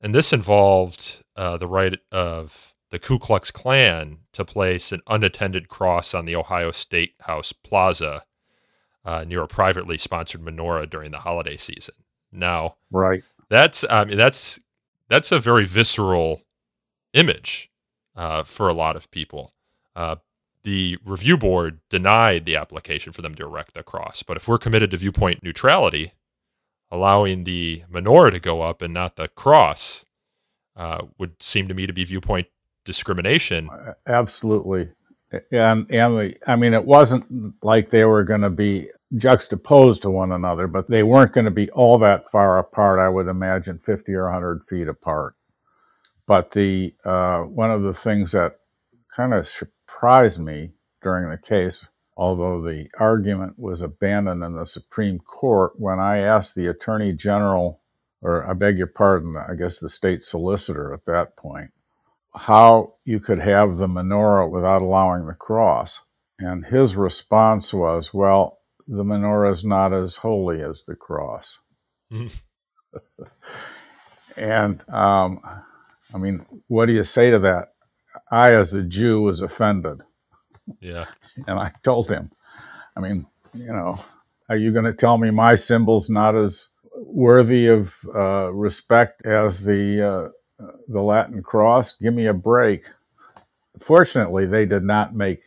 And 0.00 0.14
this 0.14 0.32
involved 0.32 1.22
uh, 1.36 1.56
the 1.58 1.66
right 1.68 1.98
of 2.10 2.74
the 2.90 2.98
Ku 2.98 3.18
Klux 3.18 3.50
Klan 3.50 4.18
to 4.32 4.44
place 4.44 4.92
an 4.92 5.00
unattended 5.08 5.68
cross 5.68 6.14
on 6.14 6.24
the 6.24 6.36
Ohio 6.36 6.70
State 6.72 7.14
House 7.22 7.52
Plaza 7.52 8.22
uh, 9.04 9.24
near 9.24 9.42
a 9.42 9.48
privately 9.48 9.98
sponsored 9.98 10.42
menorah 10.42 10.88
during 10.88 11.10
the 11.10 11.18
holiday 11.20 11.56
season. 11.56 11.94
Now, 12.32 12.76
Right. 12.90 13.22
that's 13.48 13.84
I 13.88 14.04
mean 14.04 14.16
that's 14.16 14.58
that's 15.08 15.32
a 15.32 15.38
very 15.40 15.64
visceral 15.64 16.42
image 17.12 17.70
uh, 18.14 18.42
for 18.44 18.68
a 18.68 18.74
lot 18.74 18.96
of 18.96 19.10
people. 19.10 19.54
Uh, 19.94 20.16
the 20.64 20.98
review 21.04 21.36
board 21.36 21.80
denied 21.88 22.44
the 22.44 22.56
application 22.56 23.12
for 23.12 23.22
them 23.22 23.34
to 23.36 23.44
erect 23.44 23.74
the 23.74 23.84
cross, 23.84 24.22
but 24.24 24.36
if 24.36 24.48
we're 24.48 24.58
committed 24.58 24.90
to 24.90 24.96
viewpoint 24.96 25.42
neutrality, 25.42 26.12
allowing 26.90 27.44
the 27.44 27.84
menorah 27.90 28.32
to 28.32 28.40
go 28.40 28.62
up 28.62 28.82
and 28.82 28.92
not 28.92 29.14
the 29.16 29.28
cross 29.28 30.04
uh, 30.74 31.02
would 31.18 31.40
seem 31.40 31.68
to 31.68 31.74
me 31.74 31.86
to 31.86 31.92
be 31.92 32.04
viewpoint 32.04 32.48
discrimination. 32.86 33.68
Absolutely. 34.06 34.88
And 35.52 35.90
and 35.90 36.34
I 36.46 36.56
mean, 36.56 36.72
it 36.72 36.84
wasn't 36.86 37.54
like 37.62 37.90
they 37.90 38.04
were 38.04 38.24
going 38.24 38.40
to 38.40 38.50
be 38.50 38.88
juxtaposed 39.16 40.02
to 40.02 40.10
one 40.10 40.32
another, 40.32 40.66
but 40.66 40.88
they 40.88 41.02
weren't 41.02 41.32
going 41.32 41.44
to 41.44 41.50
be 41.50 41.70
all 41.70 41.98
that 41.98 42.30
far 42.32 42.58
apart. 42.58 42.98
I 42.98 43.08
would 43.10 43.28
imagine 43.28 43.80
fifty 43.84 44.14
or 44.14 44.30
hundred 44.30 44.62
feet 44.68 44.88
apart. 44.88 45.34
But 46.26 46.52
the 46.52 46.94
uh, 47.04 47.40
one 47.42 47.70
of 47.70 47.82
the 47.82 47.94
things 47.94 48.32
that 48.32 48.58
kind 49.14 49.34
of 49.34 49.46
surprised 49.46 50.38
me 50.38 50.70
during 51.02 51.30
the 51.30 51.38
case, 51.38 51.84
although 52.16 52.60
the 52.60 52.88
argument 52.98 53.58
was 53.58 53.82
abandoned 53.82 54.42
in 54.42 54.56
the 54.56 54.64
Supreme 54.66 55.18
Court, 55.20 55.72
when 55.76 56.00
I 56.00 56.18
asked 56.18 56.54
the 56.54 56.66
Attorney 56.66 57.12
General, 57.12 57.80
or 58.22 58.48
I 58.48 58.54
beg 58.54 58.78
your 58.78 58.88
pardon, 58.88 59.36
I 59.36 59.54
guess 59.54 59.78
the 59.78 59.88
state 59.88 60.24
solicitor 60.24 60.92
at 60.94 61.04
that 61.06 61.36
point, 61.36 61.70
how 62.36 62.94
you 63.04 63.20
could 63.20 63.38
have 63.38 63.78
the 63.78 63.86
menorah 63.86 64.50
without 64.50 64.82
allowing 64.82 65.26
the 65.26 65.34
cross. 65.34 66.00
And 66.38 66.64
his 66.64 66.94
response 66.94 67.72
was, 67.72 68.12
well, 68.12 68.58
the 68.86 69.04
menorah 69.04 69.52
is 69.52 69.64
not 69.64 69.92
as 69.92 70.16
holy 70.16 70.62
as 70.62 70.82
the 70.86 70.94
cross. 70.94 71.58
And 74.36 74.82
um, 74.88 75.40
I 76.14 76.18
mean, 76.18 76.44
what 76.68 76.86
do 76.86 76.92
you 76.92 77.04
say 77.04 77.30
to 77.30 77.38
that? 77.40 77.72
I, 78.30 78.54
as 78.54 78.72
a 78.74 78.82
Jew, 78.82 79.22
was 79.22 79.40
offended. 79.40 80.00
Yeah. 80.80 81.06
And 81.46 81.58
I 81.58 81.72
told 81.84 82.08
him, 82.08 82.30
I 82.96 83.00
mean, 83.00 83.26
you 83.54 83.72
know, 83.72 84.00
are 84.48 84.56
you 84.56 84.72
going 84.72 84.84
to 84.84 84.92
tell 84.92 85.16
me 85.18 85.30
my 85.30 85.56
symbol's 85.56 86.10
not 86.10 86.36
as 86.36 86.68
worthy 86.96 87.66
of 87.68 87.92
uh, 88.14 88.52
respect 88.52 89.24
as 89.24 89.60
the 89.60 90.06
uh, 90.06 90.28
the 90.58 91.00
Latin 91.00 91.42
cross? 91.42 91.94
Give 92.00 92.14
me 92.14 92.26
a 92.26 92.34
break. 92.34 92.84
Fortunately, 93.82 94.46
they 94.46 94.66
did 94.66 94.82
not 94.82 95.14
make. 95.14 95.40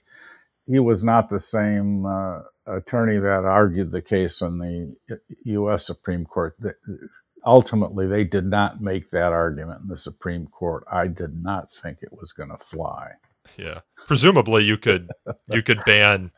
He 0.67 0.79
was 0.79 1.03
not 1.03 1.29
the 1.29 1.39
same 1.39 2.05
uh, 2.05 2.41
attorney 2.67 3.17
that 3.17 3.45
argued 3.45 3.91
the 3.91 4.01
case 4.01 4.41
in 4.41 4.59
the 4.59 4.95
U.S. 5.45 5.85
Supreme 5.85 6.25
Court. 6.25 6.55
Ultimately, 7.45 8.07
they 8.07 8.23
did 8.23 8.45
not 8.45 8.81
make 8.81 9.09
that 9.11 9.33
argument 9.33 9.81
in 9.81 9.87
the 9.87 9.97
Supreme 9.97 10.47
Court. 10.47 10.83
I 10.91 11.07
did 11.07 11.41
not 11.41 11.73
think 11.73 11.99
it 12.01 12.13
was 12.13 12.33
going 12.33 12.49
to 12.49 12.57
fly. 12.57 13.11
Yeah. 13.57 13.79
Presumably, 14.05 14.63
you 14.63 14.77
could 14.77 15.09
you 15.51 15.63
could 15.63 15.83
ban 15.85 16.31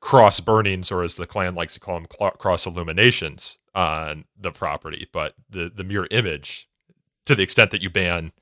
cross 0.00 0.38
burnings, 0.38 0.92
or 0.92 1.02
as 1.02 1.16
the 1.16 1.26
Klan 1.26 1.54
likes 1.54 1.74
to 1.74 1.80
call 1.80 2.00
them, 2.00 2.30
cross 2.38 2.66
illuminations 2.66 3.58
on 3.74 4.26
the 4.38 4.52
property. 4.52 5.08
But 5.12 5.34
the 5.48 5.72
the 5.74 5.82
mere 5.82 6.06
image 6.10 6.68
to 7.26 7.34
the 7.34 7.42
extent 7.42 7.70
that 7.70 7.82
you 7.82 7.90
ban, 7.90 8.32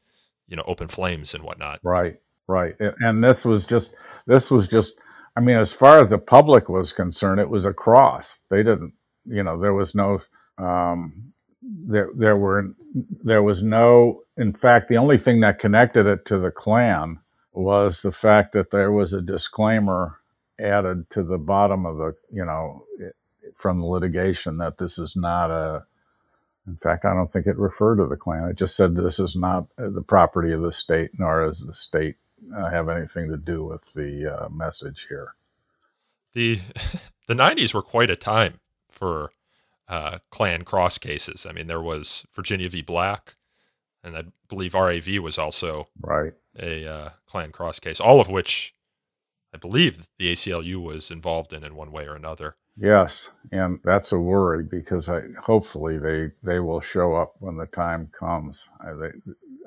you 0.48 0.56
know, 0.56 0.64
open 0.66 0.88
flames 0.88 1.34
and 1.34 1.44
whatnot. 1.44 1.80
Right, 1.82 2.20
right. 2.48 2.74
And 3.00 3.22
this 3.22 3.44
was 3.44 3.66
just 3.66 3.92
this 4.26 4.50
was 4.50 4.68
just. 4.68 4.94
I 5.34 5.40
mean, 5.40 5.56
as 5.56 5.72
far 5.72 6.02
as 6.02 6.10
the 6.10 6.18
public 6.18 6.68
was 6.68 6.92
concerned, 6.92 7.40
it 7.40 7.48
was 7.48 7.64
a 7.64 7.72
cross. 7.72 8.28
They 8.50 8.58
didn't, 8.58 8.92
you 9.24 9.42
know, 9.42 9.58
there 9.58 9.72
was 9.72 9.94
no, 9.94 10.20
um, 10.58 11.32
there 11.62 12.10
there 12.14 12.36
were 12.36 12.74
there 13.24 13.42
was 13.42 13.62
no. 13.62 14.24
In 14.36 14.52
fact, 14.52 14.88
the 14.88 14.98
only 14.98 15.18
thing 15.18 15.40
that 15.40 15.58
connected 15.58 16.06
it 16.06 16.26
to 16.26 16.38
the 16.38 16.50
Klan 16.50 17.18
was 17.52 18.02
the 18.02 18.12
fact 18.12 18.52
that 18.52 18.70
there 18.70 18.92
was 18.92 19.12
a 19.14 19.22
disclaimer 19.22 20.18
added 20.60 21.08
to 21.10 21.22
the 21.22 21.38
bottom 21.38 21.86
of 21.86 21.96
the, 21.96 22.14
you 22.30 22.44
know, 22.44 22.84
from 23.56 23.80
the 23.80 23.86
litigation 23.86 24.58
that 24.58 24.78
this 24.78 24.98
is 24.98 25.14
not 25.16 25.50
a 25.50 25.84
in 26.66 26.76
fact, 26.76 27.04
I 27.04 27.14
don't 27.14 27.32
think 27.32 27.46
it 27.46 27.58
referred 27.58 27.96
to 27.96 28.06
the 28.06 28.16
Klan. 28.16 28.48
It 28.48 28.56
just 28.56 28.76
said 28.76 28.94
this 28.94 29.18
is 29.18 29.34
not 29.34 29.66
the 29.76 30.04
property 30.06 30.52
of 30.52 30.62
the 30.62 30.72
state, 30.72 31.10
nor 31.18 31.46
does 31.46 31.60
the 31.66 31.72
state 31.72 32.16
uh, 32.56 32.70
have 32.70 32.88
anything 32.88 33.28
to 33.28 33.36
do 33.36 33.64
with 33.64 33.92
the 33.94 34.44
uh, 34.44 34.48
message 34.48 35.06
here. 35.08 35.34
The 36.34 36.60
the 37.26 37.34
'90s 37.34 37.74
were 37.74 37.82
quite 37.82 38.10
a 38.10 38.16
time 38.16 38.60
for 38.90 39.32
uh, 39.88 40.18
Klan 40.30 40.62
cross 40.62 40.98
cases. 40.98 41.46
I 41.46 41.52
mean, 41.52 41.66
there 41.66 41.82
was 41.82 42.26
Virginia 42.34 42.68
v. 42.68 42.80
Black, 42.80 43.34
and 44.04 44.16
I 44.16 44.24
believe 44.48 44.74
RAV 44.74 45.18
was 45.20 45.38
also 45.38 45.88
right 46.00 46.32
a 46.58 46.86
uh, 46.86 47.10
Klan 47.26 47.50
cross 47.50 47.80
case. 47.80 47.98
All 47.98 48.20
of 48.20 48.28
which 48.28 48.74
I 49.52 49.58
believe 49.58 50.08
the 50.18 50.32
ACLU 50.32 50.80
was 50.80 51.10
involved 51.10 51.52
in 51.52 51.64
in 51.64 51.74
one 51.74 51.90
way 51.90 52.06
or 52.06 52.14
another. 52.14 52.56
Yes, 52.76 53.28
and 53.50 53.78
that's 53.84 54.12
a 54.12 54.18
worry 54.18 54.64
because 54.64 55.08
I 55.08 55.22
hopefully 55.40 55.98
they 55.98 56.30
they 56.42 56.58
will 56.58 56.80
show 56.80 57.14
up 57.14 57.34
when 57.38 57.56
the 57.56 57.66
time 57.66 58.10
comes. 58.18 58.64
I, 58.80 58.92
they, 58.94 59.10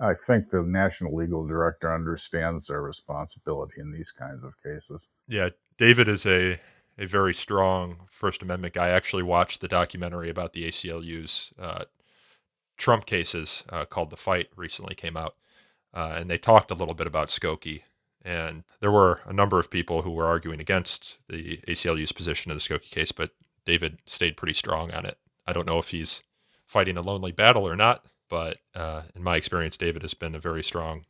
I 0.01 0.14
think 0.26 0.49
the 0.49 0.64
national 0.64 1.16
legal 1.16 1.45
director 1.45 1.93
understands 1.93 2.68
their 2.68 2.82
responsibility 2.82 3.76
in 3.80 3.91
these 3.91 4.12
kinds 4.18 4.43
of 4.43 4.53
cases. 4.64 5.01
Yeah, 5.28 5.49
David 5.78 6.08
is 6.08 6.26
a 6.26 6.60
a 6.97 7.06
very 7.06 7.34
strong 7.34 8.08
First 8.10 8.41
Amendment 8.41 8.74
guy. 8.74 8.88
I 8.88 8.91
actually 8.91 9.24
watched 9.24 9.62
the 9.62 9.68
documentary 9.68 10.30
about 10.30 10.53
the 10.53 10.66
ACLU's 10.66 11.53
uh, 11.60 11.86
Trump 12.78 13.06
cases 13.06 13.64
uh, 13.70 13.86
called 13.86 14.10
"The 14.10 14.18
Fight" 14.18 14.49
recently 14.56 14.95
came 14.95 15.16
out, 15.16 15.36
uh, 15.93 16.16
and 16.18 16.30
they 16.30 16.39
talked 16.39 16.72
a 16.72 16.76
little 16.76 16.95
bit 16.95 17.08
about 17.08 17.28
Skokie 17.28 17.84
and 18.26 18.63
there 18.82 18.91
were 18.91 19.21
a 19.26 19.32
number 19.32 19.59
of 19.59 19.69
people 19.69 20.01
who 20.01 20.11
were 20.11 20.26
arguing 20.26 20.59
against 20.59 21.19
the 21.30 21.59
ACLU's 21.67 22.11
position 22.11 22.51
in 22.51 22.57
the 22.57 22.61
Skokie 22.61 22.89
case, 22.89 23.11
but 23.11 23.32
David 23.65 23.99
stayed 24.05 24.36
pretty 24.36 24.55
strong 24.55 24.91
on 24.91 25.05
it. 25.05 25.17
I 25.45 25.53
don't 25.53 25.67
know 25.67 25.78
if 25.78 25.89
he's 25.89 26.23
fighting 26.65 26.97
a 26.97 27.01
lonely 27.01 27.32
battle 27.32 27.67
or 27.67 27.76
not, 27.76 28.03
but 28.28 28.57
uh, 28.73 29.03
in 29.15 29.21
my 29.21 29.36
experience, 29.36 29.78
David 29.78 30.01
has 30.01 30.15
been 30.15 30.34
a 30.34 30.39
very 30.39 30.63
strong 30.63 31.05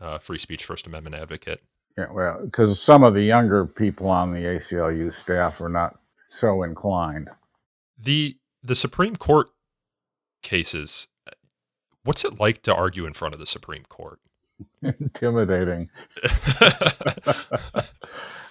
uh, 0.00 0.18
free 0.18 0.38
speech 0.38 0.64
First 0.64 0.86
Amendment 0.86 1.14
advocate. 1.16 1.62
Yeah, 1.98 2.10
well, 2.10 2.40
because 2.42 2.80
some 2.80 3.04
of 3.04 3.14
the 3.14 3.22
younger 3.22 3.66
people 3.66 4.08
on 4.08 4.32
the 4.32 4.40
ACLU 4.40 5.14
staff 5.14 5.60
are 5.60 5.68
not 5.68 5.98
so 6.30 6.62
inclined. 6.62 7.28
The 7.98 8.38
the 8.62 8.74
Supreme 8.74 9.16
Court 9.16 9.48
cases. 10.42 11.08
What's 12.02 12.24
it 12.24 12.40
like 12.40 12.62
to 12.62 12.74
argue 12.74 13.06
in 13.06 13.12
front 13.12 13.34
of 13.34 13.40
the 13.40 13.46
Supreme 13.46 13.84
Court? 13.88 14.18
Intimidating. 14.82 15.88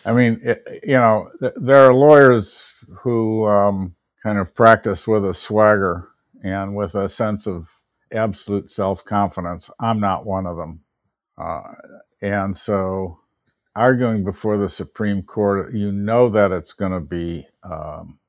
I 0.05 0.11
mean, 0.11 0.41
it, 0.43 0.81
you 0.83 0.93
know, 0.93 1.29
th- 1.39 1.53
there 1.55 1.85
are 1.87 1.93
lawyers 1.93 2.61
who 2.89 3.47
um, 3.47 3.95
kind 4.21 4.37
of 4.37 4.53
practice 4.55 5.07
with 5.07 5.25
a 5.25 5.33
swagger 5.33 6.09
and 6.43 6.75
with 6.75 6.95
a 6.95 7.07
sense 7.07 7.47
of 7.47 7.67
absolute 8.11 8.71
self 8.71 9.03
confidence. 9.05 9.69
I'm 9.79 9.99
not 9.99 10.25
one 10.25 10.45
of 10.45 10.57
them. 10.57 10.81
Uh, 11.37 11.61
and 12.21 12.57
so, 12.57 13.19
arguing 13.75 14.23
before 14.23 14.57
the 14.57 14.69
Supreme 14.69 15.23
Court, 15.23 15.73
you 15.73 15.91
know 15.91 16.29
that 16.29 16.51
it's 16.51 16.73
going 16.73 16.91
to 16.91 16.99
be, 16.99 17.47
um, 17.63 18.19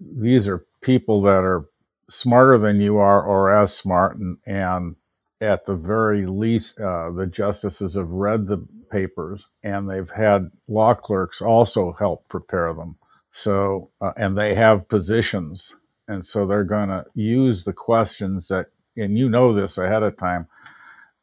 these 0.00 0.46
are 0.48 0.66
people 0.80 1.22
that 1.22 1.42
are 1.42 1.66
smarter 2.10 2.58
than 2.58 2.80
you 2.80 2.98
are 2.98 3.22
or 3.22 3.50
as 3.50 3.74
smart 3.74 4.16
and, 4.16 4.36
and 4.46 4.96
at 5.42 5.66
the 5.66 5.74
very 5.74 6.24
least, 6.26 6.78
uh, 6.80 7.10
the 7.10 7.26
justices 7.26 7.94
have 7.94 8.10
read 8.10 8.46
the 8.46 8.64
papers 8.90 9.46
and 9.64 9.90
they've 9.90 10.10
had 10.10 10.50
law 10.68 10.94
clerks 10.94 11.42
also 11.42 11.92
help 11.98 12.26
prepare 12.28 12.72
them. 12.72 12.96
So, 13.32 13.90
uh, 14.00 14.12
and 14.16 14.38
they 14.38 14.54
have 14.54 14.88
positions. 14.88 15.74
And 16.06 16.24
so 16.24 16.46
they're 16.46 16.64
going 16.64 16.90
to 16.90 17.04
use 17.14 17.64
the 17.64 17.72
questions 17.72 18.48
that, 18.48 18.66
and 18.96 19.18
you 19.18 19.28
know 19.28 19.52
this 19.52 19.78
ahead 19.78 20.02
of 20.02 20.16
time, 20.16 20.46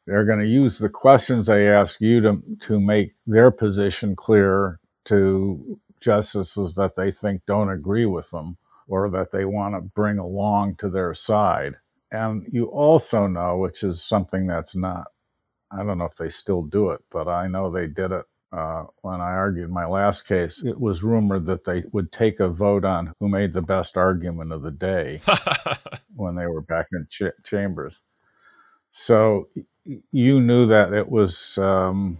they're 0.06 0.26
going 0.26 0.40
to 0.40 0.46
use 0.46 0.78
the 0.78 0.88
questions 0.88 1.46
they 1.46 1.68
ask 1.68 2.00
you 2.00 2.20
to, 2.20 2.42
to 2.62 2.80
make 2.80 3.14
their 3.26 3.50
position 3.50 4.16
clear 4.16 4.80
to 5.06 5.78
justices 6.00 6.74
that 6.74 6.96
they 6.96 7.10
think 7.12 7.42
don't 7.46 7.70
agree 7.70 8.06
with 8.06 8.30
them 8.30 8.56
or 8.88 9.08
that 9.10 9.30
they 9.32 9.44
want 9.44 9.74
to 9.74 9.80
bring 9.80 10.18
along 10.18 10.74
to 10.76 10.90
their 10.90 11.14
side. 11.14 11.76
And 12.12 12.46
you 12.50 12.66
also 12.66 13.26
know, 13.26 13.58
which 13.58 13.82
is 13.82 14.02
something 14.02 14.46
that's 14.46 14.74
not, 14.74 15.06
I 15.70 15.84
don't 15.84 15.98
know 15.98 16.06
if 16.06 16.16
they 16.16 16.28
still 16.28 16.62
do 16.62 16.90
it, 16.90 17.00
but 17.10 17.28
I 17.28 17.46
know 17.46 17.70
they 17.70 17.86
did 17.86 18.10
it 18.10 18.24
uh, 18.52 18.84
when 19.02 19.20
I 19.20 19.30
argued 19.30 19.70
my 19.70 19.86
last 19.86 20.26
case. 20.26 20.62
It 20.64 20.80
was 20.80 21.04
rumored 21.04 21.46
that 21.46 21.64
they 21.64 21.84
would 21.92 22.10
take 22.10 22.40
a 22.40 22.48
vote 22.48 22.84
on 22.84 23.14
who 23.20 23.28
made 23.28 23.52
the 23.52 23.62
best 23.62 23.96
argument 23.96 24.52
of 24.52 24.62
the 24.62 24.72
day 24.72 25.20
when 26.16 26.34
they 26.34 26.46
were 26.46 26.62
back 26.62 26.86
in 26.92 27.06
ch- 27.08 27.44
chambers. 27.44 27.94
So 28.90 29.48
you 30.10 30.40
knew 30.40 30.66
that 30.66 30.92
it 30.92 31.08
was 31.08 31.56
um, 31.58 32.18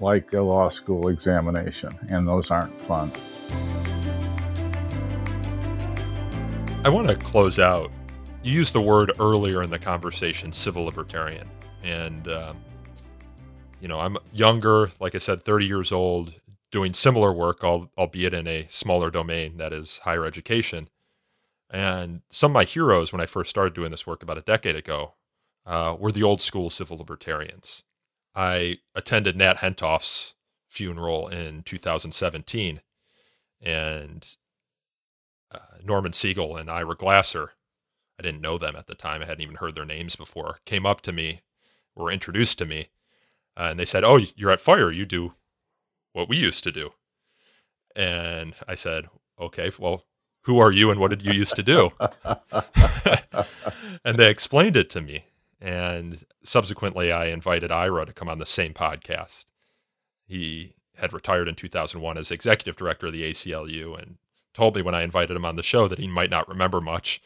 like 0.00 0.34
a 0.34 0.42
law 0.42 0.68
school 0.68 1.08
examination, 1.08 1.98
and 2.10 2.28
those 2.28 2.50
aren't 2.50 2.78
fun. 2.82 3.10
I 6.84 6.90
want 6.90 7.08
to 7.08 7.16
close 7.16 7.58
out 7.58 7.90
you 8.42 8.52
used 8.52 8.74
the 8.74 8.80
word 8.80 9.12
earlier 9.20 9.62
in 9.62 9.70
the 9.70 9.78
conversation, 9.78 10.52
civil 10.52 10.84
libertarian, 10.84 11.48
and 11.82 12.26
um, 12.28 12.56
you 13.80 13.88
know 13.88 14.00
I'm 14.00 14.16
younger, 14.32 14.90
like 14.98 15.14
I 15.14 15.18
said, 15.18 15.44
30 15.44 15.66
years 15.66 15.92
old, 15.92 16.34
doing 16.70 16.94
similar 16.94 17.32
work, 17.32 17.62
albeit 17.62 18.34
in 18.34 18.46
a 18.46 18.66
smaller 18.70 19.10
domain 19.10 19.58
that 19.58 19.72
is 19.72 19.98
higher 19.98 20.24
education. 20.24 20.88
And 21.72 22.22
some 22.28 22.50
of 22.50 22.54
my 22.54 22.64
heroes, 22.64 23.12
when 23.12 23.20
I 23.20 23.26
first 23.26 23.50
started 23.50 23.74
doing 23.74 23.90
this 23.90 24.06
work 24.06 24.22
about 24.22 24.38
a 24.38 24.42
decade 24.42 24.74
ago, 24.74 25.14
uh, 25.66 25.94
were 25.98 26.10
the 26.10 26.22
old 26.22 26.42
school 26.42 26.70
civil 26.70 26.96
libertarians. 26.96 27.84
I 28.34 28.78
attended 28.94 29.36
Nat 29.36 29.58
Hentoff's 29.58 30.34
funeral 30.68 31.28
in 31.28 31.62
2017, 31.62 32.80
and 33.60 34.36
uh, 35.52 35.58
Norman 35.84 36.12
Siegel 36.12 36.56
and 36.56 36.70
Ira 36.70 36.96
Glasser 36.96 37.52
I 38.20 38.22
didn't 38.22 38.42
know 38.42 38.58
them 38.58 38.76
at 38.76 38.86
the 38.86 38.94
time. 38.94 39.22
I 39.22 39.24
hadn't 39.24 39.40
even 39.40 39.56
heard 39.56 39.74
their 39.74 39.86
names 39.86 40.14
before. 40.14 40.58
Came 40.66 40.84
up 40.84 41.00
to 41.02 41.12
me, 41.12 41.40
were 41.96 42.12
introduced 42.12 42.58
to 42.58 42.66
me, 42.66 42.88
uh, 43.56 43.68
and 43.70 43.80
they 43.80 43.86
said, 43.86 44.04
"Oh, 44.04 44.20
you're 44.36 44.50
at 44.50 44.60
Fire. 44.60 44.92
You 44.92 45.06
do 45.06 45.32
what 46.12 46.28
we 46.28 46.36
used 46.36 46.62
to 46.64 46.70
do." 46.70 46.92
And 47.96 48.54
I 48.68 48.74
said, 48.74 49.08
"Okay, 49.40 49.72
well, 49.78 50.04
who 50.42 50.58
are 50.58 50.70
you 50.70 50.90
and 50.90 51.00
what 51.00 51.08
did 51.08 51.22
you 51.22 51.32
used 51.32 51.56
to 51.56 51.62
do?" 51.62 51.92
and 54.04 54.18
they 54.18 54.28
explained 54.28 54.76
it 54.76 54.90
to 54.90 55.00
me. 55.00 55.24
And 55.58 56.22
subsequently, 56.44 57.10
I 57.10 57.28
invited 57.28 57.72
Ira 57.72 58.04
to 58.04 58.12
come 58.12 58.28
on 58.28 58.36
the 58.36 58.44
same 58.44 58.74
podcast. 58.74 59.46
He 60.26 60.74
had 60.96 61.14
retired 61.14 61.48
in 61.48 61.54
2001 61.54 62.18
as 62.18 62.30
executive 62.30 62.76
director 62.76 63.06
of 63.06 63.14
the 63.14 63.22
ACLU 63.22 63.98
and 63.98 64.18
told 64.52 64.76
me 64.76 64.82
when 64.82 64.94
I 64.94 65.04
invited 65.04 65.38
him 65.38 65.46
on 65.46 65.56
the 65.56 65.62
show 65.62 65.88
that 65.88 65.98
he 65.98 66.06
might 66.06 66.28
not 66.28 66.50
remember 66.50 66.82
much 66.82 67.22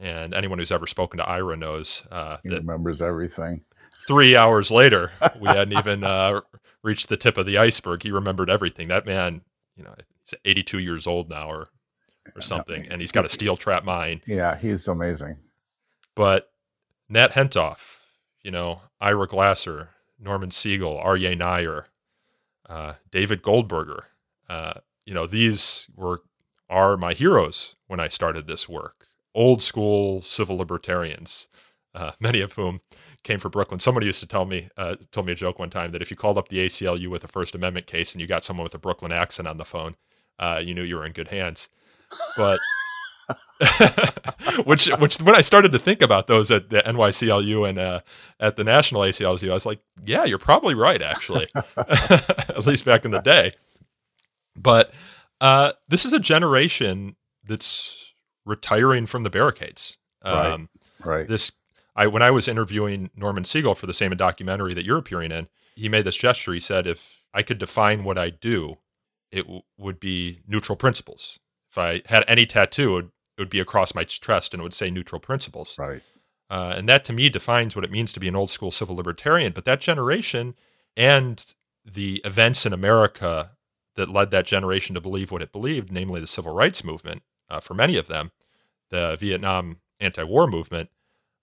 and 0.00 0.34
anyone 0.34 0.58
who's 0.58 0.72
ever 0.72 0.86
spoken 0.86 1.18
to 1.18 1.28
Ira 1.28 1.56
knows 1.56 2.04
uh, 2.10 2.38
he 2.42 2.48
remembers 2.48 3.02
everything. 3.02 3.60
Three 4.08 4.34
hours 4.34 4.70
later, 4.70 5.12
we 5.38 5.48
hadn't 5.48 5.78
even 5.78 6.02
uh, 6.02 6.40
reached 6.82 7.10
the 7.10 7.18
tip 7.18 7.36
of 7.36 7.46
the 7.46 7.58
iceberg. 7.58 8.02
He 8.02 8.10
remembered 8.10 8.48
everything. 8.48 8.88
That 8.88 9.04
man, 9.04 9.42
you 9.76 9.84
know, 9.84 9.94
he's 10.24 10.34
82 10.44 10.78
years 10.78 11.06
old 11.06 11.28
now, 11.28 11.50
or 11.50 11.66
or 12.34 12.40
something, 12.40 12.86
and 12.90 13.00
he's 13.00 13.12
got 13.12 13.24
a 13.24 13.28
steel 13.28 13.56
trap 13.56 13.84
mind. 13.84 14.22
Yeah, 14.26 14.56
he's 14.56 14.88
amazing. 14.88 15.36
But 16.14 16.50
Nat 17.08 17.32
Hentoff, 17.32 17.98
you 18.42 18.50
know, 18.50 18.82
Ira 19.00 19.26
Glasser, 19.26 19.90
Norman 20.18 20.50
Siegel, 20.50 21.00
Aryeh 21.04 21.38
Neier, 21.38 21.84
uh, 22.68 22.94
David 23.10 23.42
Goldberger, 23.42 24.04
uh, 24.48 24.74
you 25.04 25.12
know, 25.12 25.26
these 25.26 25.88
were 25.94 26.22
are 26.68 26.96
my 26.96 27.14
heroes 27.14 27.74
when 27.88 27.98
I 28.00 28.08
started 28.08 28.46
this 28.46 28.68
work 28.68 28.99
old 29.34 29.62
school 29.62 30.22
civil 30.22 30.56
libertarians, 30.56 31.48
uh, 31.94 32.12
many 32.20 32.40
of 32.40 32.52
whom 32.54 32.80
came 33.22 33.38
from 33.38 33.50
Brooklyn. 33.50 33.80
Somebody 33.80 34.06
used 34.06 34.20
to 34.20 34.26
tell 34.26 34.46
me, 34.46 34.70
uh, 34.76 34.96
told 35.12 35.26
me 35.26 35.32
a 35.32 35.36
joke 35.36 35.58
one 35.58 35.70
time 35.70 35.92
that 35.92 36.00
if 36.00 36.10
you 36.10 36.16
called 36.16 36.38
up 36.38 36.48
the 36.48 36.58
ACLU 36.58 37.08
with 37.08 37.22
a 37.22 37.28
First 37.28 37.54
Amendment 37.54 37.86
case 37.86 38.12
and 38.12 38.20
you 38.20 38.26
got 38.26 38.44
someone 38.44 38.64
with 38.64 38.74
a 38.74 38.78
Brooklyn 38.78 39.12
accent 39.12 39.46
on 39.46 39.58
the 39.58 39.64
phone, 39.64 39.96
uh, 40.38 40.60
you 40.64 40.74
knew 40.74 40.82
you 40.82 40.96
were 40.96 41.04
in 41.04 41.12
good 41.12 41.28
hands. 41.28 41.68
But 42.36 42.60
which, 44.64 44.88
which, 44.98 45.20
when 45.20 45.34
I 45.34 45.42
started 45.42 45.72
to 45.72 45.78
think 45.78 46.00
about 46.00 46.26
those 46.26 46.50
at 46.50 46.70
the 46.70 46.80
NYCLU 46.80 47.68
and 47.68 47.78
uh, 47.78 48.00
at 48.40 48.56
the 48.56 48.64
National 48.64 49.02
ACLU, 49.02 49.50
I 49.50 49.54
was 49.54 49.66
like, 49.66 49.80
yeah, 50.04 50.24
you're 50.24 50.38
probably 50.38 50.74
right, 50.74 51.02
actually, 51.02 51.46
at 51.76 52.66
least 52.66 52.86
back 52.86 53.04
in 53.04 53.10
the 53.10 53.20
day. 53.20 53.52
But 54.56 54.92
uh, 55.40 55.72
this 55.88 56.04
is 56.04 56.12
a 56.12 56.18
generation 56.18 57.16
that's 57.44 57.99
retiring 58.50 59.06
from 59.06 59.22
the 59.22 59.30
barricades. 59.30 59.96
Um, 60.22 60.68
right. 61.02 61.18
right. 61.18 61.28
This, 61.28 61.52
I 61.96 62.06
when 62.06 62.22
I 62.22 62.30
was 62.30 62.48
interviewing 62.48 63.10
Norman 63.16 63.44
Siegel 63.44 63.74
for 63.74 63.86
the 63.86 63.94
same 63.94 64.10
documentary 64.16 64.74
that 64.74 64.84
you're 64.84 64.98
appearing 64.98 65.32
in, 65.32 65.48
he 65.74 65.88
made 65.88 66.04
this 66.04 66.16
gesture. 66.16 66.52
He 66.52 66.60
said, 66.60 66.86
"If 66.86 67.22
I 67.32 67.42
could 67.42 67.58
define 67.58 68.04
what 68.04 68.18
I 68.18 68.28
do, 68.28 68.78
it 69.30 69.42
w- 69.42 69.62
would 69.78 70.00
be 70.00 70.40
neutral 70.46 70.76
principles. 70.76 71.38
If 71.70 71.78
I 71.78 72.02
had 72.06 72.24
any 72.26 72.46
tattoo, 72.46 72.90
it 72.90 72.94
would, 72.94 73.04
it 73.06 73.40
would 73.42 73.50
be 73.50 73.60
across 73.60 73.94
my 73.94 74.04
chest 74.04 74.52
and 74.52 74.60
it 74.60 74.64
would 74.64 74.74
say 74.74 74.90
neutral 74.90 75.20
principles. 75.20 75.76
Right. 75.78 76.02
Uh, 76.50 76.74
and 76.76 76.88
that 76.88 77.04
to 77.04 77.12
me 77.12 77.28
defines 77.28 77.76
what 77.76 77.84
it 77.84 77.92
means 77.92 78.12
to 78.12 78.20
be 78.20 78.26
an 78.26 78.34
old 78.34 78.50
school 78.50 78.72
civil 78.72 78.96
libertarian. 78.96 79.52
But 79.52 79.64
that 79.66 79.80
generation 79.80 80.56
and 80.96 81.54
the 81.84 82.20
events 82.24 82.66
in 82.66 82.72
America 82.72 83.52
that 83.94 84.08
led 84.10 84.30
that 84.32 84.46
generation 84.46 84.94
to 84.94 85.00
believe 85.00 85.30
what 85.30 85.42
it 85.42 85.52
believed, 85.52 85.92
namely 85.92 86.20
the 86.20 86.26
civil 86.26 86.52
rights 86.52 86.82
movement, 86.82 87.22
uh, 87.48 87.60
for 87.60 87.74
many 87.74 87.96
of 87.96 88.08
them, 88.08 88.32
the 88.90 89.16
Vietnam 89.18 89.78
anti 90.00 90.22
war 90.22 90.46
movement, 90.46 90.90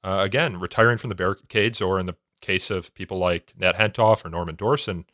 uh, 0.03 0.21
again, 0.23 0.59
retiring 0.59 0.97
from 0.97 1.09
the 1.09 1.15
barricades, 1.15 1.81
or 1.81 1.99
in 1.99 2.05
the 2.05 2.15
case 2.41 2.69
of 2.69 2.93
people 2.93 3.17
like 3.17 3.53
Nat 3.57 3.75
Hentoff 3.75 4.23
or 4.23 4.29
Norman 4.29 4.55
Dorsen, 4.55 5.05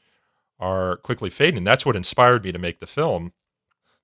are 0.59 0.97
quickly 0.97 1.29
fading. 1.29 1.63
That's 1.63 1.85
what 1.85 1.95
inspired 1.95 2.43
me 2.43 2.51
to 2.51 2.59
make 2.59 2.79
the 2.79 2.87
film 2.87 3.33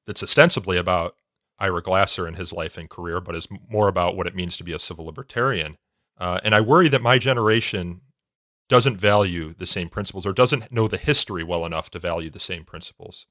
that's 0.06 0.24
ostensibly 0.24 0.78
about 0.78 1.16
Ira 1.60 1.82
Glasser 1.82 2.26
and 2.26 2.38
his 2.38 2.54
life 2.54 2.78
and 2.78 2.90
career, 2.90 3.20
but 3.20 3.36
is 3.36 3.48
more 3.70 3.88
about 3.88 4.16
what 4.16 4.28
it 4.28 4.36
means 4.36 4.58
to 4.58 4.64
be 4.64 4.74
a 4.74 4.80
civil 4.80 5.06
libertarian. 5.06 5.78
Uh, 6.18 6.40
and 6.44 6.56
I 6.56 6.62
worry 6.62 6.90
that 6.90 7.02
my 7.02 7.18
generation 7.18 8.02
doesn't 8.70 8.98
value 8.98 9.54
the 9.58 9.66
same 9.66 9.90
principles 9.90 10.26
or 10.26 10.34
doesn't 10.34 10.72
know 10.72 10.88
the 10.88 10.98
history 10.98 11.44
well 11.44 11.66
enough 11.66 11.90
to 11.92 12.00
value 12.00 12.30
the 12.30 12.40
same 12.40 12.64
principles. 12.64 13.26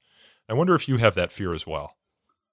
I 0.47 0.53
wonder 0.53 0.75
if 0.75 0.87
you 0.87 0.97
have 0.97 1.15
that 1.15 1.31
fear 1.31 1.53
as 1.53 1.65
well. 1.65 1.95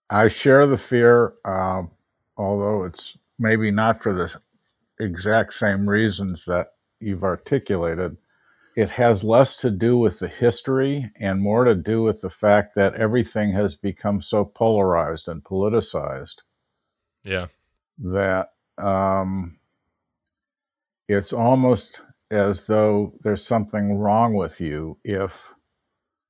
I 0.09 0.29
share 0.29 0.67
the 0.67 0.79
fear, 0.79 1.35
um, 1.45 1.91
although 2.37 2.85
it's 2.85 3.17
maybe 3.39 3.71
not 3.71 4.03
for 4.03 4.13
the 4.13 5.05
exact 5.05 5.55
same 5.55 5.89
reasons 5.89 6.45
that 6.47 6.69
you've 7.01 7.25
articulated. 7.25 8.17
It 8.77 8.91
has 8.91 9.25
less 9.25 9.57
to 9.57 9.71
do 9.71 9.97
with 9.97 10.19
the 10.19 10.29
history 10.29 11.11
and 11.19 11.41
more 11.41 11.65
to 11.65 11.75
do 11.75 12.03
with 12.03 12.21
the 12.21 12.31
fact 12.31 12.75
that 12.77 12.95
everything 12.95 13.53
has 13.53 13.75
become 13.75 14.21
so 14.21 14.45
polarized 14.45 15.29
and 15.29 15.43
politicized. 15.43 16.37
Yeah. 17.25 17.47
That 17.99 18.53
um, 18.77 19.57
it's 21.09 21.33
almost 21.33 22.03
as 22.31 22.65
though 22.65 23.15
there's 23.23 23.47
something 23.47 23.95
wrong 23.95 24.35
with 24.35 24.61
you 24.61 24.99
if 25.05 25.33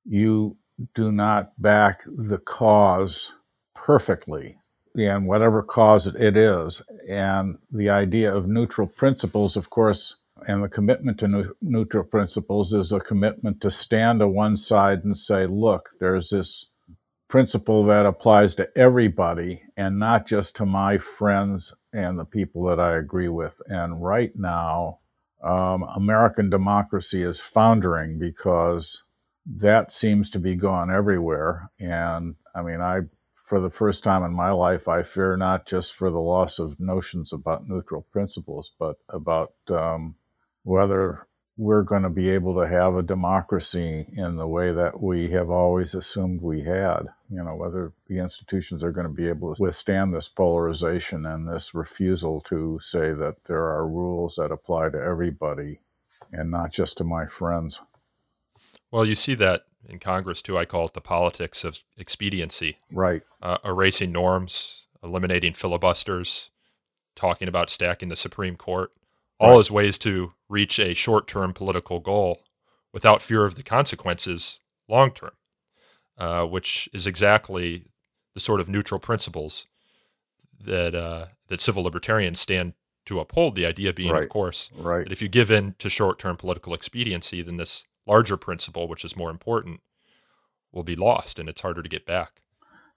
you 0.04 0.56
do 0.94 1.10
not 1.10 1.60
back 1.60 2.02
the 2.06 2.38
cause 2.38 3.32
perfectly 3.74 4.56
and 4.96 5.26
whatever 5.26 5.62
cause 5.62 6.06
it 6.06 6.36
is 6.36 6.82
and 7.08 7.58
the 7.72 7.88
idea 7.88 8.34
of 8.34 8.48
neutral 8.48 8.86
principles 8.86 9.56
of 9.56 9.70
course 9.70 10.16
and 10.48 10.62
the 10.62 10.68
commitment 10.68 11.18
to 11.18 11.54
neutral 11.62 12.04
principles 12.04 12.72
is 12.72 12.92
a 12.92 13.00
commitment 13.00 13.60
to 13.60 13.70
stand 13.70 14.20
to 14.20 14.28
one 14.28 14.56
side 14.56 15.04
and 15.04 15.18
say 15.18 15.46
look 15.46 15.90
there's 16.00 16.30
this 16.30 16.66
principle 17.28 17.84
that 17.84 18.06
applies 18.06 18.54
to 18.54 18.68
everybody 18.76 19.62
and 19.76 19.98
not 19.98 20.26
just 20.26 20.56
to 20.56 20.64
my 20.64 20.96
friends 20.96 21.74
and 21.92 22.18
the 22.18 22.24
people 22.24 22.64
that 22.64 22.78
I 22.80 22.96
agree 22.96 23.28
with 23.28 23.60
and 23.68 24.02
right 24.02 24.32
now 24.36 24.98
um, 25.42 25.84
American 25.94 26.50
democracy 26.50 27.22
is 27.22 27.40
foundering 27.40 28.18
because 28.18 29.02
that 29.46 29.92
seems 29.92 30.30
to 30.30 30.38
be 30.38 30.56
gone 30.56 30.90
everywhere. 30.90 31.70
And 31.78 32.34
I 32.54 32.62
mean, 32.62 32.80
I, 32.80 33.00
for 33.46 33.60
the 33.60 33.70
first 33.70 34.02
time 34.02 34.24
in 34.24 34.32
my 34.32 34.50
life, 34.50 34.88
I 34.88 35.04
fear 35.04 35.36
not 35.36 35.66
just 35.66 35.94
for 35.94 36.10
the 36.10 36.18
loss 36.18 36.58
of 36.58 36.80
notions 36.80 37.32
about 37.32 37.68
neutral 37.68 38.02
principles, 38.02 38.72
but 38.78 38.98
about 39.08 39.52
um, 39.68 40.16
whether 40.64 41.26
we're 41.56 41.84
going 41.84 42.02
to 42.02 42.10
be 42.10 42.28
able 42.28 42.54
to 42.54 42.68
have 42.68 42.96
a 42.96 43.02
democracy 43.02 44.06
in 44.14 44.36
the 44.36 44.46
way 44.46 44.72
that 44.72 45.00
we 45.00 45.30
have 45.30 45.48
always 45.48 45.94
assumed 45.94 46.42
we 46.42 46.62
had. 46.62 47.02
You 47.30 47.42
know, 47.42 47.54
whether 47.54 47.92
the 48.08 48.18
institutions 48.18 48.82
are 48.82 48.92
going 48.92 49.06
to 49.06 49.12
be 49.12 49.28
able 49.28 49.54
to 49.54 49.62
withstand 49.62 50.12
this 50.12 50.28
polarization 50.28 51.24
and 51.24 51.48
this 51.48 51.72
refusal 51.72 52.42
to 52.48 52.80
say 52.82 53.12
that 53.12 53.36
there 53.46 53.64
are 53.64 53.86
rules 53.86 54.36
that 54.36 54.50
apply 54.50 54.90
to 54.90 54.98
everybody 55.00 55.80
and 56.32 56.50
not 56.50 56.72
just 56.72 56.98
to 56.98 57.04
my 57.04 57.26
friends. 57.26 57.80
Well, 58.90 59.06
you 59.06 59.14
see 59.14 59.34
that 59.36 59.66
in 59.88 59.98
Congress 59.98 60.42
too. 60.42 60.58
I 60.58 60.64
call 60.64 60.86
it 60.86 60.94
the 60.94 61.00
politics 61.00 61.64
of 61.64 61.80
expediency. 61.96 62.78
Right. 62.92 63.22
Uh, 63.42 63.58
erasing 63.64 64.12
norms, 64.12 64.86
eliminating 65.02 65.52
filibusters, 65.52 66.50
talking 67.14 67.48
about 67.48 67.70
stacking 67.70 68.08
the 68.08 68.16
Supreme 68.16 68.56
Court 68.56 68.92
all 69.38 69.52
right. 69.52 69.60
as 69.60 69.70
ways 69.70 69.98
to 69.98 70.32
reach 70.48 70.78
a 70.78 70.94
short 70.94 71.26
term 71.26 71.52
political 71.52 72.00
goal 72.00 72.42
without 72.92 73.22
fear 73.22 73.44
of 73.44 73.54
the 73.54 73.62
consequences 73.62 74.60
long 74.88 75.10
term, 75.10 75.32
uh, 76.18 76.44
which 76.44 76.88
is 76.92 77.06
exactly 77.06 77.86
the 78.34 78.40
sort 78.40 78.60
of 78.60 78.68
neutral 78.68 79.00
principles 79.00 79.66
that 80.60 80.94
uh, 80.94 81.26
that 81.48 81.60
civil 81.60 81.82
libertarians 81.82 82.40
stand 82.40 82.74
to 83.04 83.20
uphold. 83.20 83.54
The 83.54 83.66
idea 83.66 83.92
being, 83.92 84.12
right. 84.12 84.24
of 84.24 84.28
course, 84.28 84.70
right. 84.76 85.04
that 85.04 85.12
if 85.12 85.22
you 85.22 85.28
give 85.28 85.50
in 85.50 85.74
to 85.78 85.88
short 85.88 86.18
term 86.18 86.36
political 86.36 86.74
expediency, 86.74 87.42
then 87.42 87.56
this 87.56 87.86
larger 88.06 88.36
principle, 88.36 88.88
which 88.88 89.04
is 89.04 89.16
more 89.16 89.30
important, 89.30 89.80
will 90.72 90.84
be 90.84 90.96
lost 90.96 91.38
and 91.38 91.48
it's 91.48 91.60
harder 91.60 91.82
to 91.82 91.88
get 91.88 92.06
back. 92.06 92.40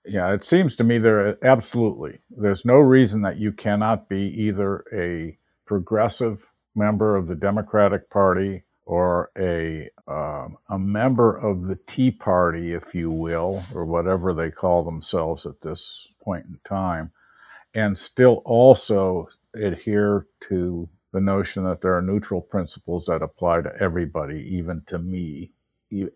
Yeah, 0.06 0.32
it 0.34 0.44
seems 0.44 0.76
to 0.78 0.84
me 0.84 0.98
there 0.98 1.44
absolutely. 1.46 2.20
There's 2.30 2.66
no 2.66 2.76
reason 2.76 3.22
that 3.24 3.38
you 3.38 3.52
cannot 3.52 4.08
be 4.08 4.34
either 4.38 4.84
a 4.94 5.38
progressive 5.66 6.42
member 6.76 7.16
of 7.16 7.28
the 7.28 7.36
Democratic 7.36 8.10
Party 8.10 8.64
or 8.86 9.30
a 9.38 9.88
um, 10.08 10.58
a 10.70 10.80
member 10.80 11.38
of 11.38 11.68
the 11.68 11.78
Tea 11.86 12.10
Party, 12.10 12.74
if 12.74 12.96
you 12.96 13.12
will, 13.12 13.64
or 13.76 13.86
whatever 13.86 14.34
they 14.34 14.50
call 14.50 14.84
themselves 14.84 15.46
at 15.46 15.62
this 15.62 16.08
point 16.24 16.46
in 16.48 16.60
time, 16.68 17.12
and 17.76 17.96
still 17.96 18.42
also 18.46 19.28
adhere 19.54 20.26
to 20.48 20.90
the 21.12 21.22
notion 21.22 21.64
that 21.64 21.82
there 21.82 21.98
are 21.98 22.02
neutral 22.02 22.42
principles 22.42 23.06
that 23.08 23.22
apply 23.22 23.62
to 23.62 23.72
everybody, 23.82 24.48
even 24.52 24.82
to 24.88 25.00
me, 25.00 25.52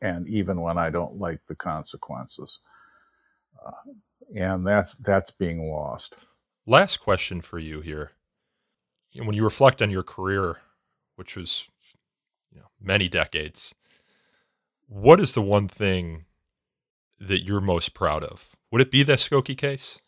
and 0.01 0.27
even 0.27 0.61
when 0.61 0.77
I 0.77 0.89
don't 0.89 1.17
like 1.19 1.39
the 1.47 1.55
consequences. 1.55 2.59
Uh, 3.65 3.71
and 4.35 4.65
that's 4.65 4.95
that's 5.05 5.31
being 5.31 5.71
lost. 5.71 6.15
Last 6.65 6.97
question 6.97 7.41
for 7.41 7.59
you 7.59 7.81
here 7.81 8.11
when 9.13 9.35
you 9.35 9.43
reflect 9.43 9.81
on 9.81 9.91
your 9.91 10.03
career, 10.03 10.57
which 11.15 11.35
was 11.35 11.67
you 12.51 12.59
know 12.59 12.67
many 12.81 13.07
decades, 13.07 13.75
what 14.87 15.19
is 15.19 15.33
the 15.33 15.41
one 15.41 15.67
thing 15.67 16.25
that 17.19 17.43
you're 17.43 17.61
most 17.61 17.93
proud 17.93 18.23
of? 18.23 18.55
Would 18.71 18.81
it 18.81 18.91
be 18.91 19.03
the 19.03 19.13
Skokie 19.13 19.57
case? 19.57 19.99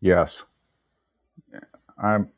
Yes. 0.00 0.42
I'm 2.00 2.30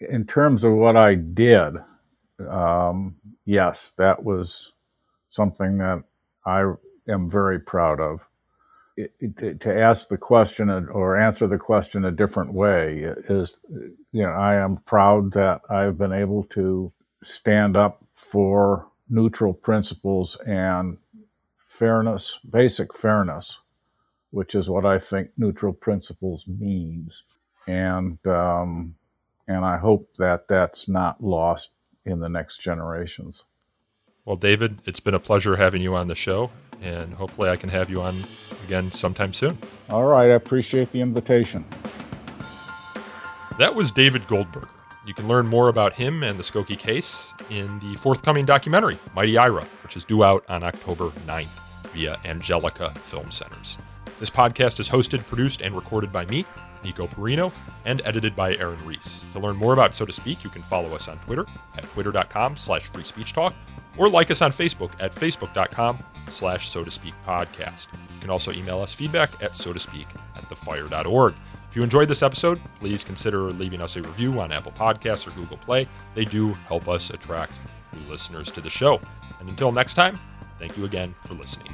in 0.00 0.26
terms 0.26 0.64
of 0.64 0.72
what 0.72 0.96
I 0.96 1.14
did, 1.14 1.74
um, 2.48 3.16
yes, 3.44 3.92
that 3.98 4.22
was 4.22 4.72
something 5.30 5.78
that 5.78 6.02
I 6.44 6.72
am 7.08 7.30
very 7.30 7.60
proud 7.60 8.00
of. 8.00 8.20
To 9.30 9.78
ask 9.78 10.08
the 10.08 10.16
question 10.16 10.70
or 10.70 11.18
answer 11.18 11.46
the 11.46 11.58
question 11.58 12.06
a 12.06 12.10
different 12.10 12.54
way 12.54 13.04
is, 13.28 13.56
you 14.12 14.22
know, 14.22 14.30
I 14.30 14.54
am 14.54 14.78
proud 14.86 15.32
that 15.32 15.60
I've 15.68 15.98
been 15.98 16.14
able 16.14 16.44
to 16.54 16.90
stand 17.22 17.76
up 17.76 18.02
for 18.14 18.86
neutral 19.10 19.52
principles 19.52 20.36
and 20.46 20.96
fairness, 21.78 22.38
basic 22.50 22.96
fairness, 22.96 23.58
which 24.30 24.54
is 24.54 24.70
what 24.70 24.86
I 24.86 24.98
think 24.98 25.30
neutral 25.36 25.74
principles 25.74 26.46
means, 26.46 27.22
and 27.66 28.18
um, 28.26 28.94
and 29.48 29.64
I 29.64 29.78
hope 29.78 30.08
that 30.18 30.48
that's 30.48 30.88
not 30.88 31.22
lost 31.22 31.70
in 32.04 32.20
the 32.20 32.28
next 32.28 32.60
generations. 32.60 33.44
Well, 34.24 34.36
David, 34.36 34.78
it's 34.84 35.00
been 35.00 35.14
a 35.14 35.20
pleasure 35.20 35.56
having 35.56 35.82
you 35.82 35.94
on 35.94 36.08
the 36.08 36.14
show, 36.14 36.50
and 36.82 37.14
hopefully 37.14 37.48
I 37.48 37.56
can 37.56 37.68
have 37.68 37.88
you 37.90 38.02
on 38.02 38.24
again 38.64 38.90
sometime 38.90 39.32
soon. 39.32 39.58
All 39.88 40.04
right, 40.04 40.30
I 40.30 40.34
appreciate 40.34 40.90
the 40.90 41.00
invitation. 41.00 41.64
That 43.58 43.74
was 43.74 43.90
David 43.90 44.26
Goldberger. 44.26 44.68
You 45.06 45.14
can 45.14 45.28
learn 45.28 45.46
more 45.46 45.68
about 45.68 45.92
him 45.92 46.24
and 46.24 46.36
the 46.36 46.42
Skokie 46.42 46.78
case 46.78 47.32
in 47.48 47.78
the 47.78 47.94
forthcoming 47.96 48.44
documentary, 48.44 48.98
Mighty 49.14 49.38
Ira, 49.38 49.62
which 49.84 49.96
is 49.96 50.04
due 50.04 50.24
out 50.24 50.44
on 50.48 50.64
October 50.64 51.10
9th 51.26 51.90
via 51.92 52.20
Angelika 52.24 52.90
Film 52.96 53.30
Centers. 53.30 53.78
This 54.18 54.30
podcast 54.30 54.80
is 54.80 54.88
hosted, 54.88 55.24
produced, 55.28 55.60
and 55.60 55.76
recorded 55.76 56.12
by 56.12 56.26
me, 56.26 56.44
Nico 56.86 57.06
Perino, 57.06 57.52
and 57.84 58.00
edited 58.04 58.34
by 58.34 58.54
Aaron 58.56 58.82
Reese. 58.86 59.26
To 59.32 59.38
learn 59.38 59.56
more 59.56 59.72
about 59.72 59.94
So 59.94 60.06
to 60.06 60.12
Speak, 60.12 60.44
you 60.44 60.50
can 60.50 60.62
follow 60.62 60.94
us 60.94 61.08
on 61.08 61.18
Twitter 61.18 61.44
at 61.76 61.84
twitter.com 61.90 62.56
slash 62.56 62.84
free 62.84 63.04
speech 63.04 63.32
talk 63.32 63.54
or 63.98 64.08
like 64.08 64.30
us 64.30 64.40
on 64.40 64.52
Facebook 64.52 64.92
at 65.00 65.14
facebook.com 65.14 65.98
slash 66.28 66.68
so 66.68 66.84
to 66.84 66.90
speak 66.90 67.14
podcast. 67.26 67.88
You 68.14 68.20
can 68.20 68.30
also 68.30 68.52
email 68.52 68.80
us 68.80 68.94
feedback 68.94 69.30
at 69.42 69.56
so 69.56 69.72
to 69.72 69.78
speak 69.78 70.06
at 70.36 70.48
thefire.org. 70.48 71.34
If 71.68 71.76
you 71.76 71.82
enjoyed 71.82 72.08
this 72.08 72.22
episode, 72.22 72.60
please 72.78 73.04
consider 73.04 73.40
leaving 73.52 73.80
us 73.82 73.96
a 73.96 74.02
review 74.02 74.40
on 74.40 74.52
Apple 74.52 74.72
Podcasts 74.72 75.26
or 75.26 75.30
Google 75.32 75.58
Play. 75.58 75.86
They 76.14 76.24
do 76.24 76.52
help 76.68 76.88
us 76.88 77.10
attract 77.10 77.52
new 77.92 78.10
listeners 78.10 78.50
to 78.52 78.60
the 78.60 78.70
show. 78.70 79.00
And 79.40 79.48
until 79.48 79.72
next 79.72 79.94
time, 79.94 80.18
thank 80.58 80.76
you 80.78 80.84
again 80.84 81.12
for 81.26 81.34
listening. 81.34 81.72